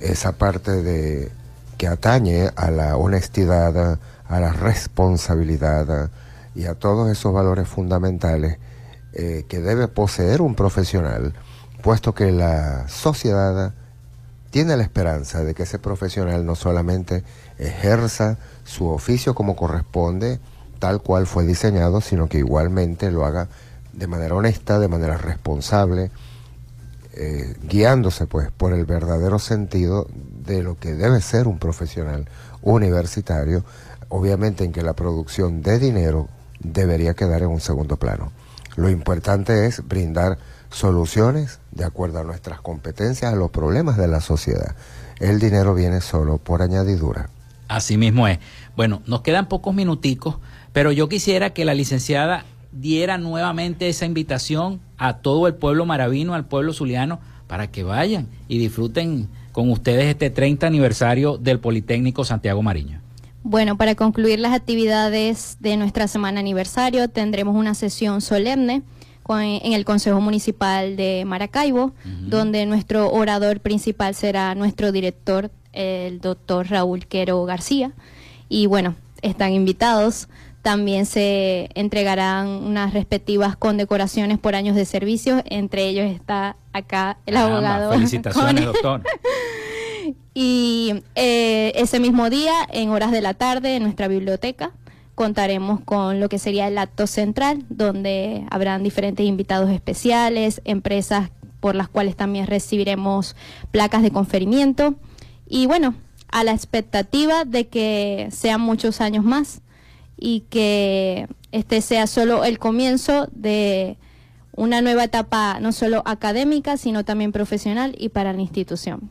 Esa 0.00 0.32
parte 0.32 0.82
de 0.82 1.30
que 1.78 1.86
atañe 1.86 2.50
a 2.56 2.70
la 2.70 2.96
honestidad, 2.96 3.98
a 4.28 4.40
la 4.40 4.52
responsabilidad 4.52 6.10
y 6.54 6.66
a 6.66 6.74
todos 6.74 7.10
esos 7.10 7.32
valores 7.32 7.68
fundamentales 7.68 8.58
eh, 9.12 9.44
que 9.48 9.60
debe 9.60 9.88
poseer 9.88 10.42
un 10.42 10.54
profesional, 10.54 11.34
puesto 11.82 12.14
que 12.14 12.32
la 12.32 12.88
sociedad 12.88 13.72
tiene 14.50 14.76
la 14.76 14.82
esperanza 14.82 15.42
de 15.42 15.54
que 15.54 15.62
ese 15.62 15.78
profesional 15.78 16.44
no 16.44 16.54
solamente 16.54 17.24
ejerza 17.58 18.38
su 18.64 18.88
oficio 18.88 19.34
como 19.34 19.56
corresponde, 19.56 20.40
tal 20.78 21.02
cual 21.02 21.26
fue 21.26 21.44
diseñado, 21.44 22.00
sino 22.00 22.28
que 22.28 22.38
igualmente 22.38 23.10
lo 23.10 23.24
haga 23.24 23.48
de 23.92 24.06
manera 24.06 24.34
honesta, 24.34 24.78
de 24.78 24.88
manera 24.88 25.16
responsable, 25.16 26.10
eh, 27.12 27.54
guiándose 27.62 28.26
pues 28.26 28.50
por 28.50 28.72
el 28.72 28.84
verdadero 28.84 29.38
sentido 29.38 30.06
de 30.12 30.62
lo 30.62 30.78
que 30.78 30.94
debe 30.94 31.20
ser 31.20 31.48
un 31.48 31.58
profesional 31.58 32.28
universitario, 32.62 33.64
obviamente 34.08 34.64
en 34.64 34.72
que 34.72 34.82
la 34.82 34.94
producción 34.94 35.62
de 35.62 35.78
dinero 35.78 36.28
debería 36.60 37.14
quedar 37.14 37.42
en 37.42 37.48
un 37.48 37.60
segundo 37.60 37.96
plano. 37.96 38.32
Lo 38.76 38.90
importante 38.90 39.66
es 39.66 39.86
brindar 39.86 40.38
soluciones 40.70 41.58
de 41.72 41.84
acuerdo 41.84 42.20
a 42.20 42.24
nuestras 42.24 42.60
competencias 42.60 43.32
a 43.32 43.36
los 43.36 43.50
problemas 43.50 43.96
de 43.96 44.08
la 44.08 44.20
sociedad. 44.20 44.76
El 45.18 45.40
dinero 45.40 45.74
viene 45.74 46.00
solo 46.00 46.38
por 46.38 46.62
añadidura. 46.62 47.28
Así 47.68 47.96
mismo 47.96 48.26
es. 48.26 48.38
Bueno, 48.76 49.02
nos 49.06 49.22
quedan 49.22 49.48
pocos 49.48 49.74
minuticos, 49.74 50.38
pero 50.72 50.92
yo 50.92 51.08
quisiera 51.08 51.50
que 51.50 51.64
la 51.64 51.74
licenciada 51.74 52.44
diera 52.72 53.18
nuevamente 53.18 53.88
esa 53.88 54.06
invitación 54.06 54.80
a 54.96 55.18
todo 55.18 55.46
el 55.46 55.54
pueblo 55.54 55.86
maravino, 55.86 56.34
al 56.34 56.44
pueblo 56.44 56.72
zuliano, 56.72 57.20
para 57.46 57.70
que 57.70 57.82
vayan 57.82 58.28
y 58.48 58.58
disfruten 58.58 59.28
con 59.52 59.70
ustedes 59.70 60.06
este 60.06 60.30
30 60.30 60.66
aniversario 60.66 61.36
del 61.36 61.58
Politécnico 61.58 62.24
Santiago 62.24 62.62
Mariño. 62.62 63.00
Bueno, 63.42 63.76
para 63.76 63.94
concluir 63.94 64.38
las 64.38 64.52
actividades 64.52 65.56
de 65.60 65.76
nuestra 65.76 66.06
semana 66.08 66.40
aniversario, 66.40 67.08
tendremos 67.08 67.56
una 67.56 67.74
sesión 67.74 68.20
solemne 68.20 68.82
en 69.38 69.72
el 69.74 69.84
Consejo 69.84 70.20
Municipal 70.20 70.96
de 70.96 71.24
Maracaibo, 71.24 71.92
donde 72.26 72.66
nuestro 72.66 73.12
orador 73.12 73.60
principal 73.60 74.14
será 74.14 74.54
nuestro 74.56 74.90
director, 74.90 75.52
el 75.72 76.20
doctor 76.20 76.68
Raúl 76.68 77.06
Quero 77.06 77.44
García. 77.44 77.92
Y 78.48 78.66
bueno, 78.66 78.96
están 79.22 79.52
invitados. 79.52 80.28
También 80.62 81.06
se 81.06 81.70
entregarán 81.74 82.48
unas 82.48 82.92
respectivas 82.92 83.56
condecoraciones 83.56 84.38
por 84.38 84.54
años 84.54 84.76
de 84.76 84.84
servicio. 84.84 85.42
Entre 85.46 85.88
ellos 85.88 86.10
está 86.10 86.56
acá 86.72 87.18
el 87.26 87.36
abogado. 87.36 87.92
Felicitaciones, 87.94 88.64
doctor. 88.66 89.02
Y 90.32 91.02
eh, 91.16 91.72
ese 91.74 91.98
mismo 91.98 92.30
día, 92.30 92.52
en 92.70 92.90
horas 92.90 93.10
de 93.10 93.20
la 93.20 93.34
tarde, 93.34 93.76
en 93.76 93.82
nuestra 93.82 94.06
biblioteca, 94.08 94.72
contaremos 95.14 95.80
con 95.80 96.20
lo 96.20 96.28
que 96.28 96.38
sería 96.38 96.68
el 96.68 96.78
acto 96.78 97.06
central, 97.06 97.64
donde 97.68 98.46
habrán 98.50 98.82
diferentes 98.82 99.26
invitados 99.26 99.70
especiales, 99.70 100.62
empresas 100.64 101.30
por 101.60 101.74
las 101.74 101.88
cuales 101.88 102.16
también 102.16 102.46
recibiremos 102.46 103.36
placas 103.70 104.02
de 104.02 104.12
conferimiento. 104.12 104.94
Y 105.46 105.66
bueno, 105.66 105.94
a 106.30 106.44
la 106.44 106.52
expectativa 106.52 107.44
de 107.44 107.66
que 107.66 108.28
sean 108.30 108.60
muchos 108.60 109.00
años 109.00 109.24
más 109.24 109.60
y 110.20 110.42
que 110.50 111.26
este 111.50 111.80
sea 111.80 112.06
solo 112.06 112.44
el 112.44 112.58
comienzo 112.58 113.28
de 113.32 113.96
una 114.54 114.82
nueva 114.82 115.04
etapa 115.04 115.58
no 115.58 115.72
solo 115.72 116.02
académica, 116.04 116.76
sino 116.76 117.04
también 117.04 117.32
profesional 117.32 117.96
y 117.98 118.10
para 118.10 118.32
la 118.34 118.42
institución. 118.42 119.10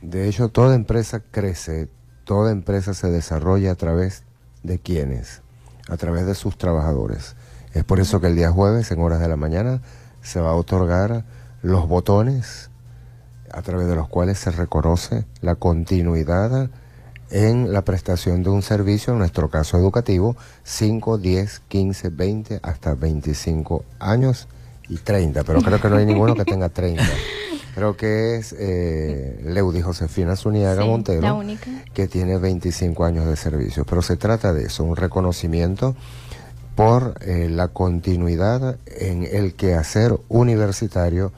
De 0.00 0.28
hecho, 0.28 0.48
toda 0.48 0.76
empresa 0.76 1.20
crece, 1.30 1.88
toda 2.24 2.52
empresa 2.52 2.94
se 2.94 3.10
desarrolla 3.10 3.72
a 3.72 3.74
través 3.74 4.22
de 4.62 4.78
quienes, 4.78 5.42
a 5.88 5.96
través 5.96 6.24
de 6.24 6.34
sus 6.34 6.56
trabajadores. 6.56 7.34
Es 7.74 7.84
por 7.84 8.00
eso 8.00 8.20
que 8.20 8.28
el 8.28 8.36
día 8.36 8.50
jueves, 8.50 8.90
en 8.92 9.00
horas 9.00 9.20
de 9.20 9.28
la 9.28 9.36
mañana, 9.36 9.82
se 10.22 10.40
va 10.40 10.50
a 10.50 10.54
otorgar 10.54 11.24
los 11.62 11.88
botones 11.88 12.70
a 13.52 13.62
través 13.62 13.88
de 13.88 13.96
los 13.96 14.08
cuales 14.08 14.38
se 14.38 14.52
reconoce 14.52 15.26
la 15.40 15.56
continuidad 15.56 16.70
en 17.30 17.72
la 17.72 17.82
prestación 17.82 18.42
de 18.42 18.50
un 18.50 18.62
servicio, 18.62 19.12
en 19.12 19.20
nuestro 19.20 19.48
caso 19.48 19.78
educativo, 19.78 20.36
5, 20.64 21.18
10, 21.18 21.62
15, 21.68 22.08
20, 22.10 22.60
hasta 22.62 22.94
25 22.94 23.84
años 23.98 24.48
y 24.88 24.96
30, 24.96 25.44
pero 25.44 25.62
creo 25.62 25.80
que 25.80 25.88
no 25.88 25.96
hay 25.96 26.06
ninguno 26.06 26.34
que 26.34 26.44
tenga 26.44 26.68
30. 26.68 27.02
Creo 27.72 27.96
que 27.96 28.36
es 28.36 28.52
eh, 28.58 29.80
Josefina 29.84 30.34
Zuniaga 30.34 30.84
Montero, 30.84 31.40
que 31.94 32.08
tiene 32.08 32.36
25 32.36 33.04
años 33.04 33.26
de 33.26 33.36
servicio. 33.36 33.84
Pero 33.84 34.02
se 34.02 34.16
trata 34.16 34.52
de 34.52 34.64
eso, 34.64 34.82
un 34.82 34.96
reconocimiento 34.96 35.94
por 36.74 37.14
eh, 37.20 37.48
la 37.48 37.68
continuidad 37.68 38.76
en 38.86 39.22
el 39.22 39.54
quehacer 39.54 40.18
universitario 40.28 41.32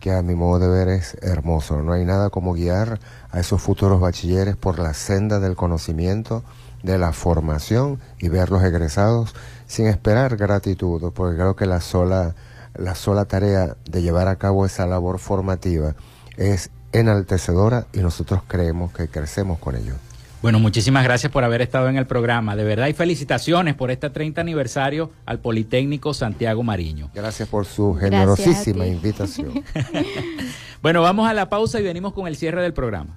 que 0.00 0.12
a 0.12 0.22
mi 0.22 0.34
modo 0.34 0.58
de 0.58 0.68
ver 0.68 0.88
es 0.88 1.16
hermoso. 1.22 1.82
No 1.82 1.92
hay 1.92 2.04
nada 2.04 2.30
como 2.30 2.54
guiar 2.54 3.00
a 3.30 3.40
esos 3.40 3.60
futuros 3.60 4.00
bachilleres 4.00 4.56
por 4.56 4.78
la 4.78 4.94
senda 4.94 5.40
del 5.40 5.56
conocimiento, 5.56 6.42
de 6.82 6.98
la 6.98 7.12
formación 7.12 7.98
y 8.18 8.28
verlos 8.28 8.62
egresados 8.62 9.34
sin 9.66 9.86
esperar 9.86 10.36
gratitud, 10.36 11.12
porque 11.12 11.36
creo 11.36 11.56
que 11.56 11.66
la 11.66 11.80
sola 11.80 12.34
la 12.78 12.94
sola 12.94 13.24
tarea 13.24 13.76
de 13.90 14.02
llevar 14.02 14.28
a 14.28 14.36
cabo 14.36 14.64
esa 14.64 14.86
labor 14.86 15.18
formativa 15.18 15.94
es 16.36 16.70
enaltecedora 16.92 17.86
y 17.92 17.98
nosotros 17.98 18.42
creemos 18.46 18.92
que 18.92 19.08
crecemos 19.08 19.58
con 19.58 19.74
ello. 19.74 19.94
Bueno, 20.40 20.60
muchísimas 20.60 21.02
gracias 21.02 21.32
por 21.32 21.42
haber 21.42 21.62
estado 21.62 21.88
en 21.88 21.96
el 21.96 22.06
programa. 22.06 22.54
De 22.54 22.62
verdad 22.62 22.86
y 22.86 22.92
felicitaciones 22.92 23.74
por 23.74 23.90
este 23.90 24.08
30 24.08 24.40
aniversario 24.40 25.10
al 25.26 25.40
Politécnico 25.40 26.14
Santiago 26.14 26.62
Mariño. 26.62 27.10
Gracias 27.12 27.48
por 27.48 27.66
su 27.66 27.94
generosísima 27.94 28.86
invitación. 28.86 29.64
bueno, 30.82 31.02
vamos 31.02 31.28
a 31.28 31.34
la 31.34 31.48
pausa 31.48 31.80
y 31.80 31.82
venimos 31.82 32.12
con 32.12 32.28
el 32.28 32.36
cierre 32.36 32.62
del 32.62 32.72
programa. 32.72 33.16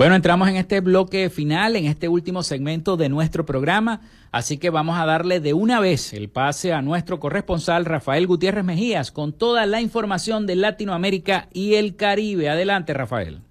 Bueno, 0.00 0.14
entramos 0.14 0.48
en 0.48 0.56
este 0.56 0.80
bloque 0.80 1.28
final, 1.28 1.76
en 1.76 1.84
este 1.84 2.08
último 2.08 2.42
segmento 2.42 2.96
de 2.96 3.10
nuestro 3.10 3.44
programa, 3.44 4.00
así 4.32 4.56
que 4.56 4.70
vamos 4.70 4.98
a 4.98 5.04
darle 5.04 5.40
de 5.40 5.52
una 5.52 5.78
vez 5.78 6.14
el 6.14 6.30
pase 6.30 6.72
a 6.72 6.80
nuestro 6.80 7.20
corresponsal 7.20 7.84
Rafael 7.84 8.26
Gutiérrez 8.26 8.64
Mejías 8.64 9.10
con 9.10 9.34
toda 9.34 9.66
la 9.66 9.82
información 9.82 10.46
de 10.46 10.56
Latinoamérica 10.56 11.50
y 11.52 11.74
el 11.74 11.96
Caribe. 11.96 12.48
Adelante, 12.48 12.94
Rafael. 12.94 13.42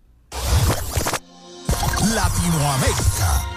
Latinoamérica. 2.15 3.48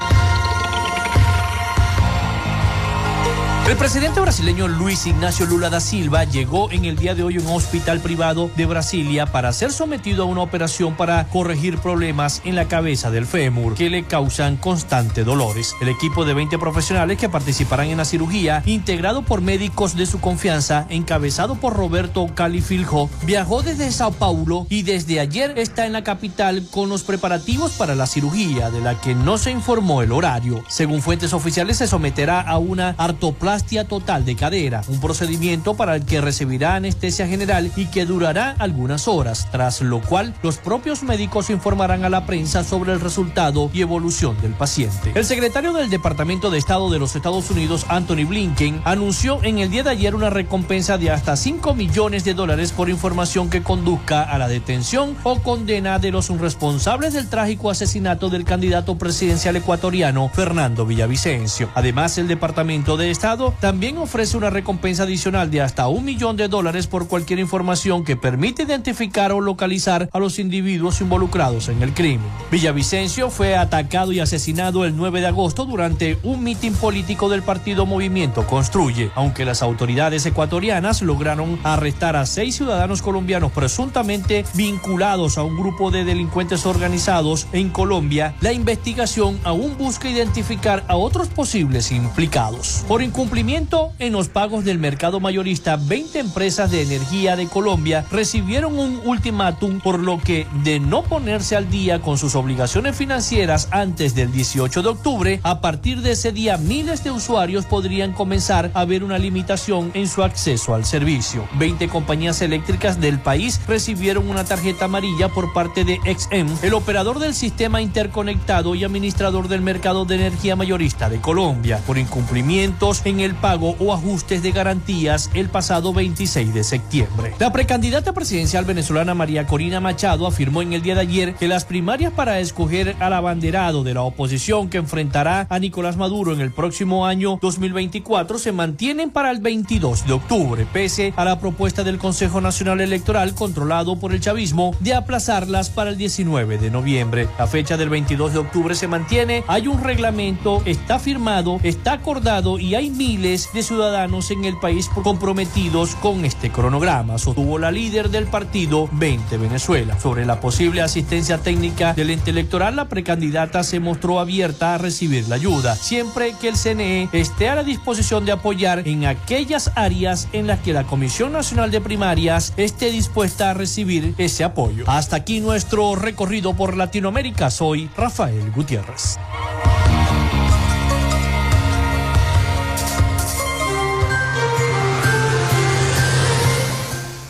El 3.68 3.76
presidente 3.76 4.18
brasileño 4.18 4.66
Luis 4.66 5.06
Ignacio 5.06 5.46
Lula 5.46 5.70
da 5.70 5.78
Silva 5.78 6.24
llegó 6.24 6.72
en 6.72 6.84
el 6.84 6.96
día 6.96 7.14
de 7.14 7.22
hoy 7.22 7.36
a 7.36 7.40
un 7.40 7.46
hospital 7.46 8.00
privado 8.00 8.50
de 8.56 8.66
Brasilia 8.66 9.26
para 9.26 9.52
ser 9.52 9.70
sometido 9.70 10.24
a 10.24 10.26
una 10.26 10.42
operación 10.42 10.96
para 10.96 11.28
corregir 11.28 11.78
problemas 11.78 12.42
en 12.44 12.56
la 12.56 12.66
cabeza 12.66 13.12
del 13.12 13.24
fémur 13.24 13.74
que 13.74 13.88
le 13.88 14.02
causan 14.02 14.56
constantes 14.56 15.24
dolores. 15.24 15.76
El 15.80 15.88
equipo 15.88 16.24
de 16.24 16.34
20 16.34 16.58
profesionales 16.58 17.18
que 17.18 17.28
participarán 17.28 17.86
en 17.86 17.98
la 17.98 18.04
cirugía, 18.04 18.64
integrado 18.66 19.22
por 19.22 19.42
médicos 19.42 19.96
de 19.96 20.06
su 20.06 20.20
confianza, 20.20 20.86
encabezado 20.90 21.54
por 21.54 21.74
Roberto 21.74 22.26
Califiljo, 22.34 23.08
viajó 23.22 23.62
desde 23.62 23.92
Sao 23.92 24.10
Paulo 24.10 24.66
y 24.70 24.82
desde 24.82 25.20
ayer 25.20 25.56
está 25.56 25.86
en 25.86 25.92
la 25.92 26.02
capital 26.02 26.66
con 26.68 26.88
los 26.88 27.04
preparativos 27.04 27.72
para 27.72 27.94
la 27.94 28.08
cirugía, 28.08 28.70
de 28.70 28.80
la 28.80 29.00
que 29.00 29.14
no 29.14 29.38
se 29.38 29.52
informó 29.52 30.02
el 30.02 30.10
horario. 30.10 30.64
Según 30.68 31.00
fuentes 31.00 31.32
oficiales, 31.32 31.76
se 31.76 31.86
someterá 31.86 32.40
a 32.40 32.58
una 32.58 32.96
artoplastia 32.98 33.52
total 33.88 34.24
de 34.24 34.36
cadera, 34.36 34.82
un 34.88 35.00
procedimiento 35.00 35.74
para 35.74 35.96
el 35.96 36.04
que 36.04 36.20
recibirá 36.20 36.74
anestesia 36.74 37.26
general 37.26 37.72
y 37.74 37.86
que 37.86 38.04
durará 38.04 38.54
algunas 38.58 39.08
horas, 39.08 39.48
tras 39.50 39.80
lo 39.80 40.00
cual 40.02 40.34
los 40.42 40.58
propios 40.58 41.02
médicos 41.02 41.48
informarán 41.48 42.04
a 42.04 42.10
la 42.10 42.26
prensa 42.26 42.64
sobre 42.64 42.92
el 42.92 43.00
resultado 43.00 43.70
y 43.72 43.80
evolución 43.80 44.40
del 44.42 44.52
paciente. 44.52 45.12
El 45.14 45.24
secretario 45.24 45.72
del 45.72 45.88
Departamento 45.88 46.50
de 46.50 46.58
Estado 46.58 46.90
de 46.90 46.98
los 46.98 47.16
Estados 47.16 47.50
Unidos, 47.50 47.86
Anthony 47.88 48.26
Blinken, 48.28 48.82
anunció 48.84 49.42
en 49.42 49.58
el 49.58 49.70
día 49.70 49.82
de 49.82 49.90
ayer 49.90 50.14
una 50.14 50.30
recompensa 50.30 50.98
de 50.98 51.10
hasta 51.10 51.36
5 51.36 51.74
millones 51.74 52.24
de 52.24 52.34
dólares 52.34 52.72
por 52.72 52.90
información 52.90 53.48
que 53.48 53.62
conduzca 53.62 54.22
a 54.22 54.36
la 54.36 54.48
detención 54.48 55.16
o 55.22 55.40
condena 55.40 55.98
de 55.98 56.10
los 56.10 56.28
responsables 56.28 57.14
del 57.14 57.28
trágico 57.28 57.70
asesinato 57.70 58.28
del 58.28 58.44
candidato 58.44 58.98
presidencial 58.98 59.56
ecuatoriano 59.56 60.28
Fernando 60.28 60.84
Villavicencio. 60.84 61.70
Además, 61.74 62.18
el 62.18 62.28
Departamento 62.28 62.96
de 62.96 63.10
Estado 63.10 63.41
también 63.50 63.98
ofrece 63.98 64.36
una 64.36 64.50
recompensa 64.50 65.02
adicional 65.02 65.50
de 65.50 65.60
hasta 65.60 65.88
un 65.88 66.04
millón 66.04 66.36
de 66.36 66.48
dólares 66.48 66.86
por 66.86 67.08
cualquier 67.08 67.40
información 67.40 68.04
que 68.04 68.16
permite 68.16 68.62
identificar 68.62 69.32
o 69.32 69.40
localizar 69.40 70.08
a 70.12 70.18
los 70.18 70.38
individuos 70.38 71.00
involucrados 71.00 71.68
en 71.68 71.82
el 71.82 71.92
crimen. 71.92 72.26
Villavicencio 72.50 73.30
fue 73.30 73.56
atacado 73.56 74.12
y 74.12 74.20
asesinado 74.20 74.84
el 74.84 74.96
9 74.96 75.20
de 75.20 75.26
agosto 75.26 75.64
durante 75.64 76.18
un 76.22 76.44
mitin 76.44 76.74
político 76.74 77.28
del 77.28 77.42
partido 77.42 77.86
Movimiento 77.86 78.46
Construye, 78.46 79.10
aunque 79.14 79.44
las 79.44 79.62
autoridades 79.62 80.24
ecuatorianas 80.26 81.02
lograron 81.02 81.58
arrestar 81.64 82.16
a 82.16 82.26
seis 82.26 82.56
ciudadanos 82.56 83.02
colombianos 83.02 83.52
presuntamente 83.52 84.44
vinculados 84.54 85.38
a 85.38 85.42
un 85.42 85.56
grupo 85.56 85.90
de 85.90 86.04
delincuentes 86.04 86.66
organizados 86.66 87.46
en 87.52 87.70
Colombia, 87.70 88.34
la 88.40 88.52
investigación 88.52 89.38
aún 89.44 89.76
busca 89.78 90.08
identificar 90.08 90.84
a 90.88 90.96
otros 90.96 91.28
posibles 91.28 91.92
implicados. 91.92 92.84
Por 92.88 93.02
cumplimiento 93.32 93.94
en 93.98 94.12
los 94.12 94.28
pagos 94.28 94.62
del 94.62 94.78
mercado 94.78 95.18
mayorista, 95.18 95.76
20 95.76 96.18
empresas 96.18 96.70
de 96.70 96.82
energía 96.82 97.34
de 97.34 97.46
Colombia 97.46 98.04
recibieron 98.10 98.78
un 98.78 99.00
ultimátum 99.06 99.80
por 99.80 100.00
lo 100.00 100.18
que 100.18 100.46
de 100.62 100.80
no 100.80 101.02
ponerse 101.02 101.56
al 101.56 101.70
día 101.70 102.02
con 102.02 102.18
sus 102.18 102.34
obligaciones 102.34 102.94
financieras 102.94 103.68
antes 103.70 104.14
del 104.14 104.30
18 104.32 104.82
de 104.82 104.88
octubre, 104.90 105.40
a 105.44 105.62
partir 105.62 106.02
de 106.02 106.10
ese 106.12 106.30
día 106.30 106.58
miles 106.58 107.04
de 107.04 107.10
usuarios 107.10 107.64
podrían 107.64 108.12
comenzar 108.12 108.70
a 108.74 108.84
ver 108.84 109.02
una 109.02 109.16
limitación 109.16 109.92
en 109.94 110.08
su 110.08 110.22
acceso 110.22 110.74
al 110.74 110.84
servicio. 110.84 111.48
20 111.54 111.88
compañías 111.88 112.42
eléctricas 112.42 113.00
del 113.00 113.18
país 113.18 113.62
recibieron 113.66 114.28
una 114.28 114.44
tarjeta 114.44 114.84
amarilla 114.84 115.30
por 115.30 115.54
parte 115.54 115.86
de 115.86 116.00
XM, 116.04 116.66
el 116.66 116.74
operador 116.74 117.18
del 117.18 117.32
sistema 117.32 117.80
interconectado 117.80 118.74
y 118.74 118.84
administrador 118.84 119.48
del 119.48 119.62
mercado 119.62 120.04
de 120.04 120.16
energía 120.16 120.54
mayorista 120.54 121.08
de 121.08 121.22
Colombia, 121.22 121.80
por 121.86 121.96
incumplimientos 121.96 123.00
en 123.06 123.21
el 123.22 123.34
pago 123.34 123.76
o 123.78 123.92
ajustes 123.92 124.42
de 124.42 124.52
garantías 124.52 125.30
el 125.34 125.48
pasado 125.48 125.92
26 125.92 126.54
de 126.54 126.64
septiembre. 126.64 127.34
La 127.38 127.52
precandidata 127.52 128.12
presidencial 128.12 128.64
venezolana 128.64 129.14
María 129.14 129.46
Corina 129.46 129.80
Machado 129.80 130.26
afirmó 130.26 130.62
en 130.62 130.72
el 130.72 130.82
día 130.82 130.94
de 130.94 131.02
ayer 131.02 131.34
que 131.34 131.48
las 131.48 131.64
primarias 131.64 132.12
para 132.12 132.40
escoger 132.40 132.96
al 133.00 133.12
abanderado 133.12 133.84
de 133.84 133.94
la 133.94 134.02
oposición 134.02 134.68
que 134.68 134.78
enfrentará 134.78 135.46
a 135.48 135.58
Nicolás 135.58 135.96
Maduro 135.96 136.32
en 136.32 136.40
el 136.40 136.52
próximo 136.52 137.06
año 137.06 137.38
2024 137.40 138.38
se 138.38 138.52
mantienen 138.52 139.10
para 139.10 139.30
el 139.30 139.40
22 139.40 140.06
de 140.06 140.12
octubre, 140.12 140.66
pese 140.72 141.12
a 141.16 141.24
la 141.24 141.38
propuesta 141.38 141.84
del 141.84 141.98
Consejo 141.98 142.40
Nacional 142.40 142.80
Electoral 142.80 143.34
controlado 143.34 143.96
por 143.96 144.12
el 144.12 144.20
chavismo 144.20 144.74
de 144.80 144.94
aplazarlas 144.94 145.70
para 145.70 145.90
el 145.90 145.96
19 145.96 146.58
de 146.58 146.70
noviembre. 146.70 147.28
La 147.38 147.46
fecha 147.46 147.76
del 147.76 147.88
22 147.88 148.32
de 148.32 148.38
octubre 148.38 148.74
se 148.74 148.88
mantiene, 148.88 149.44
hay 149.46 149.68
un 149.68 149.82
reglamento, 149.82 150.62
está 150.64 150.98
firmado, 150.98 151.60
está 151.62 151.92
acordado 151.92 152.58
y 152.58 152.74
hay 152.74 152.90
mil 152.90 153.11
de 153.12 153.62
ciudadanos 153.62 154.30
en 154.30 154.46
el 154.46 154.58
país 154.58 154.88
comprometidos 154.88 155.94
con 155.96 156.24
este 156.24 156.50
cronograma, 156.50 157.18
sostuvo 157.18 157.58
la 157.58 157.70
líder 157.70 158.08
del 158.08 158.26
partido 158.26 158.88
20 158.92 159.36
Venezuela. 159.36 160.00
Sobre 160.00 160.24
la 160.24 160.40
posible 160.40 160.80
asistencia 160.80 161.36
técnica 161.38 161.92
del 161.92 162.08
ente 162.08 162.30
electoral, 162.30 162.76
la 162.76 162.88
precandidata 162.88 163.64
se 163.64 163.80
mostró 163.80 164.18
abierta 164.18 164.74
a 164.74 164.78
recibir 164.78 165.28
la 165.28 165.34
ayuda, 165.34 165.76
siempre 165.76 166.34
que 166.40 166.48
el 166.48 166.56
CNE 166.56 167.10
esté 167.12 167.50
a 167.50 167.54
la 167.54 167.64
disposición 167.64 168.24
de 168.24 168.32
apoyar 168.32 168.88
en 168.88 169.04
aquellas 169.04 169.72
áreas 169.74 170.28
en 170.32 170.46
las 170.46 170.60
que 170.60 170.72
la 170.72 170.84
Comisión 170.84 171.32
Nacional 171.32 171.70
de 171.70 171.82
Primarias 171.82 172.54
esté 172.56 172.90
dispuesta 172.90 173.50
a 173.50 173.54
recibir 173.54 174.14
ese 174.16 174.42
apoyo. 174.42 174.84
Hasta 174.86 175.16
aquí 175.16 175.40
nuestro 175.40 175.96
recorrido 175.96 176.54
por 176.54 176.78
Latinoamérica. 176.78 177.50
Soy 177.50 177.90
Rafael 177.94 178.50
Gutiérrez. 178.52 179.18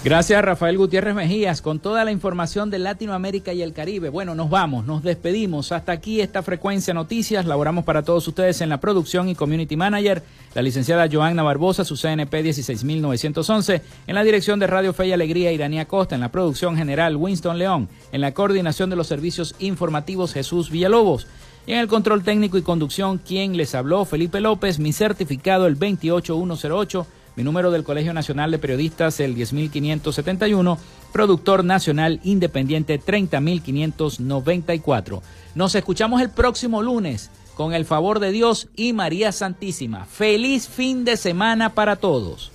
Gracias 0.05 0.45
Rafael 0.45 0.79
Gutiérrez 0.79 1.15
Mejías 1.15 1.63
con 1.63 1.79
toda 1.79 2.05
la 2.05 2.11
información 2.11 2.71
de 2.71 2.81
Latinoamérica 2.81 3.53
y 3.53 3.63
el 3.63 3.73
Caribe. 3.73 4.09
Bueno, 4.09 4.35
nos 4.35 4.51
vamos, 4.51 4.85
nos 4.85 5.05
despedimos. 5.05 5.71
Hasta 5.71 5.93
aquí 5.93 6.21
esta 6.21 6.43
frecuencia 6.43 6.93
noticias. 6.93 7.47
Laboramos 7.47 7.85
para 7.85 8.03
todos 8.03 8.27
ustedes 8.27 8.61
en 8.63 8.69
la 8.69 8.81
producción 8.81 9.29
y 9.29 9.37
community 9.37 9.77
manager, 9.77 10.25
la 10.57 10.63
licenciada 10.63 11.09
Joanna 11.09 11.45
Barbosa, 11.45 11.85
su 11.85 11.97
CNP 11.97 12.43
16911, 12.43 13.83
en 14.09 14.15
la 14.17 14.25
dirección 14.25 14.59
de 14.59 14.67
Radio 14.67 14.93
Fe 14.93 15.07
y 15.07 15.13
Alegría 15.13 15.53
Iranía 15.53 15.87
Costa, 15.87 16.17
en 16.17 16.21
la 16.21 16.33
producción 16.33 16.77
general 16.77 17.15
Winston 17.15 17.57
León, 17.57 17.89
en 18.11 18.23
la 18.23 18.35
coordinación 18.35 18.91
de 18.91 18.97
los 18.97 19.07
servicios 19.07 19.55
informativos 19.61 20.33
Jesús 20.33 20.69
Villalobos. 20.69 21.29
Y 21.65 21.75
en 21.75 21.79
el 21.79 21.87
control 21.87 22.25
técnico 22.25 22.59
y 22.59 22.63
conducción, 22.63 23.19
quien 23.19 23.57
les 23.57 23.77
habló, 23.77 24.05
Felipe 24.05 24.41
López, 24.41 24.81
mi 24.81 24.93
certificado 24.93 25.69
el 25.69 25.77
28108 25.77 27.07
mi 27.37 27.45
número 27.45 27.71
del 27.71 27.85
Colegio 27.85 28.13
Nacional 28.13 28.51
de 28.51 28.59
Periodistas, 28.59 29.21
el 29.21 29.35
10571. 29.35 30.79
Productor 31.13 31.65
Nacional 31.65 32.21
Independiente, 32.25 32.99
30594. 32.99 35.23
Nos 35.55 35.75
escuchamos 35.75 36.23
el 36.23 36.31
próximo 36.31 36.81
lunes, 36.83 37.31
con 37.55 37.75
el 37.75 37.85
favor 37.85 38.19
de 38.19 38.33
Dios 38.33 38.69
y 38.77 38.95
María 38.95 39.31
Santísima. 39.33 40.07
Feliz 40.07 40.67
fin 40.69 41.05
de 41.05 41.19
semana 41.19 41.75
para 41.75 41.97
todos. 41.97 42.51